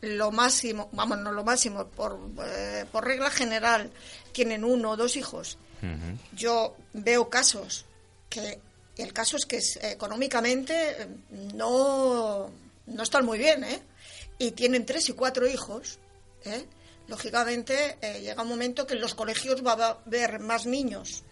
[0.01, 3.91] lo máximo, vamos, no lo máximo, por, eh, por regla general,
[4.31, 5.57] tienen uno o dos hijos
[6.35, 7.85] yo veo casos
[8.29, 8.59] que
[8.97, 11.07] el caso es que económicamente
[11.55, 12.49] no,
[12.85, 13.81] no están muy bien, ¿eh?
[14.37, 15.99] Y tienen tres y cuatro hijos,
[16.43, 16.65] ¿eh?
[17.07, 21.23] Lógicamente eh, llega un momento que en los colegios va a haber más niños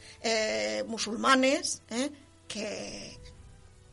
[0.87, 1.81] musulmanes
[2.47, 3.18] que,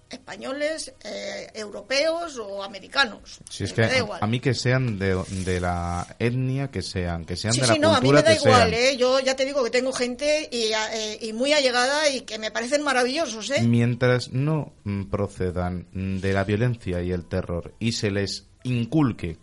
[0.09, 3.41] españoles, eh, europeos o americanos.
[3.51, 7.67] Si es que a, mí que sean de, la etnia que sean, que sean de
[7.67, 8.97] la no, a mí me da igual, ¿eh?
[8.97, 12.51] Yo ya te digo que tengo gente y, eh, y, muy allegada y que me
[12.51, 13.63] parecen maravillosos, ¿eh?
[13.63, 19.39] Mientras no mm, procedan de la violencia y el terror y se les inculque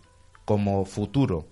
[0.46, 1.48] como futuro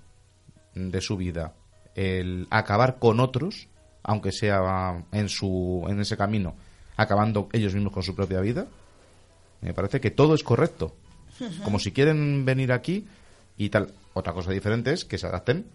[0.74, 1.54] de su vida
[1.96, 3.68] el acabar con otros,
[4.04, 6.56] aunque sea en su en ese camino
[6.98, 8.68] acabando ellos mismos con su propia vida,
[9.62, 10.96] me parece que todo es correcto.
[11.64, 13.08] Como si quieren venir aquí
[13.58, 13.92] y tal.
[14.14, 15.66] Otra cosa diferente es que se adapten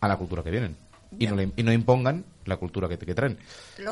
[0.00, 0.76] a la cultura que vienen.
[1.18, 3.38] Y no, y no, impongan la cultura que, que traen.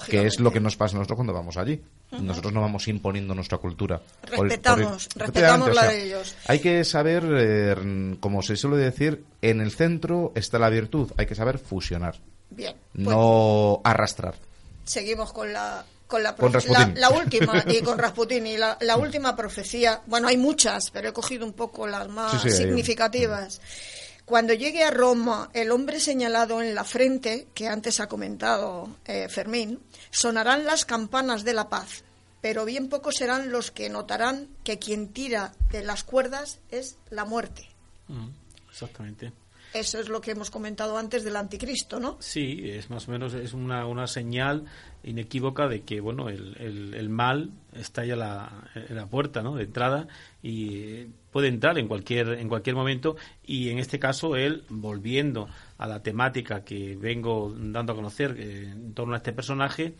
[0.08, 1.80] Que es lo que nos pasa a nosotros cuando vamos allí.
[2.10, 4.00] Nosotros no vamos imponiendo nuestra cultura.
[4.22, 6.36] Respetamos, respetamos la de ellos.
[6.46, 11.10] Hay que saber, eh, como se suele decir, en el centro está la virtud.
[11.16, 12.16] Hay que saber fusionar.
[12.50, 12.76] Bien.
[12.94, 14.34] no pues arrastrar.
[14.84, 16.34] Seguimos con la con la,
[16.94, 21.44] la, última y con Rasputin y la, última profecía bueno hay muchas pero he cogido
[21.44, 23.60] un poco las más significativas.
[24.24, 29.28] Cuando llegue a Roma el hombre señalado en la frente que antes ha comentado eh,
[29.28, 29.80] Fermín
[30.10, 32.04] sonarán las campanas de la paz
[32.40, 37.24] pero bien pocos serán los que notarán que quien tira de las cuerdas es la
[37.24, 37.68] muerte.
[38.06, 38.28] Mm,
[38.70, 39.32] exactamente
[39.78, 42.16] eso es lo que hemos comentado antes del anticristo, ¿no?
[42.20, 44.64] Sí, es más o menos es una, una señal
[45.06, 49.54] inequívoca de que bueno el, el, mal está ya la, en la puerta ¿no?
[49.54, 50.08] de entrada
[50.42, 55.48] y puede entrar en cualquier en cualquier momento y en este caso él volviendo
[55.78, 59.94] a la temática que vengo dando a conocer eh, en torno a este personaje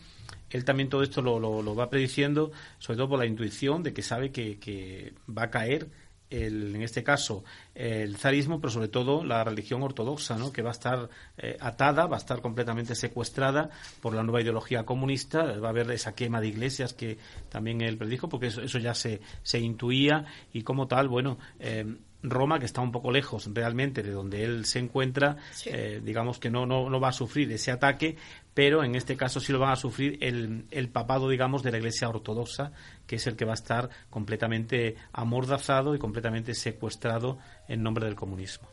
[0.49, 3.93] él también todo esto lo, lo, lo, va prediciendo sobre todo por la intuición de
[3.93, 5.87] que sabe que, que va a caer
[6.29, 7.43] el, en este caso
[7.75, 10.51] el zarismo, pero sobre todo la religión ortodoxa, ¿no?
[10.51, 13.69] que va a estar eh, atada, va a estar completamente secuestrada
[14.01, 17.17] por la nueva ideología comunista, va a haber esa quema de iglesias que
[17.49, 21.85] también él predijo, porque eso, eso ya se, se intuía y como tal, bueno, eh,
[22.29, 26.49] Roma, que está un poco lejos realmente de donde él se encuentra, eh, digamos que
[26.49, 28.17] no, no, no, va a sufrir ese ataque,
[28.53, 31.77] pero en este caso sí lo van a sufrir el, el papado, digamos, de la
[31.77, 32.71] Iglesia Ortodoxa,
[33.05, 37.37] que es el que va a estar completamente amordazado y completamente secuestrado
[37.67, 38.67] en nombre del comunismo.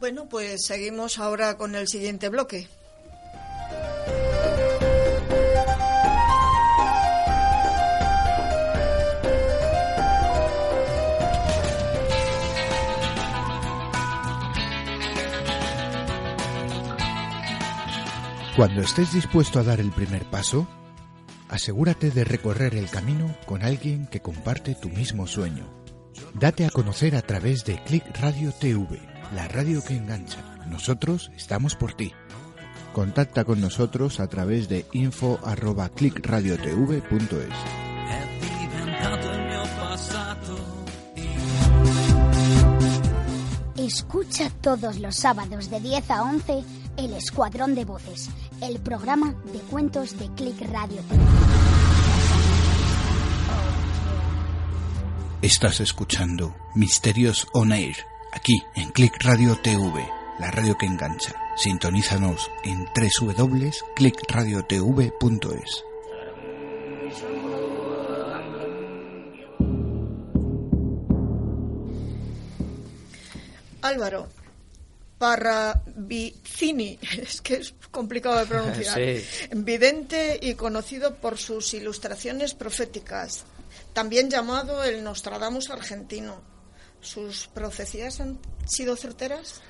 [0.00, 2.68] Bueno, pues seguimos ahora con el siguiente bloque.
[18.56, 20.68] Cuando estés dispuesto a dar el primer paso,
[21.48, 25.68] asegúrate de recorrer el camino con alguien que comparte tu mismo sueño.
[26.34, 29.02] Date a conocer a través de Click Radio TV,
[29.34, 30.38] la radio que engancha.
[30.68, 32.12] Nosotros estamos por ti.
[32.92, 37.48] Contacta con nosotros a través de info@clickradiotv.es.
[43.76, 48.30] Escucha todos los sábados de 10 a 11 El Escuadrón de Voces,
[48.62, 51.02] el programa de cuentos de Click Radio
[55.42, 57.96] Estás escuchando Misterios On Air,
[58.32, 60.08] aquí en Click Radio TV,
[60.38, 61.34] la radio que engancha.
[61.56, 65.84] Sintonízanos en www.clickradiotv.es.
[73.82, 74.28] Álvaro,
[75.18, 79.24] Parravicini, es que es complicado de pronunciar, Sí.
[79.52, 83.44] vidente y conocido por sus ilustraciones proféticas,
[83.92, 86.42] también llamado el Nostradamus argentino.
[87.00, 89.60] ¿Sus profecías han sido certeras?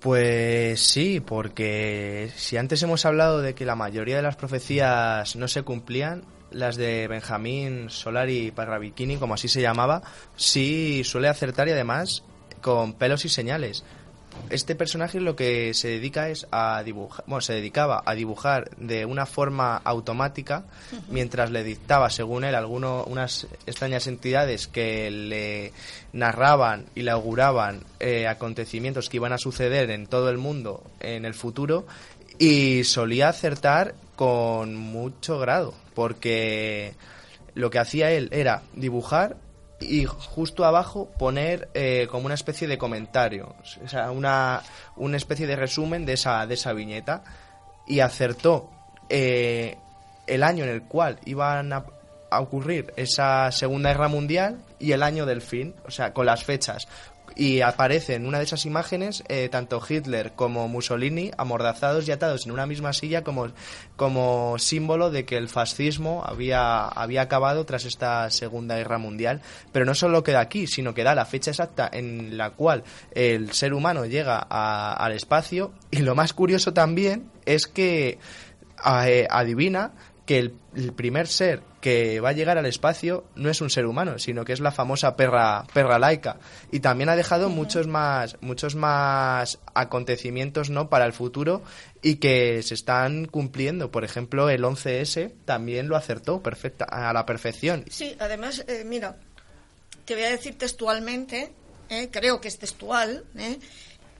[0.00, 5.46] Pues sí, porque si antes hemos hablado de que la mayoría de las profecías no
[5.48, 10.02] se cumplían, las de Benjamín Solari Parravicini, como así se llamaba,
[10.34, 12.24] sí suele acertar y además
[12.62, 13.84] con pelos y señales.
[14.50, 19.06] Este personaje lo que se dedica es a dibujar, bueno, se dedicaba a dibujar de
[19.06, 20.64] una forma automática
[21.08, 25.72] mientras le dictaba, según él, alguno, unas extrañas entidades que le
[26.12, 31.24] narraban y le auguraban eh, acontecimientos que iban a suceder en todo el mundo en
[31.24, 31.86] el futuro
[32.38, 36.94] y solía acertar con mucho grado, porque
[37.54, 39.36] lo que hacía él era dibujar
[39.82, 43.54] y justo abajo poner eh, como una especie de comentario,
[43.84, 44.62] o sea, una,
[44.96, 47.22] una especie de resumen de esa, de esa viñeta
[47.86, 48.70] y acertó
[49.08, 49.76] eh,
[50.26, 51.84] el año en el cual iban a,
[52.30, 56.44] a ocurrir esa Segunda Guerra Mundial y el año del fin, o sea, con las
[56.44, 56.88] fechas.
[57.36, 62.44] Y aparece en una de esas imágenes eh, tanto Hitler como Mussolini amordazados y atados
[62.46, 63.48] en una misma silla como,
[63.96, 69.40] como símbolo de que el fascismo había, había acabado tras esta Segunda Guerra Mundial.
[69.72, 73.52] Pero no solo queda aquí, sino que da la fecha exacta en la cual el
[73.52, 75.72] ser humano llega a- al espacio.
[75.90, 78.18] Y lo más curioso también es que
[79.06, 79.92] eh, adivina
[80.26, 83.86] que el, el primer ser que va a llegar al espacio no es un ser
[83.86, 86.38] humano, sino que es la famosa perra, perra laica.
[86.70, 90.88] Y también ha dejado muchos más, muchos más acontecimientos ¿no?
[90.88, 91.64] para el futuro
[92.00, 93.90] y que se están cumpliendo.
[93.90, 97.84] Por ejemplo, el 11S también lo acertó perfecta, a la perfección.
[97.90, 99.16] Sí, además, eh, mira,
[100.04, 101.52] te voy a decir textualmente,
[101.88, 103.58] eh, creo que es textual, eh,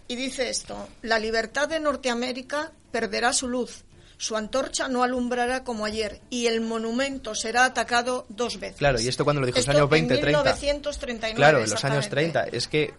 [0.08, 3.84] y dice esto, la libertad de Norteamérica perderá su luz,
[4.22, 8.78] su antorcha no alumbrará como ayer y el monumento será atacado dos veces.
[8.78, 10.38] Claro, y esto cuando lo dijo en los años 20, en 30.
[10.44, 11.34] 1939.
[11.36, 12.38] Claro, en los años exactamente.
[12.38, 12.56] 30.
[12.56, 12.94] Es que,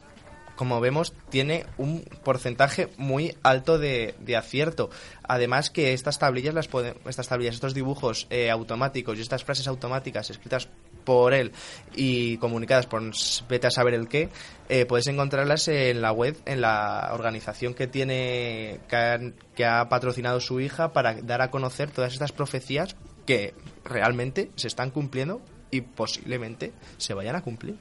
[0.58, 4.90] como vemos, tiene un porcentaje muy alto de, de acierto.
[5.26, 9.68] Además que estas tablillas, las pode- estas tablillas, estos dibujos eh, automáticos y estas frases
[9.68, 10.68] automáticas escritas
[11.04, 11.52] por él
[11.96, 13.02] y comunicadas por
[13.50, 14.30] vete a saber el qué,
[14.70, 19.88] eh, puedes encontrarlas en la web, en la organización que tiene, que, han- que ha
[19.90, 23.54] patrocinado su hija para dar a conocer todas estas profecías que
[23.86, 27.76] realmente se están cumpliendo y posiblemente se vayan a cumplir.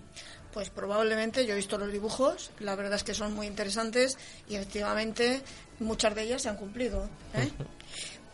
[0.53, 4.19] Pues probablemente, yo he visto los dibujos, la verdad es que son muy interesantes
[4.51, 5.40] y efectivamente
[5.81, 7.09] muchas de ellas se han cumplido.
[7.35, 7.49] ¿eh?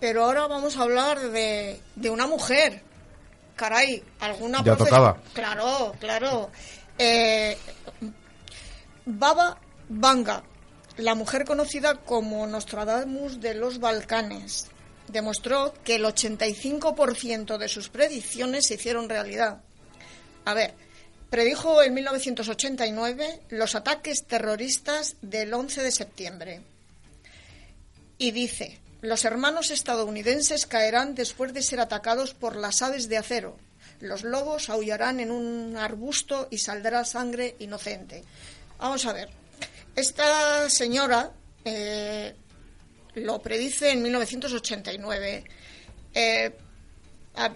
[0.00, 2.82] Pero ahora vamos a hablar de, de una mujer.
[3.58, 5.20] Caray, alguna Ya tocaba.
[5.34, 6.50] Claro, claro.
[6.96, 7.58] Eh,
[9.04, 9.58] Baba
[9.88, 10.42] Vanga,
[10.96, 14.68] la mujer conocida como Nostradamus de los Balcanes,
[15.08, 19.60] demostró que el 85% de sus predicciones se hicieron realidad.
[20.44, 20.74] A ver,
[21.28, 26.60] predijo en 1989 los ataques terroristas del 11 de septiembre.
[28.18, 33.56] Y dice, los hermanos estadounidenses caerán después de ser atacados por las aves de acero.
[34.00, 38.24] Los lobos aullarán en un arbusto y saldrá sangre inocente.
[38.78, 39.28] Vamos a ver.
[39.94, 41.32] Esta señora
[41.64, 42.34] eh,
[43.14, 45.44] lo predice en 1989.
[46.14, 46.52] Eh,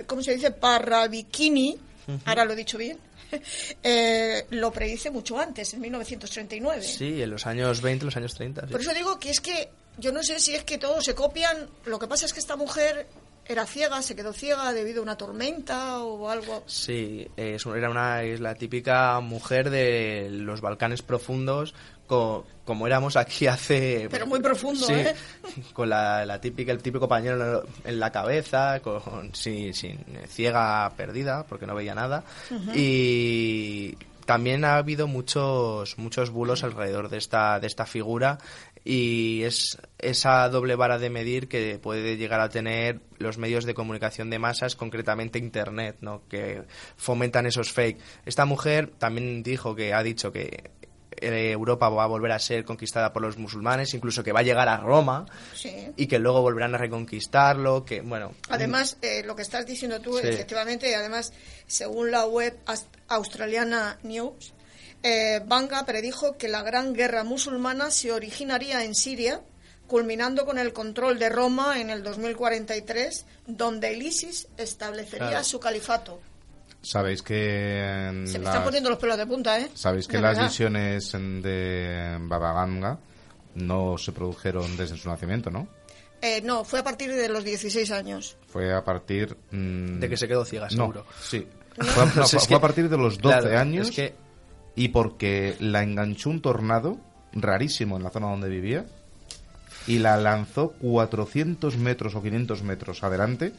[0.07, 0.51] ¿Cómo se dice?
[0.53, 1.79] Parravicini,
[2.25, 2.99] ahora lo he dicho bien,
[3.83, 6.83] eh, lo predice mucho antes, en 1939.
[6.83, 8.67] Sí, en los años 20, los años 30.
[8.67, 8.73] sí.
[8.73, 11.69] Por eso digo que es que yo no sé si es que todos se copian.
[11.85, 13.07] Lo que pasa es que esta mujer
[13.45, 16.63] era ciega, se quedó ciega debido a una tormenta o algo.
[16.67, 21.75] Sí, es, era una, es la típica mujer de los Balcanes profundos,
[22.07, 24.07] co- como éramos aquí hace...
[24.11, 25.15] Pero muy profundo, sí, ¿eh?
[25.73, 29.99] Con la, la típica, el típico pañuelo en la cabeza, con, sin, sin
[30.29, 32.23] ciega perdida, porque no veía nada.
[32.75, 33.97] Y
[34.27, 38.39] también ha habido muchos, muchos bulos alrededor de esta, de esta figura
[38.85, 43.75] y es esa doble vara de medir que puede llegar a tener los medios de
[43.75, 46.23] comunicación de masas, concretamente Internet, ¿no?
[46.29, 46.63] que
[46.97, 47.99] fomentan esos fake.
[48.27, 50.71] Esta mujer también dijo que ha dicho que
[51.21, 54.43] eh, Europa va a volver a ser conquistada por los musulmanes, incluso que va a
[54.43, 55.71] llegar a Roma Sí.
[55.97, 60.19] y que luego volverán a reconquistarlo, que bueno, Además, eh, lo que estás diciendo tú,
[60.19, 60.27] Sí.
[60.27, 61.33] efectivamente, y además,
[61.69, 62.59] según la web
[63.09, 64.53] australiana News,
[65.03, 69.41] eh, Banga predijo que la gran guerra musulmana se originaría en Siria,
[69.87, 75.45] culminando con el control de Roma en el 2043, donde el ISIS establecería Claro.
[75.45, 76.21] su califato.
[76.81, 79.69] Sabéis que en Se me las- están poniendo los pelos de punta, ¿eh?
[79.75, 80.49] sabéis que De las verdad.
[80.49, 82.99] visiones de Baba Vanga
[83.55, 85.69] no se produjeron desde su nacimiento, ¿no?
[86.21, 88.37] Eh, no, fue a partir de los 16 años.
[88.49, 89.37] Fue a partir...
[89.51, 91.07] mm, De que se quedó ciega, no, seguro.
[91.21, 91.47] sí.
[91.77, 94.15] Fue, a- no, fue- fue partir de los 12 claro, años Es que
[94.75, 96.99] y porque la enganchó un tornado
[97.33, 98.87] rarísimo en la zona donde vivía
[99.87, 103.53] y la lanzó 400 metros o 500 metros adelante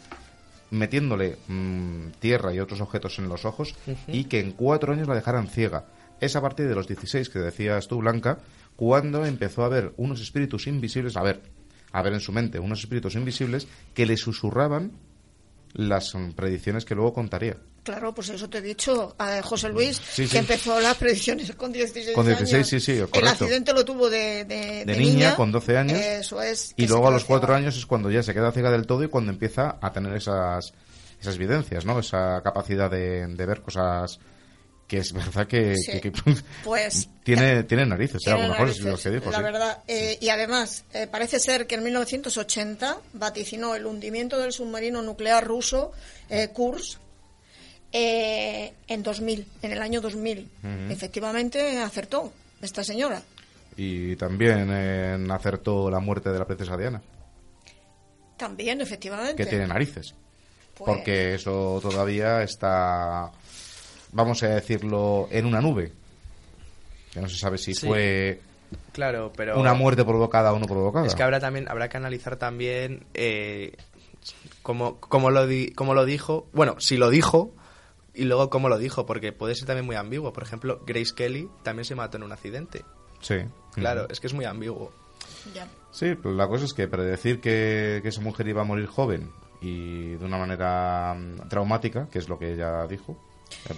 [0.72, 3.76] metiéndole mm, tierra y otros objetos en los ojos
[4.08, 5.86] y que en cuatro años la dejaran ciega.
[6.20, 8.40] Es a partir de los 16 que decías tú, Blanca,
[8.76, 11.42] cuando empezó a ver unos espíritus invisibles, a ver,
[11.92, 14.94] a ver en su mente, unos espíritus invisibles que le susurraban
[15.74, 17.58] las predicciones que luego contaría.
[17.84, 20.32] Claro, pues eso te he dicho, a José Luis, Sí, sí.
[20.32, 22.68] que empezó las predicciones con 16 Con 16, años.
[22.70, 23.44] sí, sí, El correcto.
[23.44, 26.00] accidente lo tuvo de, de, de niña, con 12 años.
[26.00, 26.74] Eso es.
[26.78, 27.58] Y luego a los cuatro ciega.
[27.58, 30.74] años es cuando ya se queda ciega del todo y cuando empieza a tener esas,
[31.20, 32.00] esas evidencias, ¿no?
[32.00, 34.18] Esa capacidad de, de ver cosas
[34.88, 36.00] que es verdad que, Sí.
[36.00, 38.32] que- que- Pues tiene, tiene narices, ¿eh?
[38.32, 39.44] a Tiene lo mejor es narices, lo que dijo, La sí.
[39.44, 45.02] verdad, eh, y además, eh, parece ser que en 1980 vaticinó el hundimiento del submarino
[45.02, 45.92] nuclear ruso
[46.30, 47.00] eh, Kursk
[47.92, 50.50] eh, en 2000, en el año 2000.
[50.90, 53.22] Efectivamente, acertó esta señora.
[53.78, 57.02] Y también eh, acertó la muerte de la princesa Diana,
[58.38, 59.36] También, efectivamente.
[59.44, 60.14] que tiene narices.
[60.76, 63.32] Pues, Porque eso todavía está,
[64.14, 65.92] vamos a decirlo, en una nube.
[67.12, 67.88] Que no se sabe si Sí.
[67.88, 68.40] fue
[68.92, 69.60] Claro, pero...
[69.60, 71.06] una muerte provocada o no provocada.
[71.06, 73.76] Es que habrá también habrá que analizar también eh,
[74.62, 76.48] cómo, cómo lo di- cómo lo dijo.
[76.54, 77.54] Bueno, si lo dijo
[78.16, 80.34] y luego cómo lo dijo, porque puede ser también muy ambiguo.
[80.34, 82.84] Por ejemplo, Grace Kelly también se mató en un accidente.
[83.22, 83.36] Sí.
[83.74, 84.92] Claro, es que es muy ambiguo.
[85.54, 85.68] ya.
[85.92, 89.32] Sí, pero la cosa es que predecir que, que esa mujer iba a morir joven
[89.62, 93.16] y de una manera mm, traumática, que es lo que ella dijo,
[93.70, 93.74] eh,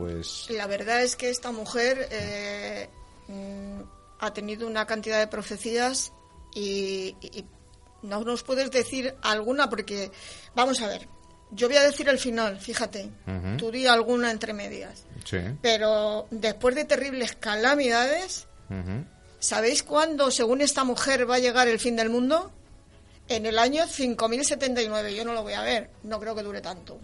[0.00, 2.88] pues La verdad es que esta mujer eh,
[3.28, 3.80] mm,
[4.20, 6.12] ha tenido una cantidad de profecías
[6.54, 7.44] y, y
[8.02, 10.10] no nos puedes decir alguna porque,
[10.54, 11.06] vamos a ver,
[11.52, 13.56] yo voy a decir el final, fíjate, Ujú.
[13.58, 15.38] tú di alguna entre medias, sí.
[15.60, 18.46] pero después de terribles calamidades.
[19.40, 22.52] ¿sabéis cuándo, según esta mujer, va a llegar el fin del mundo?
[23.30, 26.98] En el año 5079, yo no lo voy a ver, no creo que dure tanto,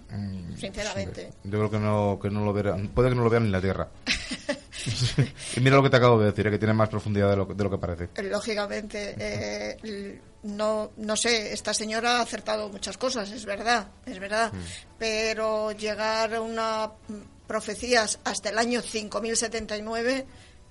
[0.58, 1.30] sinceramente.
[1.44, 3.60] Yo creo que no, que no lo verán, puede que no lo vean en la
[3.60, 3.88] Tierra.
[5.56, 7.46] y mira lo que te acabo de decir, eh, que tiene más profundidad de lo,
[7.46, 8.08] que- de lo que parece.
[8.24, 14.50] Lógicamente, eh, no, no sé, esta señora ha acertado muchas cosas, es verdad, es verdad,
[14.98, 17.14] pero llegar a una mm,
[17.46, 20.26] profecías hasta el año 5079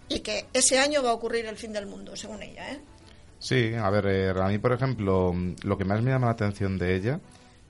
[0.10, 2.82] y que ese año va a ocurrir el fin del mundo, según ella, ¿eh?
[3.40, 6.34] Sí, a ver, eh, a mí, por ejemplo, mm, lo que más me llama la
[6.34, 7.20] atención de ella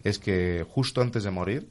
[0.04, 1.70] es que justo antes de morir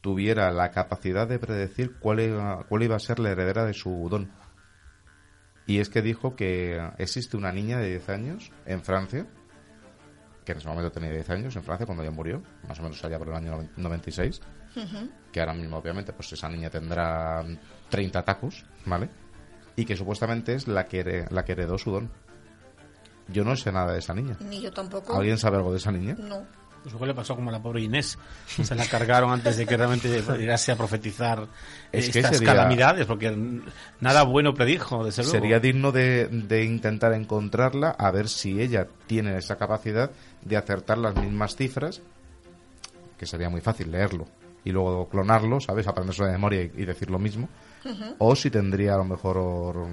[0.00, 4.08] tuviera la capacidad de predecir cuál iba, cuál iba a ser la heredera de su
[4.10, 4.30] don.
[5.66, 9.26] Y es que dijo que existe una niña de 10 años en Francia,
[10.44, 13.02] que en ese momento tenía 10 años en Francia cuando ella murió, más o menos
[13.04, 14.40] allá por el año 96,
[15.32, 17.44] que ahora mismo obviamente pues esa niña tendrá
[17.88, 19.08] 30 tacos, ¿vale?
[19.76, 22.10] Y que supuestamente es la que, la que heredó su don.
[23.32, 24.36] Yo no sé nada de esa niña.
[24.40, 25.14] Ni yo tampoco.
[25.16, 26.16] ¿Alguien sabe algo de esa niña?
[26.18, 26.42] No.
[26.82, 28.18] Pues igual le pasó como a la pobre Inés.
[28.60, 31.46] Se la cargaron antes de que realmente llegase a profetizar
[31.92, 33.62] Es que estas sería- calamidades, porque n-
[34.00, 35.38] nada bueno predijo, desde luego.
[35.38, 40.10] Sería digno de, de intentar encontrarla a ver si ella tiene esa capacidad
[40.44, 42.02] de acertar las mismas cifras,
[43.16, 44.26] que sería muy fácil leerlo
[44.64, 45.86] y luego clonarlo, ¿sabes?
[45.86, 47.48] Aprenderse de memoria y, y decir lo mismo.
[48.18, 49.86] O si tendría a lo mejor, or-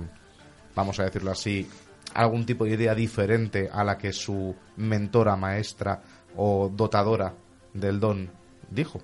[0.75, 1.69] vamos a decirlo así,
[2.13, 6.01] algún tipo de idea diferente a la que su mentora, maestra
[6.35, 7.33] o dotadora
[7.73, 8.29] del don
[8.69, 9.01] dijo.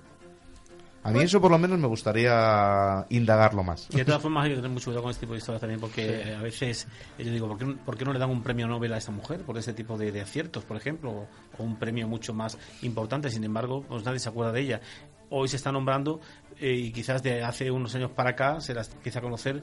[1.06, 3.86] A mí eso por lo menos me gustaría indagarlo más.
[3.92, 5.78] Y de todas formas hay que tener mucho cuidado con este tipo de historias también,
[5.78, 8.66] porque a veces eh, yo digo, ¿por qué, por qué no le dan un premio
[8.66, 11.28] Nobel a esta mujer por ese tipo de, de aciertos, por ejemplo, o,
[11.58, 13.30] o un premio mucho más importante?
[13.30, 14.80] Sin embargo, pues nadie se acuerda de ella.
[15.30, 16.20] Hoy se está nombrando
[16.58, 19.62] eh, y quizás de hace unos años para acá se las empieza a conocer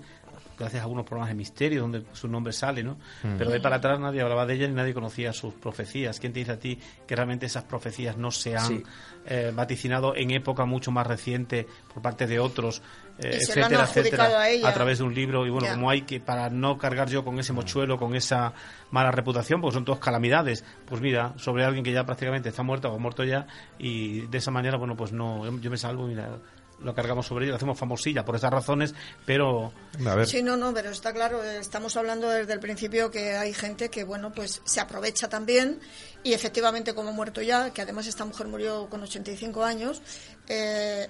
[0.57, 2.97] gracias a algunos programas de misterio donde su nombre sale, ¿no?
[3.21, 6.19] Pero de ahí para atrás nadie hablaba de ella ni nadie conocía sus profecías.
[6.19, 8.83] ¿Quién te dice a ti que realmente esas profecías no se han Sí.
[9.25, 12.81] eh, vaticinado en época mucho más reciente por parte de otros,
[13.19, 14.29] eh, etcétera, etcétera,
[14.67, 15.45] a través de un libro?
[15.45, 15.73] Y bueno, Ya.
[15.75, 18.53] como hay que, para no cargar yo con ese mochuelo, con esa
[18.91, 22.91] mala reputación, porque son todos calamidades, pues mira, sobre alguien que ya prácticamente está muerto
[22.91, 23.47] o muerto ya,
[23.79, 26.37] y de esa manera, bueno, pues no, yo, yo me salvo, mira,
[26.83, 28.93] lo cargamos sobre ella, lo hacemos famosilla por esas razones,
[29.25, 29.73] pero
[30.05, 33.31] A ver, Sí, no, no, pero está claro, eh, estamos hablando desde el principio que
[33.35, 35.79] hay gente que, bueno, pues se aprovecha también
[36.23, 40.01] y efectivamente como ha muerto ya, que además esta mujer murió con 85 años,
[40.47, 41.07] eh,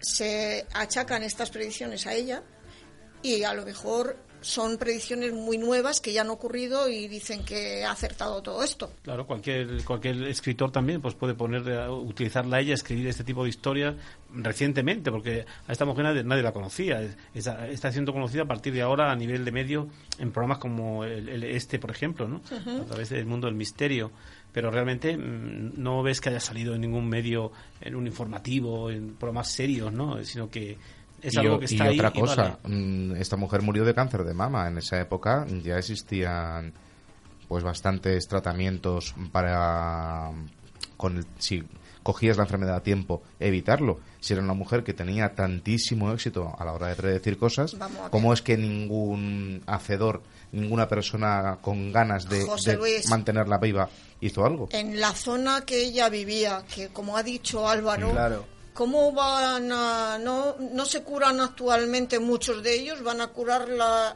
[0.00, 2.42] se achacan estas predicciones a ella
[3.22, 7.84] y a lo mejor son predicciones muy nuevas que ya han ocurrido y dicen que
[7.84, 8.92] ha acertado todo esto.
[9.02, 13.48] Claro, cualquier cualquier escritor también pues puede poner eh, utilizarla ella, escribir este tipo de
[13.48, 13.94] historias
[14.32, 17.00] recientemente, porque a esta mujer nadie, la conocía.
[17.34, 19.88] está siendo conocida a partir de ahora a nivel de medio
[20.18, 22.42] en programas como el, este, por ejemplo, ¿no?
[22.80, 24.10] A través del mundo del misterio
[24.54, 27.50] pero realmente mm, no ves que haya salido en ningún medio,
[27.80, 30.22] en un informativo, en programas serios, ¿no?
[30.24, 30.78] Sino que
[31.24, 34.68] es algo que está y otra cosa, mm, esta mujer murió de cáncer de mama.
[34.68, 36.72] En esa época ya existían
[37.48, 40.30] pues bastantes tratamientos para
[40.96, 41.64] con si
[42.02, 43.98] cogías la enfermedad a tiempo evitarlo.
[44.20, 47.76] Si era una mujer que tenía tantísimo éxito a la hora de predecir cosas,
[48.10, 50.22] ¿cómo es que ningún hacedor,
[50.52, 52.44] ninguna persona con ganas de,
[53.08, 53.88] mantenerla viva
[54.20, 54.68] hizo algo?
[54.70, 58.12] En la zona que ella vivía, que como ha dicho Álvaro,
[58.74, 60.18] ¿Cómo van a.?
[60.18, 64.12] No, no se curan actualmente muchos de ellos, van a curar la,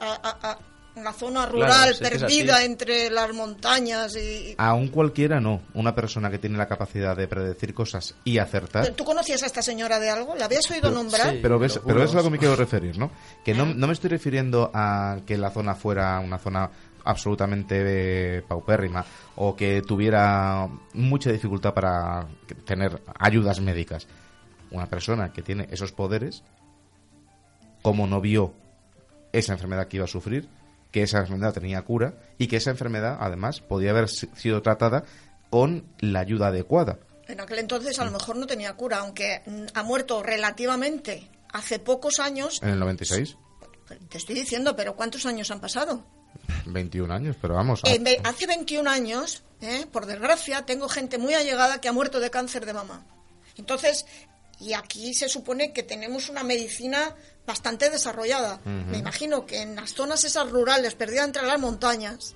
[1.02, 4.54] la zona rural perdida entre las montañas y...
[4.58, 5.62] Aún cualquiera no.
[5.74, 8.88] Una persona que tiene la capacidad de predecir cosas y acertar...
[8.90, 10.34] ¿Tú conocías a esta señora de algo?
[10.34, 11.30] ¿La habías oído nombrar?
[11.30, 13.10] Sí, pero, ves, pero es a lo que me quiero referir, ¿no?
[13.44, 16.70] Que no, no me estoy refiriendo a que la zona fuera una zona
[17.04, 19.04] absolutamente paupérrima
[19.36, 22.26] o que tuviera mucha dificultad para
[22.64, 24.06] tener ayudas médicas.
[24.70, 26.42] Una persona que tiene esos poderes,
[27.82, 28.54] como no vio
[29.32, 30.48] esa enfermedad que iba a sufrir,
[30.90, 35.04] que esa enfermedad tenía cura y que esa enfermedad, además, podía haber sido tratada
[35.50, 36.98] con la ayuda adecuada.
[37.26, 39.42] En aquel entonces a lo mejor no tenía cura, aunque
[39.74, 42.60] ha muerto relativamente hace pocos años.
[42.62, 43.36] ¿En el 96?
[44.08, 46.04] Te estoy diciendo, pero ¿cuántos años han pasado?
[46.66, 47.82] 21 años, pero vamos.
[47.84, 52.30] Eh, hace 21 años, eh, por desgracia, tengo gente muy allegada que ha muerto de
[52.30, 53.04] cáncer de mama.
[53.56, 54.06] Entonces,
[54.60, 57.14] y aquí se supone que tenemos una medicina
[57.46, 58.60] bastante desarrollada.
[58.64, 62.34] Me imagino que en las zonas esas rurales, perdidas entre las montañas,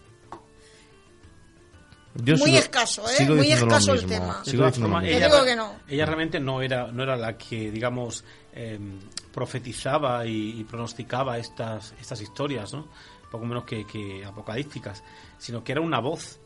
[2.15, 3.29] muy escaso, ¿eh?
[3.29, 4.43] Muy escaso el tema.
[4.47, 5.29] ella,
[5.89, 9.01] ella realmente no era, no era la que, digamos, em,
[9.33, 12.89] profetizaba y, pronosticaba estas, estas historias, ¿no?
[13.31, 15.03] Poco menos que, que apocalípticas,
[15.39, 16.39] sino que era una voz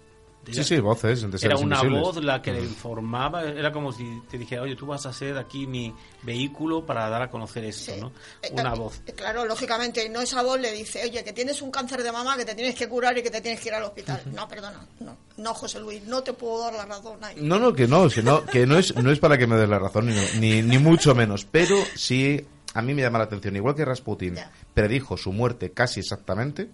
[0.53, 1.27] Sí, sí, voces.
[1.43, 5.05] Era una voz la que le informaba, era como si te dijera, oye, tú vas
[5.07, 5.93] a ser aquí mi
[6.23, 8.13] vehículo para dar a conocer esto, ¿no?
[8.43, 9.03] Eh, una eh, voz.
[9.17, 12.45] Claro, lógicamente, no esa voz le dice, oye, que tienes un cáncer de mama, que
[12.45, 14.23] te tienes que curar y que te tienes que ir al hospital.
[14.33, 17.37] No, perdona, no, no, José Luis, no te puedo dar la razón ahí.
[17.41, 19.69] No, no, que no, que no, que no es, no es para que me des
[19.69, 22.45] la razón, ni, ni, mucho menos, pero sí,
[22.75, 24.37] a mí me llama la atención, igual que Rasputin
[24.75, 26.71] predijo su muerte casi exactamente.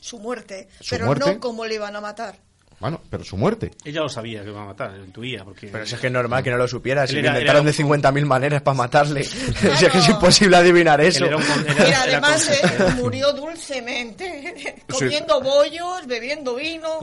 [0.00, 2.51] Su muerte, pero no cómo le iban a matar.
[2.82, 3.70] Bueno, pero su muerte.
[3.84, 5.44] Ella lo sabía que iba a matar, lo intuía.
[5.44, 5.68] Porque...
[5.68, 7.06] Pero si es que es normal que no lo supiera.
[7.06, 9.22] Si le inventaron de 50.000 maneras para matarle.
[9.24, 11.24] si es que es imposible adivinar eso.
[11.26, 16.98] y además eh, murió dulcemente, comiendo bollos, bebiendo vino.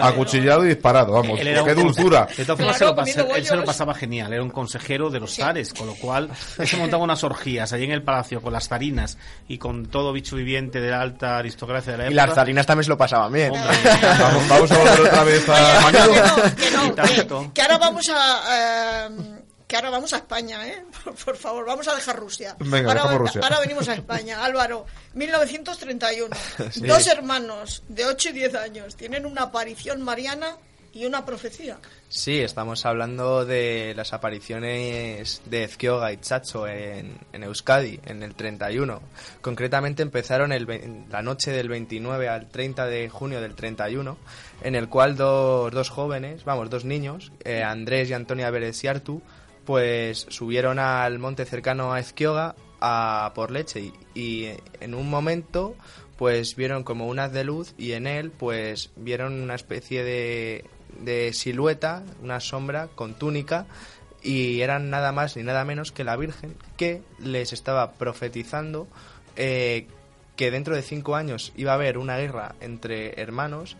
[0.00, 1.40] Acuchillado y disparado, vamos.
[1.40, 2.28] ¡Qué dulzura!
[2.36, 4.32] De todas formas, él se lo pasaba genial.
[4.32, 7.82] Era un consejero de los zares, con lo cual él se montaba unas orgías allí
[7.82, 11.90] en el palacio con las zarinas y con todo bicho viviente de la alta aristocracia
[11.90, 12.12] de la época.
[12.12, 13.52] Y las zarinas también se lo pasaban bien.
[14.20, 15.15] vamos, vamos a volver
[17.52, 19.08] que, ahora vamos a...
[19.08, 19.36] Eh,
[19.66, 20.84] que ahora vamos a España, ¿eh?
[21.24, 22.56] Por, favor, vamos a dejar Rusia.
[22.60, 24.44] ahora, venimos a España.
[24.44, 26.36] Álvaro, 1931.
[26.76, 30.56] Dos hermanos de 8 y 10 años tienen una aparición mariana
[30.96, 31.78] y una profecía.
[32.08, 39.02] Sí, estamos hablando de las apariciones de Ezquioga y Chacho en, Euskadi en el 31.
[39.42, 44.16] Concretamente empezaron el, la noche del 29 al 30 de junio del 31,
[44.62, 49.20] en el cual dos, dos jóvenes, vamos, dos niños, eh, Andrés y Antonia Beresiartu,
[49.66, 54.50] pues subieron al monte cercano a Ezquioga a por leche y, y
[54.80, 55.74] en un momento
[56.16, 60.64] pues vieron como un haz de luz y en él pues vieron una especie de
[61.00, 63.66] de silueta, una sombra con túnica,
[64.22, 68.88] y eran nada más ni nada menos que la Virgen que les estaba profetizando
[69.36, 69.86] eh,
[70.34, 73.76] que dentro de cinco años iba a haber una guerra entre hermanos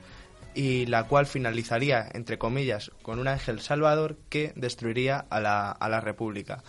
[0.54, 5.88] y la cual finalizaría, entre comillas, con un ángel salvador que destruiría a la, a
[5.88, 6.62] la República.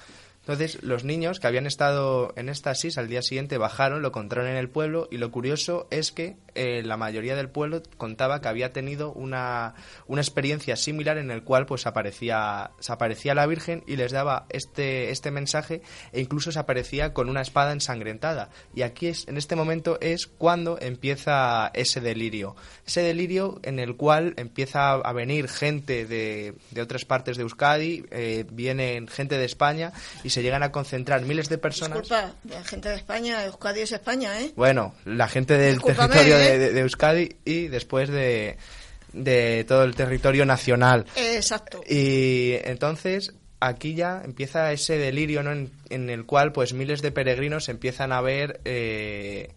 [0.48, 4.56] Entonces, los niños que habían estado en estasis al día siguiente bajaron, lo encontraron en
[4.56, 8.72] el pueblo y lo curioso es que eh, la mayoría del pueblo contaba que había
[8.72, 9.76] tenido una,
[10.08, 14.46] una experiencia similar en el cual pues aparecía, se aparecía la Virgen y les daba
[14.48, 15.82] este, este mensaje
[16.14, 18.50] e incluso se aparecía con una espada ensangrentada.
[18.74, 22.56] Y aquí es, en este momento es cuando empieza ese delirio.
[22.86, 28.06] Ese delirio en el cual empieza a venir gente de, de otras partes de Euskadi,
[28.12, 29.92] eh, vienen gente de España
[30.24, 32.00] y se llegan a concentrar miles de personas.
[32.02, 34.52] Disculpa, la gente de España, Euskadi es España, ¿eh?
[34.56, 36.58] Bueno, la gente del Discúlpame, territorio ¿eh?
[36.60, 38.58] de, de- Euskadi y después de,
[39.14, 41.06] de todo el territorio nacional.
[41.16, 41.82] Exacto.
[41.88, 45.52] Y entonces aquí ya empieza ese delirio ¿no?
[45.52, 49.50] en, en el cual pues miles de peregrinos empiezan a ver eh,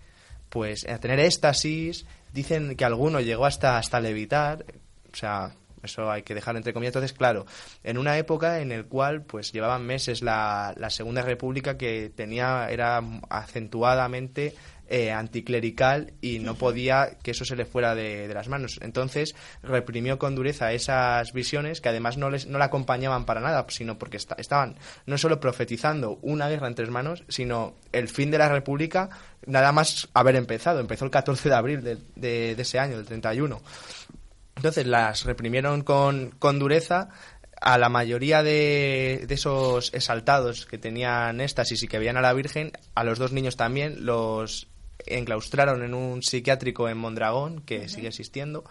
[0.49, 4.65] pues a tener éxtasis dicen que alguno llegó hasta hasta levitar
[5.13, 5.53] o sea
[5.83, 7.47] eso hay que dejarlo entre comillas entonces claro
[7.85, 12.69] en una época en el cual pues llevaban meses la, la segunda república que tenía
[12.71, 14.55] era acentuadamente
[14.93, 18.81] eh, anticlerical y no podía que eso se le fuera de, de las manos.
[18.83, 23.65] Entonces reprimió con dureza esas visiones que además no, les, no la acompañaban para nada,
[23.69, 24.75] sino porque esta- estaban
[25.07, 29.11] no solo profetizando una guerra entre hermanos, sino el fin de la República
[29.47, 30.81] nada más haber empezado.
[30.81, 33.61] Empezó el 14 de abril de, de- de ese año, del 31.
[34.61, 37.09] Entonces las reprimieron con, con dureza.
[37.63, 42.35] A la mayoría de, de esos exaltados que tenían éxtasis y que veían a la
[42.35, 44.69] Virgen, a los dos niños también los
[45.07, 48.65] enclaustraron en un psiquiátrico en Mondragón, que sigue existiendo.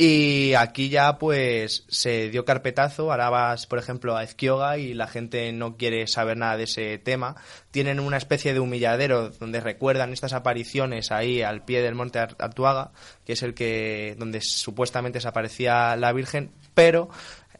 [0.00, 5.08] Y aquí ya pues se dio carpetazo, ahora vas por ejemplo a Ezquioga y la
[5.08, 7.34] gente no quiere saber nada de ese tema.
[7.72, 12.36] Tienen una especie de humilladero donde recuerdan estas apariciones ahí al pie del monte Ar-
[12.38, 12.92] Artuaga,
[13.26, 17.08] que es el que donde supuestamente desaparecía la Virgen, pero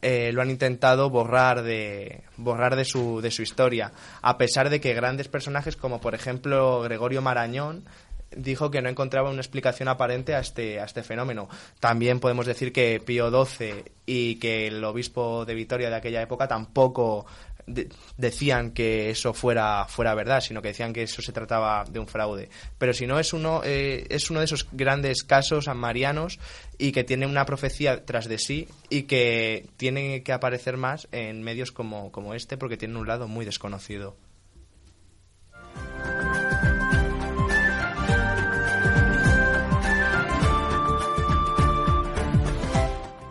[0.00, 3.90] eh, lo han intentado borrar de borrar de su de su historia,
[4.22, 7.84] a pesar de que grandes personajes como por ejemplo Gregorio Marañón
[8.30, 11.48] dijo que no encontraba una explicación aparente a este, a este fenómeno.
[11.80, 16.46] También podemos decir que Pío XII y que el obispo de Vitoria de aquella época
[16.48, 17.26] tampoco
[17.66, 21.98] de- decían que eso fuera, fuera verdad, sino que decían que eso se trataba de
[21.98, 22.48] un fraude.
[22.78, 26.38] Pero si no, es uno, eh, es uno de esos grandes casos marianos
[26.78, 31.42] y que tiene una profecía tras de sí y que tiene que aparecer más en
[31.42, 34.16] medios como, como este porque tiene un lado muy desconocido.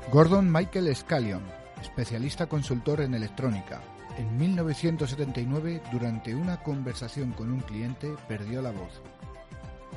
[0.10, 1.44] Gordon Michael Scallion,
[1.82, 3.82] especialista consultor en electrónica.
[4.18, 9.02] En 1979, durante una conversación con un cliente, perdió la voz.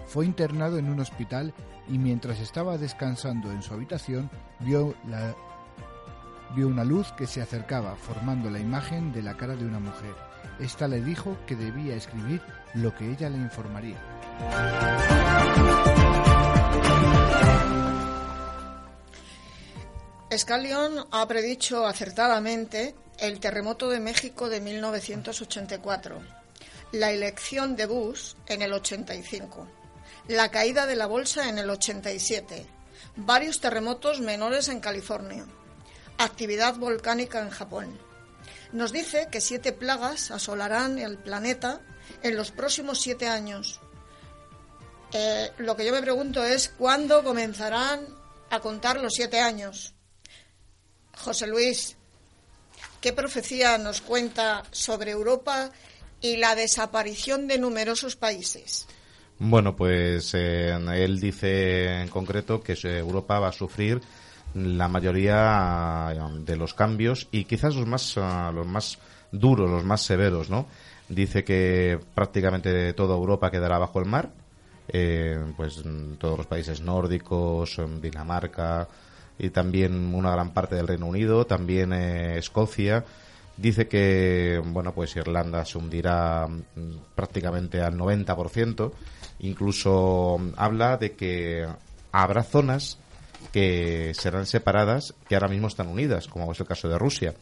[0.06, 1.54] Fue internado en un hospital
[1.88, 4.28] y mientras estaba descansando en su habitación
[4.58, 4.94] vio,
[6.56, 10.16] vio una luz que se acercaba formando la imagen de la cara de una mujer.
[10.58, 12.42] Esta le dijo que debía escribir
[12.74, 13.96] lo que ella le informaría.
[20.36, 26.20] Scallion ha predicho acertadamente el terremoto de México de 1984,
[26.92, 29.66] la elección de Bush en el 85,
[30.28, 32.64] la caída de la bolsa en el 87,
[33.16, 35.44] varios terremotos menores en California,
[36.18, 37.98] actividad volcánica en Japón.
[38.70, 41.80] Nos dice que siete plagas asolarán el planeta
[42.22, 43.80] en los próximos siete años.
[45.12, 48.06] Eh, lo que yo me pregunto es cuándo comenzarán
[48.48, 49.94] a contar los siete años.
[51.20, 51.96] José Luis,
[53.00, 55.70] ¿qué profecía nos cuenta sobre Europa
[56.20, 58.86] y la desaparición de numerosos países?
[59.38, 64.00] Bueno, pues eh, él dice en concreto que Europa va a sufrir
[64.54, 68.98] la mayoría eh, de los cambios y quizás los más ah, los más
[69.32, 70.66] duros, los más severos, ¿no?
[71.08, 74.30] Dice que prácticamente toda Europa quedará bajo el mar,
[74.88, 75.82] eh, pues
[76.18, 78.88] todos los países nórdicos, mm, Dinamarca
[79.40, 83.04] y también una gran parte del Reino Unido, también eh, Escocia.
[83.56, 88.92] Dice que bueno pues Irlanda se hundirá mm, prácticamente al 90%.
[89.40, 91.66] Incluso habla de que
[92.12, 92.98] habrá zonas
[93.52, 97.34] que serán separadas que ahora mismo están unidas, como es el caso de Rusia,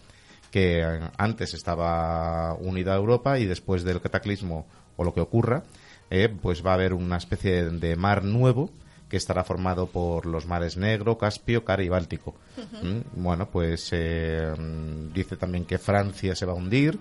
[0.53, 4.67] que eh, antes estaba unida a Europa y después del cataclismo
[4.97, 5.65] o lo que ocurra,
[6.11, 8.71] eh, pues va a haber una especie de mar nuevo
[9.09, 12.35] que estará formado por los mares Negro, Caspio, Cara y Báltico.
[12.83, 16.99] Mm, Bueno, pues eh, mm, dice también que Francia se va a hundir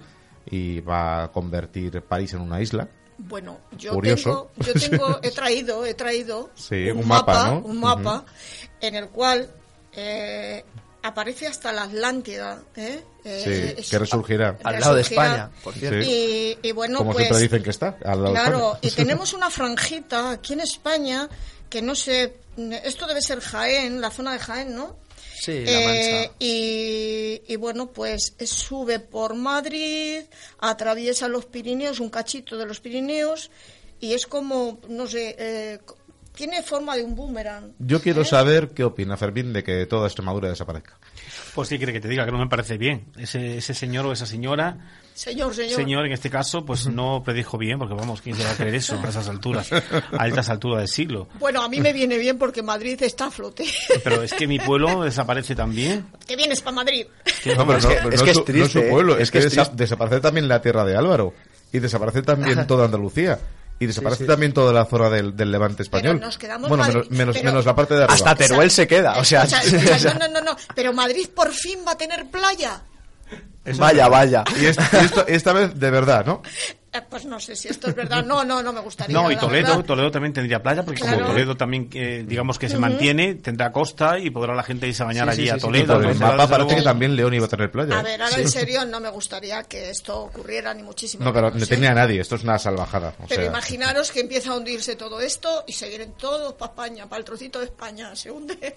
[0.50, 2.88] y va a convertir París en una isla.
[3.18, 4.52] Bueno, yo Curioso.
[4.58, 7.60] tengo, yo tengo, he traído, he traído Sí, un mapa, ¿no?
[7.60, 8.24] un mapa
[8.80, 9.50] en el cual
[9.94, 10.64] eh,
[11.02, 13.04] aparece hasta la Atlántida, ¿eh?
[13.26, 14.58] Eh, Sí, que resurgirá.
[14.64, 15.02] Al lado de.
[15.02, 16.02] España, por cierto.
[16.06, 16.56] Sí.
[16.64, 17.98] Y, y bueno, Como pues siempre dicen que está.
[18.06, 21.28] al lado de Claro, y tenemos una franjita aquí en España
[21.70, 22.36] que no sé,
[22.84, 24.98] esto debe ser Jaén, la zona de Jaén, ¿no?
[25.40, 25.86] Sí, la Eh,
[26.24, 26.36] mancha.
[26.40, 30.22] y, y bueno, pues sube por Madrid,
[30.60, 33.52] atraviesa los Pirineos, un cachito de los Pirineos,
[34.00, 35.80] y es como, no sé, eh,
[36.34, 37.74] tiene forma de un boomerang.
[37.80, 38.26] Yo quiero ¿eh?
[38.26, 40.98] saber qué opina Fermín de que toda Extremadura desaparezca.
[41.56, 43.12] Pues sí, quiere que te diga que no me parece bien.
[43.18, 45.76] Ese, ese señor o esa señora, Señor, señor.
[45.76, 48.76] señor en este caso, pues no predijo bien, porque vamos, ¿quién se va a creer
[48.76, 49.68] eso a esas alturas,
[50.18, 51.28] a estas alturas del siglo?
[51.40, 53.66] Bueno, a mí me viene bien porque Madrid está a flote.
[54.04, 56.06] Pero es que mi pueblo desaparece también.
[56.28, 57.08] ¿Qué vienes para Madrid?
[57.58, 59.16] No, pero es no, que- pero es no que es su- no triste, su pueblo,
[59.16, 61.34] Es es, que que, es desa- desaparece también la tierra de Álvaro.
[61.74, 63.40] Y desaparece también toda Andalucía.
[63.80, 66.20] Y desaparece también toda la zona del, del levante español.
[66.20, 68.14] nos quedamos bueno, Madrid, menos, menos, pero- menos la parte de arriba.
[68.14, 71.80] Hasta Teruel se queda, o sea, escucha, no, no, no, no, pero Madrid por fin
[71.88, 72.82] va a tener playa.
[73.78, 74.44] Vaya, vaya.
[74.60, 76.42] Y, es- y esto- esta vez de verdad, ¿no?
[76.94, 78.24] Eh, pues no sé si esto es verdad.
[78.24, 79.14] No, no, no me gustaría.
[79.14, 79.86] No, y Toledo, verdad.
[79.86, 81.18] Toledo también tendría playa, porque Claro.
[81.18, 85.04] como Toledo también, eh, digamos que se mantiene, tendrá costa y podrá la gente irse
[85.04, 85.66] a bañar Sí, allí sí, a sí, sí.
[85.66, 85.94] Toledo.
[86.02, 87.98] Por el mapa parece que también León iba a tener playa.
[87.98, 88.04] A ¿eh?
[88.04, 91.66] ver, ahora en serio no me gustaría que esto ocurriera ni muchísimo No, pero no
[91.68, 92.22] tenía nadie.
[92.22, 93.14] Esto es una salvajada.
[93.22, 96.72] o Pero sea, imaginaros que empieza a hundirse todo esto y se vienen todos para
[96.72, 98.76] España, para el trocito de España, se hunde.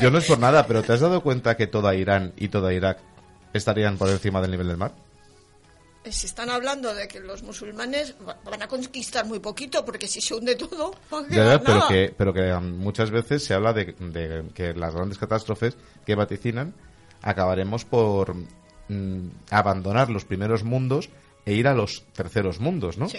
[0.00, 2.72] Yo no es por nada, pero ¿te has dado cuenta que toda Irán y toda
[2.72, 2.98] Irak
[3.52, 4.92] estarían por encima del nivel del mar?
[6.10, 10.20] Se están hablando de que los musulmanes va- van a conquistar muy poquito, porque si
[10.22, 11.88] se hunde todo, no Ya, pero nada.
[11.88, 15.76] que, pero que um, muchas veces se habla de, de que las grandes catástrofes
[16.06, 16.72] que vaticinan
[17.20, 18.34] acabaremos por
[18.88, 21.10] mm, abandonar los primeros mundos
[21.44, 23.08] e ir a los terceros mundos, ¿no?
[23.08, 23.18] Sí.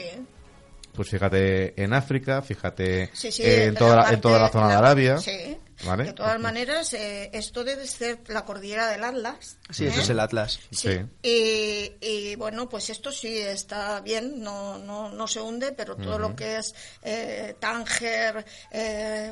[0.99, 4.67] Pues fíjate en África, fíjate Sí, sí, en, toda la, parte- en toda la zona
[4.67, 5.17] de Arabia.
[5.17, 5.57] Sí.
[5.85, 6.03] ¿Vale?
[6.03, 9.55] De todas maneras, eh, esto debe ser la cordillera del Atlas.
[9.69, 10.03] Sí, eso ¿eh?
[10.03, 10.59] es el Atlas.
[10.71, 10.89] Sí.
[10.89, 10.99] Sí.
[11.23, 16.19] Y, y, bueno, pues esto sí está bien, no, no, no se hunde, pero todo
[16.19, 19.31] lo que es eh, Tánger, eh,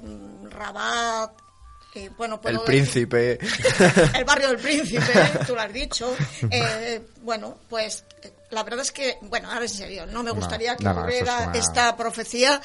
[0.49, 1.31] Rabat,
[2.18, 3.39] bueno, puedo El decir- príncipe.
[4.18, 5.03] el barrio del príncipe,
[5.45, 6.15] tú lo has dicho.
[6.49, 8.06] Eh, bueno, pues
[8.49, 10.99] la verdad es que, bueno, ahora en serio, no me No, gustaría que no, no,
[11.07, 12.61] eso ocurriera es una- esta profecía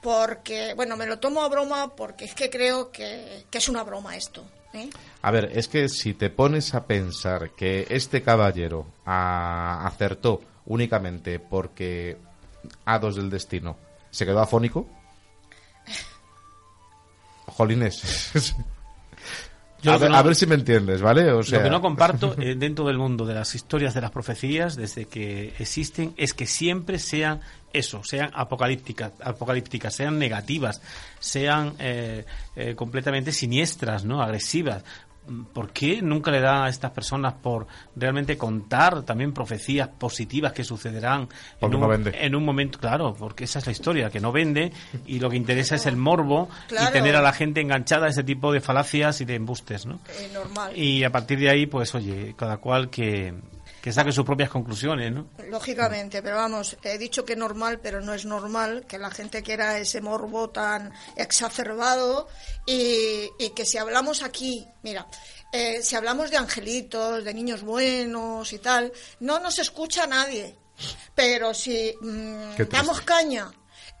[0.00, 3.82] porque, bueno, me lo tomo a broma porque es que creo que, que es una
[3.82, 4.44] broma esto.
[4.74, 4.88] ¿eh?
[5.22, 11.40] A ver, es que si te pones a pensar que este caballero ah, acertó únicamente
[11.40, 12.16] porque
[12.84, 13.76] Hados del Destino
[14.10, 14.86] se quedó afónico.
[17.46, 18.30] Jolines.
[19.82, 21.30] Yo a, ver, no- a ver si me entiendes, ¿vale?
[21.32, 24.10] O sea, Lo que no comparto eh, dentro del mundo de las historias de las
[24.10, 27.40] profecías, desde que existen, es que siempre sean
[27.72, 30.80] eso, sean apocalípticas, apocalípticas sean negativas,
[31.20, 32.24] sean eh,
[32.56, 34.20] eh, completamente siniestras, ¿no?
[34.22, 34.82] agresivas.
[35.52, 40.64] ¿Por qué nunca le da a estas personas por realmente contar también profecías positivas que
[40.64, 41.28] sucederán
[41.60, 42.12] en un, no vende.
[42.18, 42.78] en un momento?
[42.78, 44.72] Claro, porque esa es la historia, que no vende
[45.06, 46.90] y lo que interesa es el morbo Claro.
[46.90, 50.00] y tener a la gente enganchada a ese tipo de falacias y de embustes, ¿no?
[50.18, 50.76] Eh, normal.
[50.76, 53.34] Y a partir de ahí, pues oye, cada cual que,
[53.82, 55.28] que saque sus propias conclusiones, ¿no?
[55.48, 59.78] Lógicamente, pero vamos, he dicho que normal, pero no es normal que la gente quiera
[59.78, 62.28] ese morbo tan exacerbado
[62.66, 65.06] y, y que si hablamos aquí, mira,
[65.52, 70.56] eh, si hablamos de angelitos, de niños buenos y tal, no nos escucha nadie.
[71.14, 73.50] Pero si mm, damos caña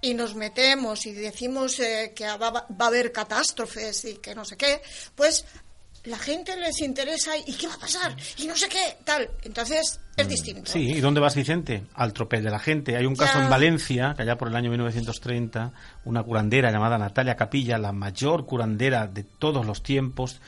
[0.00, 4.44] y nos metemos y decimos eh, que va, va a haber catástrofes y que no
[4.44, 4.80] sé qué,
[5.14, 5.44] pues
[6.08, 9.28] la gente les interesa y qué va a pasar y no sé qué, tal.
[9.42, 10.70] Entonces es distinto.
[10.70, 11.84] Sí, ¿y dónde vas, Vicente?
[11.94, 12.96] Al tropel de la gente.
[12.96, 15.72] Hay un caso en Valencia, que allá por el año 1930,
[16.04, 20.40] una curandera llamada Natalia Capilla, la mayor curandera de todos los tiempos,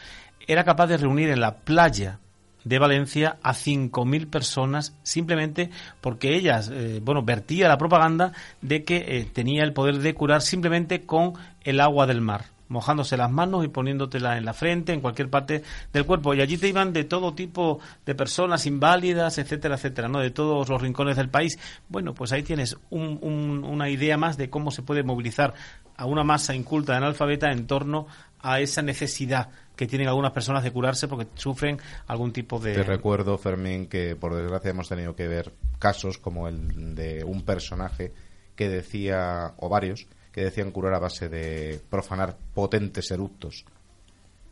[0.47, 2.19] era capaz de reunir en la playa
[2.65, 5.71] de Valencia a 5.000 personas simplemente
[6.01, 10.43] porque ellas, eh, bueno, vertía la propaganda de que eh, tenía el poder de curar
[10.43, 15.01] simplemente con el agua del mar mojándose las manos y poniéndotela en la frente, en
[15.03, 16.33] cualquier parte del cuerpo.
[16.33, 20.21] Y allí te iban de todo tipo de personas inválidas, etcétera, etcétera, ¿no?
[20.21, 21.59] De todos los rincones del país.
[21.89, 25.53] Bueno, pues ahí tienes un- un- una idea más de cómo se puede movilizar
[25.97, 28.07] a una masa inculta de analfabeta en torno
[28.41, 32.73] a esa necesidad que tienen algunas personas de curarse porque sufren algún tipo de...
[32.75, 37.43] Te recuerdo, Fermín, que por desgracia hemos tenido que ver casos como el de un
[37.43, 38.13] personaje
[38.57, 43.65] que decía, o varios, que decían curar a base de profanar potentes eructos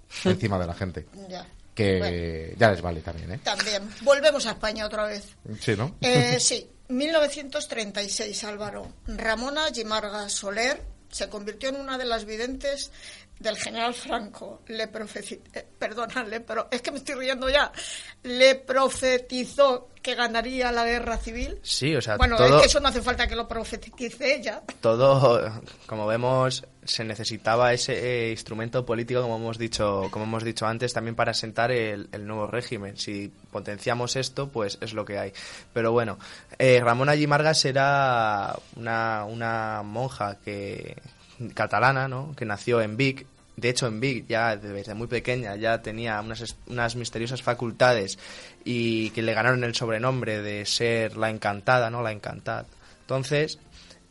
[0.25, 1.07] encima de la gente.
[1.29, 1.47] Ya.
[1.75, 2.57] Que Bueno.
[2.59, 3.41] ya les vale también, ¿eh?
[3.45, 3.89] También.
[4.03, 5.37] Volvemos a España otra vez.
[5.61, 5.95] Sí, ¿no?
[6.01, 8.93] Eh, sí, 1936, Álvaro.
[9.07, 12.91] Ramona Gimarga Soler se convirtió en una de las videntes
[13.39, 14.63] del general Franco.
[14.69, 17.71] Le profeti- eh, perdónale, pero es que me estoy riendo ya.
[18.23, 21.59] Le profetizó que ganaría la guerra civil.
[21.63, 24.63] Sí, o sea, bueno, todo- es que eso no hace falta que lo profetice ella.
[24.81, 25.53] todo,
[25.87, 30.93] como vemos, se necesitaba ese eh, instrumento político, como hemos dicho, como hemos dicho antes,
[30.95, 32.97] también para sentar el, el nuevo régimen.
[32.97, 35.33] Si potenciamos esto, pues es lo que hay.
[35.75, 36.19] Pero bueno,
[36.59, 40.97] eh, Ramona Gimargas era una, una monja que
[41.55, 42.35] catalana, ¿no?
[42.37, 43.27] Que nació en Vic.
[43.57, 48.19] De hecho, en Vic ya desde muy pequeña ya tenía unas, unas misteriosas facultades
[48.65, 52.03] y que le ganaron el sobrenombre de ser la encantada, ¿no?
[52.03, 52.67] La encantada.
[53.01, 53.59] Entonces,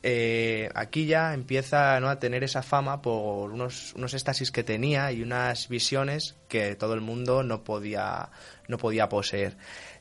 [0.03, 2.09] eh, aquí ya empieza ¿no?
[2.09, 6.93] a tener esa fama por unos, unos éxtasis que tenía y unas visiones que todo
[6.93, 8.29] el mundo no podía,
[8.67, 9.57] no podía poseer.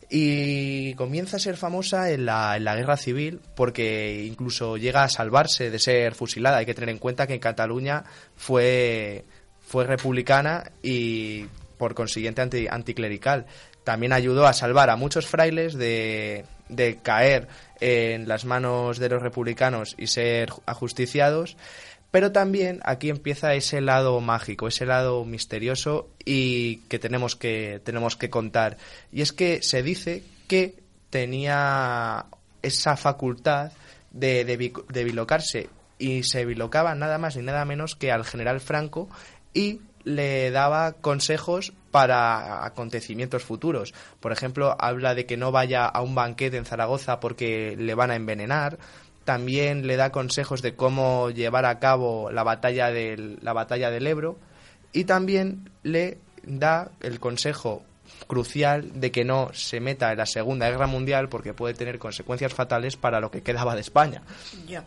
[0.09, 5.09] Y comienza a ser famosa en la, en la guerra civil porque incluso llega a
[5.09, 6.59] salvarse de ser fusilada.
[6.59, 8.05] Hay que tener en cuenta que en Cataluña
[8.37, 9.24] fue,
[9.61, 11.47] fue republicana y
[11.77, 13.47] por consiguiente anti, anticlerical.
[13.83, 17.49] También ayudó a salvar a muchos frailes de, de caer
[17.81, 21.57] en las manos de los republicanos y ser ajusticiados.
[22.17, 28.17] Pero también aquí empieza ese lado mágico, ese lado misterioso y que tenemos que, tenemos
[28.17, 28.79] que contar.
[29.13, 32.25] Y es que se dice que tenía
[32.63, 33.73] esa facultad
[34.13, 35.69] de, de, bilocarse
[35.99, 39.11] y se bilocaba nada más ni nada menos que al general Franco
[39.53, 43.93] y le daba consejos para acontecimientos futuros.
[44.21, 48.11] Por ejemplo, habla de que no vaya a un banquete en Zaragoza porque le van
[48.11, 48.79] a envenenar.
[49.27, 54.07] También le da consejos de cómo llevar a cabo la batalla del, la batalla del
[54.07, 54.39] Ebro.
[54.94, 57.82] Y también le da el consejo
[58.27, 62.55] crucial de que no se meta en la Segunda Guerra Mundial porque puede tener consecuencias
[62.55, 64.23] fatales para lo que quedaba de España.
[64.66, 64.85] Ya.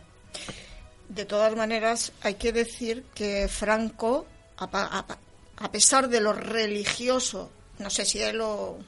[1.08, 4.26] De todas maneras, hay que decir que Franco
[4.56, 8.78] a, pesar de lo religioso, no sé si él o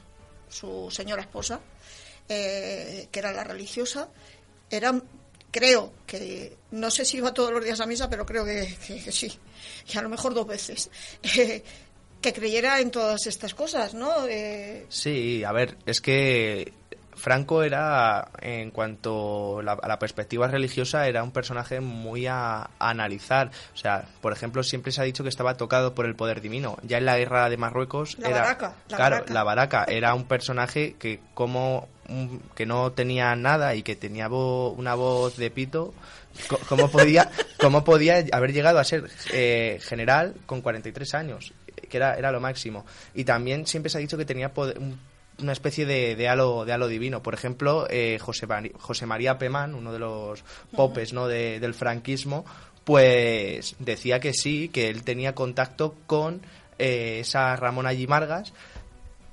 [0.49, 1.59] su señora esposa,
[2.29, 4.09] eh, que era la religiosa,
[4.69, 4.93] era,
[5.53, 8.65] creo que, no sé si iba todos los días a misa, pero creo que,
[9.11, 9.31] sí,
[9.87, 10.89] y a lo mejor dos veces.
[11.35, 11.63] Eh,
[12.21, 14.25] que creyera en todas estas cosas, ¿no?
[14.29, 16.71] Eh, sí, a ver, es que
[17.17, 23.51] Franco era, en cuanto a la perspectiva religiosa, era un personaje muy a, analizar.
[23.73, 26.77] O sea, por ejemplo, siempre se ha dicho que estaba tocado por el poder divino.
[26.83, 30.23] Ya en la guerra de Marruecos la era, baraca, la claro, la baraca era un
[30.25, 31.89] personaje que como
[32.55, 35.93] que no tenía nada y que tenía una voz de pito,
[36.67, 41.53] ¿cómo podía, cómo podía haber llegado a ser eh, general con 43 años?
[41.89, 42.85] Que era, era lo máximo.
[43.13, 44.99] Y también siempre se ha dicho que tenía poder, un
[45.39, 47.23] una especie de, de, halo, de halo divino.
[47.23, 48.47] Por ejemplo, eh, José,
[48.79, 50.43] José, María Pemán, uno de los
[50.75, 51.27] popes ¿no?
[51.27, 52.45] De, del franquismo,
[52.83, 56.41] pues decía que sí, que él tenía contacto con
[56.77, 58.53] eh, esa Ramón Allí Margas.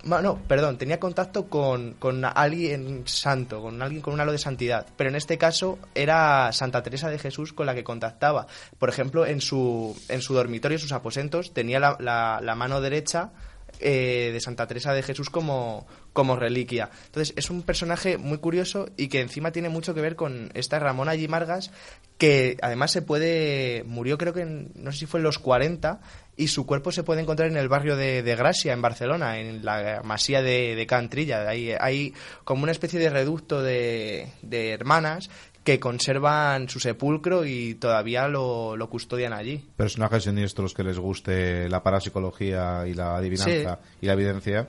[0.04, 4.86] No, perdón, tenía contacto con, con alguien santo, con alguien con un halo de santidad.
[4.96, 8.46] Pero en este caso era Santa Teresa de Jesús con la que contactaba.
[8.78, 12.80] Por ejemplo, en su, en su dormitorio, en sus aposentos, tenía la, la, la mano
[12.80, 13.32] derecha
[13.78, 16.90] eh, de Santa Teresa de Jesús como, como reliquia.
[17.06, 20.78] Entonces es un personaje muy curioso y que encima tiene mucho que ver con esta
[20.78, 21.28] Ramona G.
[21.28, 21.70] Margas,
[22.18, 26.00] que además se puede, murió creo que no sé si fue en los 40
[26.36, 29.64] y su cuerpo se puede encontrar en el barrio de, de Gracia, en Barcelona, en
[29.64, 31.48] la masía de, de Cantrilla.
[31.48, 35.28] Hay, hay como una especie de reducto de, de hermanas
[35.64, 39.68] que conservan su sepulcro y todavía lo, lo, custodian allí.
[39.76, 44.66] Personajes siniestros que les guste la parapsicología y la adivinanza y la evidencia,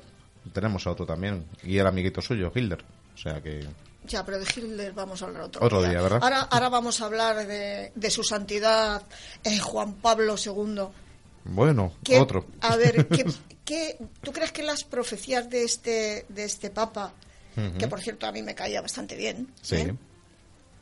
[0.53, 2.83] tenemos a otro también, y el amiguito suyo, Hilder.
[3.13, 3.65] O sea que...
[4.03, 6.01] Ya, pero de Hilder vamos a hablar otro, otro día.
[6.01, 6.19] ¿verdad?
[6.21, 9.03] Ahora, ahora vamos a hablar de, de su santidad
[9.43, 10.87] eh, Juan Pablo II.
[11.43, 12.45] Bueno, otro.
[12.61, 13.25] A ver, ¿qué,
[13.65, 17.13] ¿qué, tú crees que las profecías de este, de este Papa,
[17.77, 19.75] que por cierto a mí me caía bastante bien, sí.
[19.75, 19.95] ¿eh?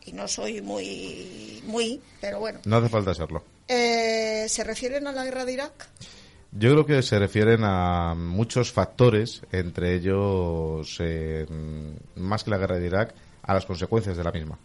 [0.05, 2.59] y no soy muy, muy, pero bueno.
[2.65, 3.43] No hace falta serlo.
[3.67, 5.87] Eh, ¿Se refieren a la guerra de Irak?
[6.51, 11.45] Yo creo que se refieren a muchos factores, entre ellos, eh,
[12.15, 13.13] más que la guerra de Irak,
[13.43, 14.57] a las consecuencias de la misma.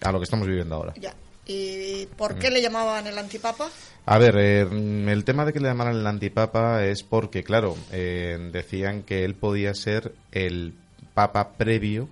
[0.00, 0.94] A lo que estamos viviendo ahora.
[0.96, 1.14] Ya.
[1.46, 3.68] ¿Y por qué le llamaban el antipapa?
[4.06, 8.38] A ver, eh, el tema de que le llamaran el antipapa es porque, claro, eh,
[8.52, 10.74] decían que él podía ser el
[11.14, 12.08] papa previo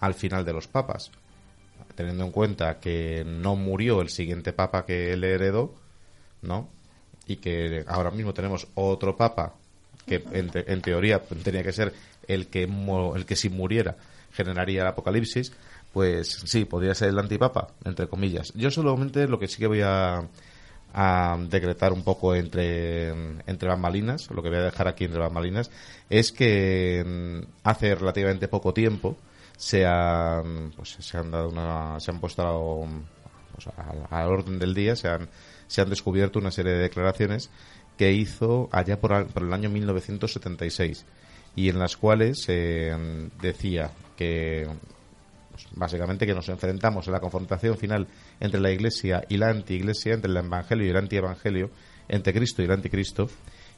[0.00, 1.10] al final de los papas
[1.94, 5.74] teniendo en cuenta que no murió el siguiente papa que él heredó,
[6.40, 6.68] ¿no?
[7.26, 9.54] Y que ahora mismo tenemos otro papa
[10.06, 11.92] que en, en teoría tenía que ser
[12.26, 13.96] el que el que si muriera
[14.32, 15.52] generaría el apocalipsis,
[15.92, 18.52] pues sí, podría ser el antipapa, entre comillas.
[18.54, 20.26] Yo solamente lo que sí que voy a,
[21.48, 23.08] decretar un poco entre,
[23.46, 25.70] entre bambalinas, lo que voy a dejar aquí entre bambalinas,
[26.10, 29.16] es que mm, hace relativamente poco tiempo,
[29.56, 32.86] se han, pues, se han dado una, se han puesto
[33.54, 33.68] pues,
[34.10, 35.28] orden del día, se han,
[35.66, 37.50] se han descubierto una serie de declaraciones
[37.96, 41.04] que hizo allá por, por el año 1976
[41.54, 42.96] y en las cuales eh,
[43.40, 44.66] decía que
[45.74, 48.06] Básicamente que nos enfrentamos en la confrontación final
[48.40, 51.70] entre la Iglesia y la anti-Iglesia, entre el Evangelio y el anti-Evangelio,
[52.08, 53.28] entre Cristo y el anticristo,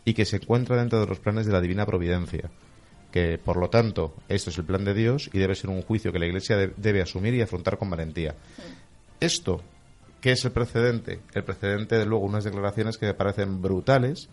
[0.04, 2.50] y que se encuentra dentro de los planes de la divina providencia.
[3.12, 6.12] Que, por lo tanto, esto es el plan de Dios y debe ser un juicio
[6.12, 8.34] que la Iglesia debe asumir y afrontar con valentía.
[9.20, 9.62] Esto,
[10.20, 11.20] ¿qué es el precedente?
[11.32, 14.28] El precedente, de luego, unas declaraciones que me parecen brutales,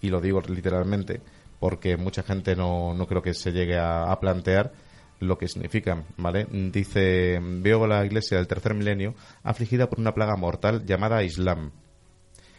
[0.00, 1.20] y lo digo literalmente,
[1.60, 4.72] porque mucha gente no, no creo que se llegue a, plantear
[5.20, 6.46] lo que significan, ¿vale?
[6.50, 11.70] Dice, veo la iglesia del tercer milenio afligida por una plaga mortal llamada Islam.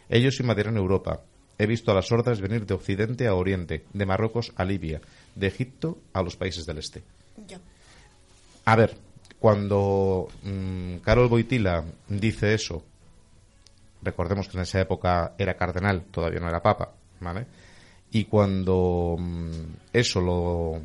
[0.08, 1.22] Ellos invadieron Europa.
[1.58, 5.00] He visto a las hordas venir de Occidente a Oriente, de Marruecos a Libia,
[5.34, 7.02] de Egipto a los países del Este.
[8.64, 8.96] A ver,
[9.38, 12.84] cuando mm, Carol Boitila dice eso,
[14.02, 17.46] recordemos que en esa época era cardenal, todavía no era papa, ¿vale?
[18.12, 19.50] Y cuando mm,
[19.92, 20.80] eso lo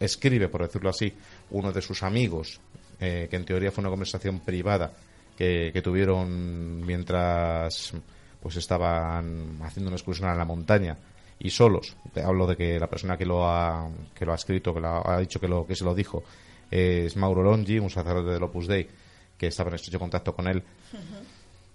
[0.00, 1.12] escribe, por decirlo así,
[1.50, 2.60] uno de sus amigos,
[2.98, 4.92] eh, que en teoría fue una conversación privada
[5.36, 7.94] que, tuvieron mientras
[8.42, 10.96] pues estaban haciendo una excursión a la montaña
[11.38, 11.96] y solos.
[12.22, 15.18] Hablo de que la persona que lo ha, que lo ha escrito, que lo ha
[15.20, 16.24] dicho que, lo, que se lo dijo,
[16.70, 18.86] es Mauro Longi, un sacerdote del Opus Dei,
[19.38, 20.62] que estaba en estrecho contacto con él.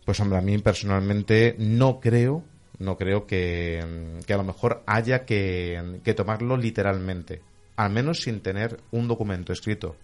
[0.04, 2.44] Pues hombre, a mí personalmente no creo
[2.80, 3.80] no creo que,
[4.28, 7.42] a lo mejor haya que, tomarlo literalmente,
[7.76, 9.96] al menos sin tener un documento escrito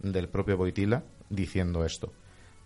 [0.00, 2.12] del propio Boitila diciendo esto.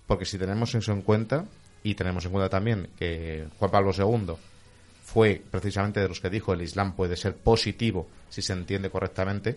[0.07, 1.45] Porque si tenemos eso en cuenta,
[1.83, 4.35] y tenemos en cuenta también que Juan Pablo II
[5.05, 9.57] fue precisamente de los que dijo el Islam puede ser positivo si se entiende correctamente,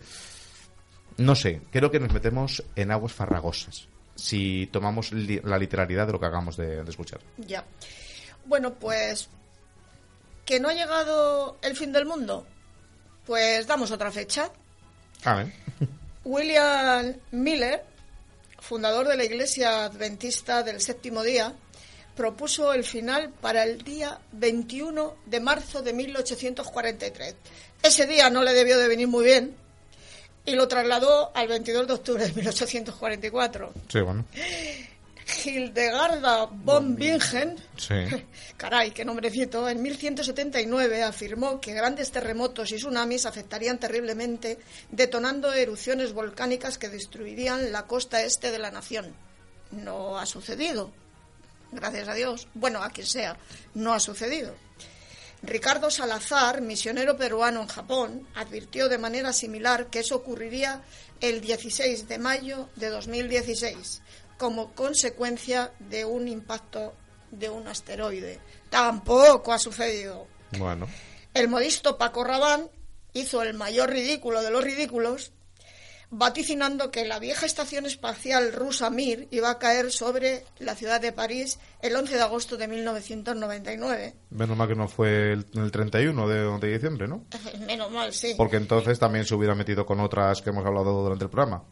[1.18, 6.20] no sé, creo que nos metemos en aguas farragosas si tomamos la literalidad de lo
[6.20, 7.22] que acabamos de escuchar.
[7.38, 7.64] Ya.
[8.46, 9.30] Bueno, pues
[10.50, 12.44] ¿Que no ha llegado el fin del mundo?
[13.28, 14.50] Pues damos otra fecha.
[16.24, 17.84] William Miller,
[18.60, 21.54] fundador de la Iglesia Adventista del Séptimo Día,
[22.16, 27.36] propuso el final para el día 21 de marzo de 1843.
[27.82, 29.56] Ese día no le debió de venir muy bien
[30.46, 33.74] y lo trasladó al 22 de octubre de 1844.
[33.88, 34.26] Sí, bueno.
[35.30, 37.56] Hildegarda von Bingen,
[38.58, 44.60] caray, qué nombrecito, en 1179 afirmó que grandes terremotos y tsunamis afectarían terriblemente,
[44.92, 49.14] detonando erupciones volcánicas que destruirían la costa este de la nación.
[49.72, 50.92] No ha sucedido,
[51.72, 52.48] gracias a Dios.
[52.54, 53.38] Bueno, a quien sea,
[53.76, 54.56] no ha sucedido.
[55.42, 60.82] Ricardo Salazar, misionero peruano en Japón, advirtió de manera similar que eso ocurriría
[61.22, 64.02] el 16 de mayo de 2016
[64.40, 66.96] como consecuencia de un impacto
[67.30, 68.40] de un asteroide.
[68.70, 70.28] Tampoco ha sucedido.
[70.58, 70.88] Bueno.
[71.34, 72.70] El modisto Paco Rabán
[73.14, 75.34] hizo el mayor ridículo de los ridículos,
[76.10, 81.12] vaticinando que la vieja estación espacial rusa Mir iba a caer sobre la ciudad de
[81.12, 84.16] París el 11 de agosto de 1999.
[84.30, 87.26] Menos mal que no fue el, 31 de, de diciembre, ¿no?
[87.68, 88.36] Menos mal, sí.
[88.38, 91.64] Porque entonces también se hubiera metido con otras que hemos hablado durante el programa.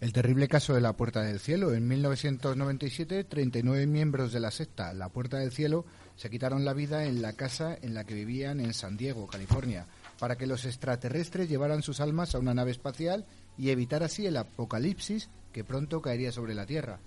[0.00, 1.74] El terrible caso de la Puerta del Cielo.
[1.74, 5.84] En 1997, 39 miembros de la secta La Puerta del Cielo
[6.16, 9.84] se quitaron la vida en la casa en la que vivían en San Diego, California,
[10.18, 13.26] para que los extraterrestres llevaran sus almas a una nave espacial
[13.58, 16.98] y evitar así el apocalipsis que pronto caería sobre la Tierra.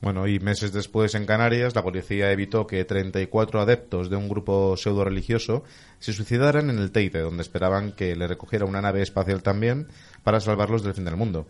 [0.00, 4.74] Bueno, y meses después en Canarias, la policía evitó que 34 adeptos de un grupo
[4.78, 5.62] pseudo religioso
[5.98, 9.88] se suicidaran en el Teide, donde esperaban que le recogiera una nave espacial también
[10.22, 11.46] para salvarlos del fin del mundo.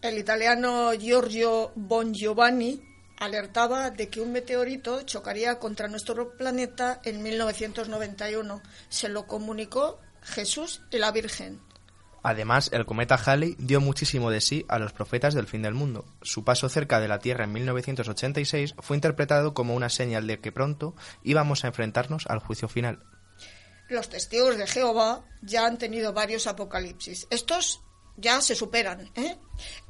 [0.00, 2.80] El italiano Giorgio Bongiovanni
[3.18, 8.62] alertaba de que un meteorito chocaría contra nuestro planeta en 1991.
[8.88, 11.60] Se lo comunicó Jesús y la Virgen.
[12.28, 16.04] Además, el cometa Halley dio muchísimo de sí a los profetas del fin del mundo.
[16.22, 20.50] Su paso cerca de la Tierra en 1986 fue interpretado como una señal de que
[20.50, 23.04] pronto íbamos a enfrentarnos al juicio final.
[23.88, 27.28] Los testigos de Jehová ya han tenido varios apocalipsis.
[27.30, 27.84] Estos
[28.16, 29.10] ya se superan.
[29.14, 29.36] ¿eh?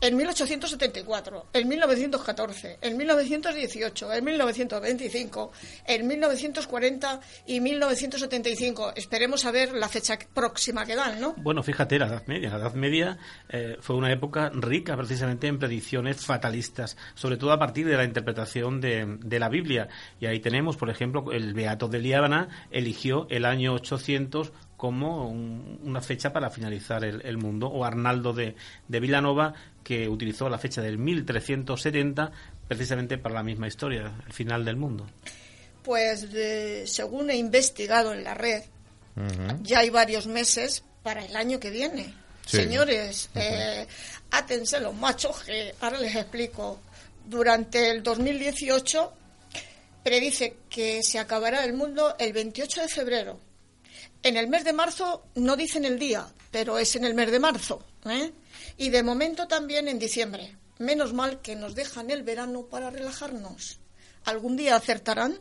[0.01, 5.53] En 1874, en 1914, en 1918, en 1925,
[5.86, 8.93] en 1940 y 1975.
[8.94, 11.35] Esperemos a ver la fecha próxima que dan, ¿no?
[11.39, 12.51] Bueno, fíjate, la Edad Media.
[12.51, 17.59] La Edad Media eh, fue una época rica precisamente en predicciones fatalistas, sobre todo a
[17.59, 19.89] partir de la interpretación de, de la Biblia.
[20.20, 26.01] Y ahí tenemos, por ejemplo, el Beato de Liábana eligió el año 800 como una
[26.01, 28.55] fecha para finalizar el, mundo, o Arnaldo de,
[28.89, 32.31] de Vilanova, que utilizó la fecha del 1370
[32.69, 35.07] precisamente para la misma historia, el final del mundo.
[35.82, 36.27] Pues
[36.86, 38.62] según he investigado en la red,
[39.62, 42.12] ya hay varios meses para el año que viene.
[42.44, 43.86] Señores, eh,
[44.31, 46.81] átense los machos, que ahora les explico.
[47.24, 49.12] Durante el 2018
[50.03, 53.40] predice que se acabará el mundo el 28 de febrero.
[54.23, 57.39] En el mes de marzo no dicen el día, pero es en el mes de
[57.39, 57.85] marzo.
[58.05, 58.33] ¿eh?
[58.77, 60.57] Y de momento también en diciembre.
[60.79, 63.79] Menos mal que nos dejan el verano para relajarnos.
[64.25, 65.39] ¿Algún día acertarán?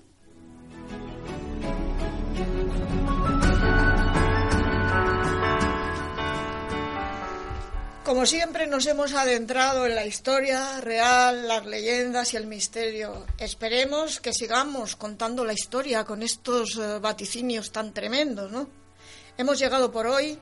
[8.06, 13.26] Como siempre nos hemos adentrado en la historia real, las leyendas y el misterio.
[13.40, 18.70] Esperemos que sigamos contando la historia con estos eh, vaticinios tan tremendos, ¿no?
[19.40, 20.38] Hemos llegado por hoy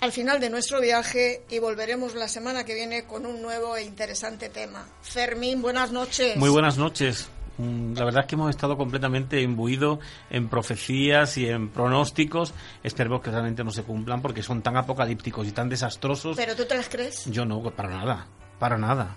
[0.00, 3.84] al final de nuestro viaje y volveremos la semana que viene con un nuevo e
[3.84, 4.86] interesante tema.
[5.00, 6.36] Fermín, buenas noches.
[6.36, 7.26] Muy buenas noches.
[7.62, 12.52] Mm, la verdad es que hemos estado completamente imbuidos en profecías y en pronósticos.
[12.82, 16.36] Esperemos que realmente no se cumplan porque son tan apocalípticos y tan desastrosos.
[16.36, 17.26] ¿Pero tú te las crees?
[17.26, 18.26] Yo no, para nada,
[18.58, 19.16] para nada.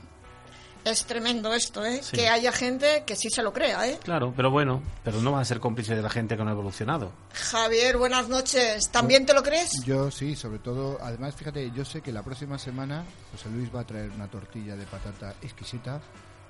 [0.84, 2.00] Es tremendo esto, ¿eh?
[2.12, 3.98] Que haya gente que sí se lo crea, ¿eh?
[4.04, 6.54] Claro, pero bueno, pero no va a ser cómplice de la gente que no ha
[6.54, 7.12] evolucionado.
[7.34, 8.92] Javier, buenas noches.
[8.92, 9.84] ¿También te lo crees?
[9.84, 11.00] Yo sí, sobre todo.
[11.02, 14.76] Además, fíjate, yo sé que la próxima semana José Luis va a traer una tortilla
[14.76, 16.00] de patata exquisita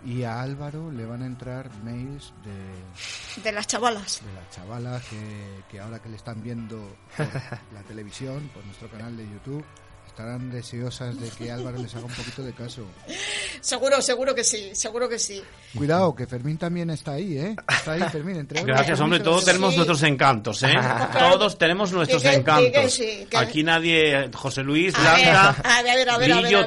[0.03, 3.41] y a Álvaro le van a entrar mails de...
[3.41, 4.21] De las chavalas.
[4.23, 7.27] De las chavalas que, que ahora que le están viendo por
[7.73, 9.63] la televisión, por nuestro canal de YouTube,
[10.15, 12.87] estarán deseosas de que Álvaro les haga un poquito de caso.
[13.59, 15.43] Seguro, seguro que sí, seguro que sí.
[15.75, 17.55] Cuidado, que Fermín también está ahí, ¿eh?
[17.67, 18.37] Está ahí Fermín.
[18.37, 20.73] Entre Gracias, hombre, todos tenemos nuestros encantos, ¿eh?
[21.19, 22.97] todos tenemos nuestros encantos.
[23.35, 26.07] Aquí nadie, José Luis, Blanca, a ver,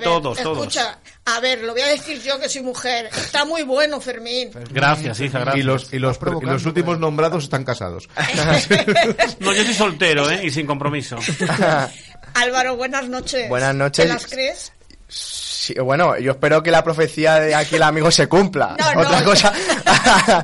[0.02, 3.06] todos, Escucha, a ver, lo voy a decir yo que soy mujer.
[3.06, 4.50] Está muy bueno, Fermín.
[4.70, 5.62] Gracias, hija, gracias.
[5.62, 8.10] Y los, y los, y los últimos nombrados están casados.
[9.40, 10.42] no, yo soy soltero, ¿eh?
[10.44, 11.16] Y sin compromiso.
[12.34, 13.48] Álvaro, buenas noches.
[13.48, 14.06] Buenas noches.
[14.06, 14.72] ¿Te las crees?
[15.08, 18.76] Sí, bueno, yo espero que la profecía de aquí el amigo se cumpla.
[18.78, 19.24] No, Otra no.
[19.26, 19.52] cosa.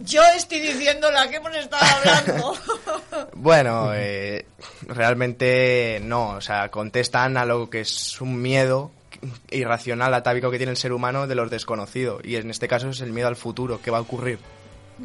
[0.00, 2.54] yo estoy diciendo la que hemos estado hablando.
[3.34, 4.46] bueno, eh,
[4.86, 6.30] realmente no.
[6.30, 8.90] O sea, contestan a lo que es un miedo
[9.50, 12.20] irracional, atávico que tiene el ser humano de los desconocidos.
[12.24, 14.38] Y en este caso es el miedo al futuro, ¿qué va a ocurrir?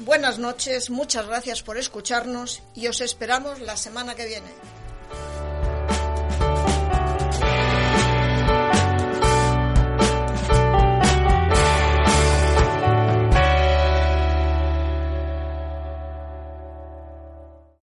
[0.00, 4.46] Buenas noches, muchas gracias por escucharnos y os esperamos la semana que viene.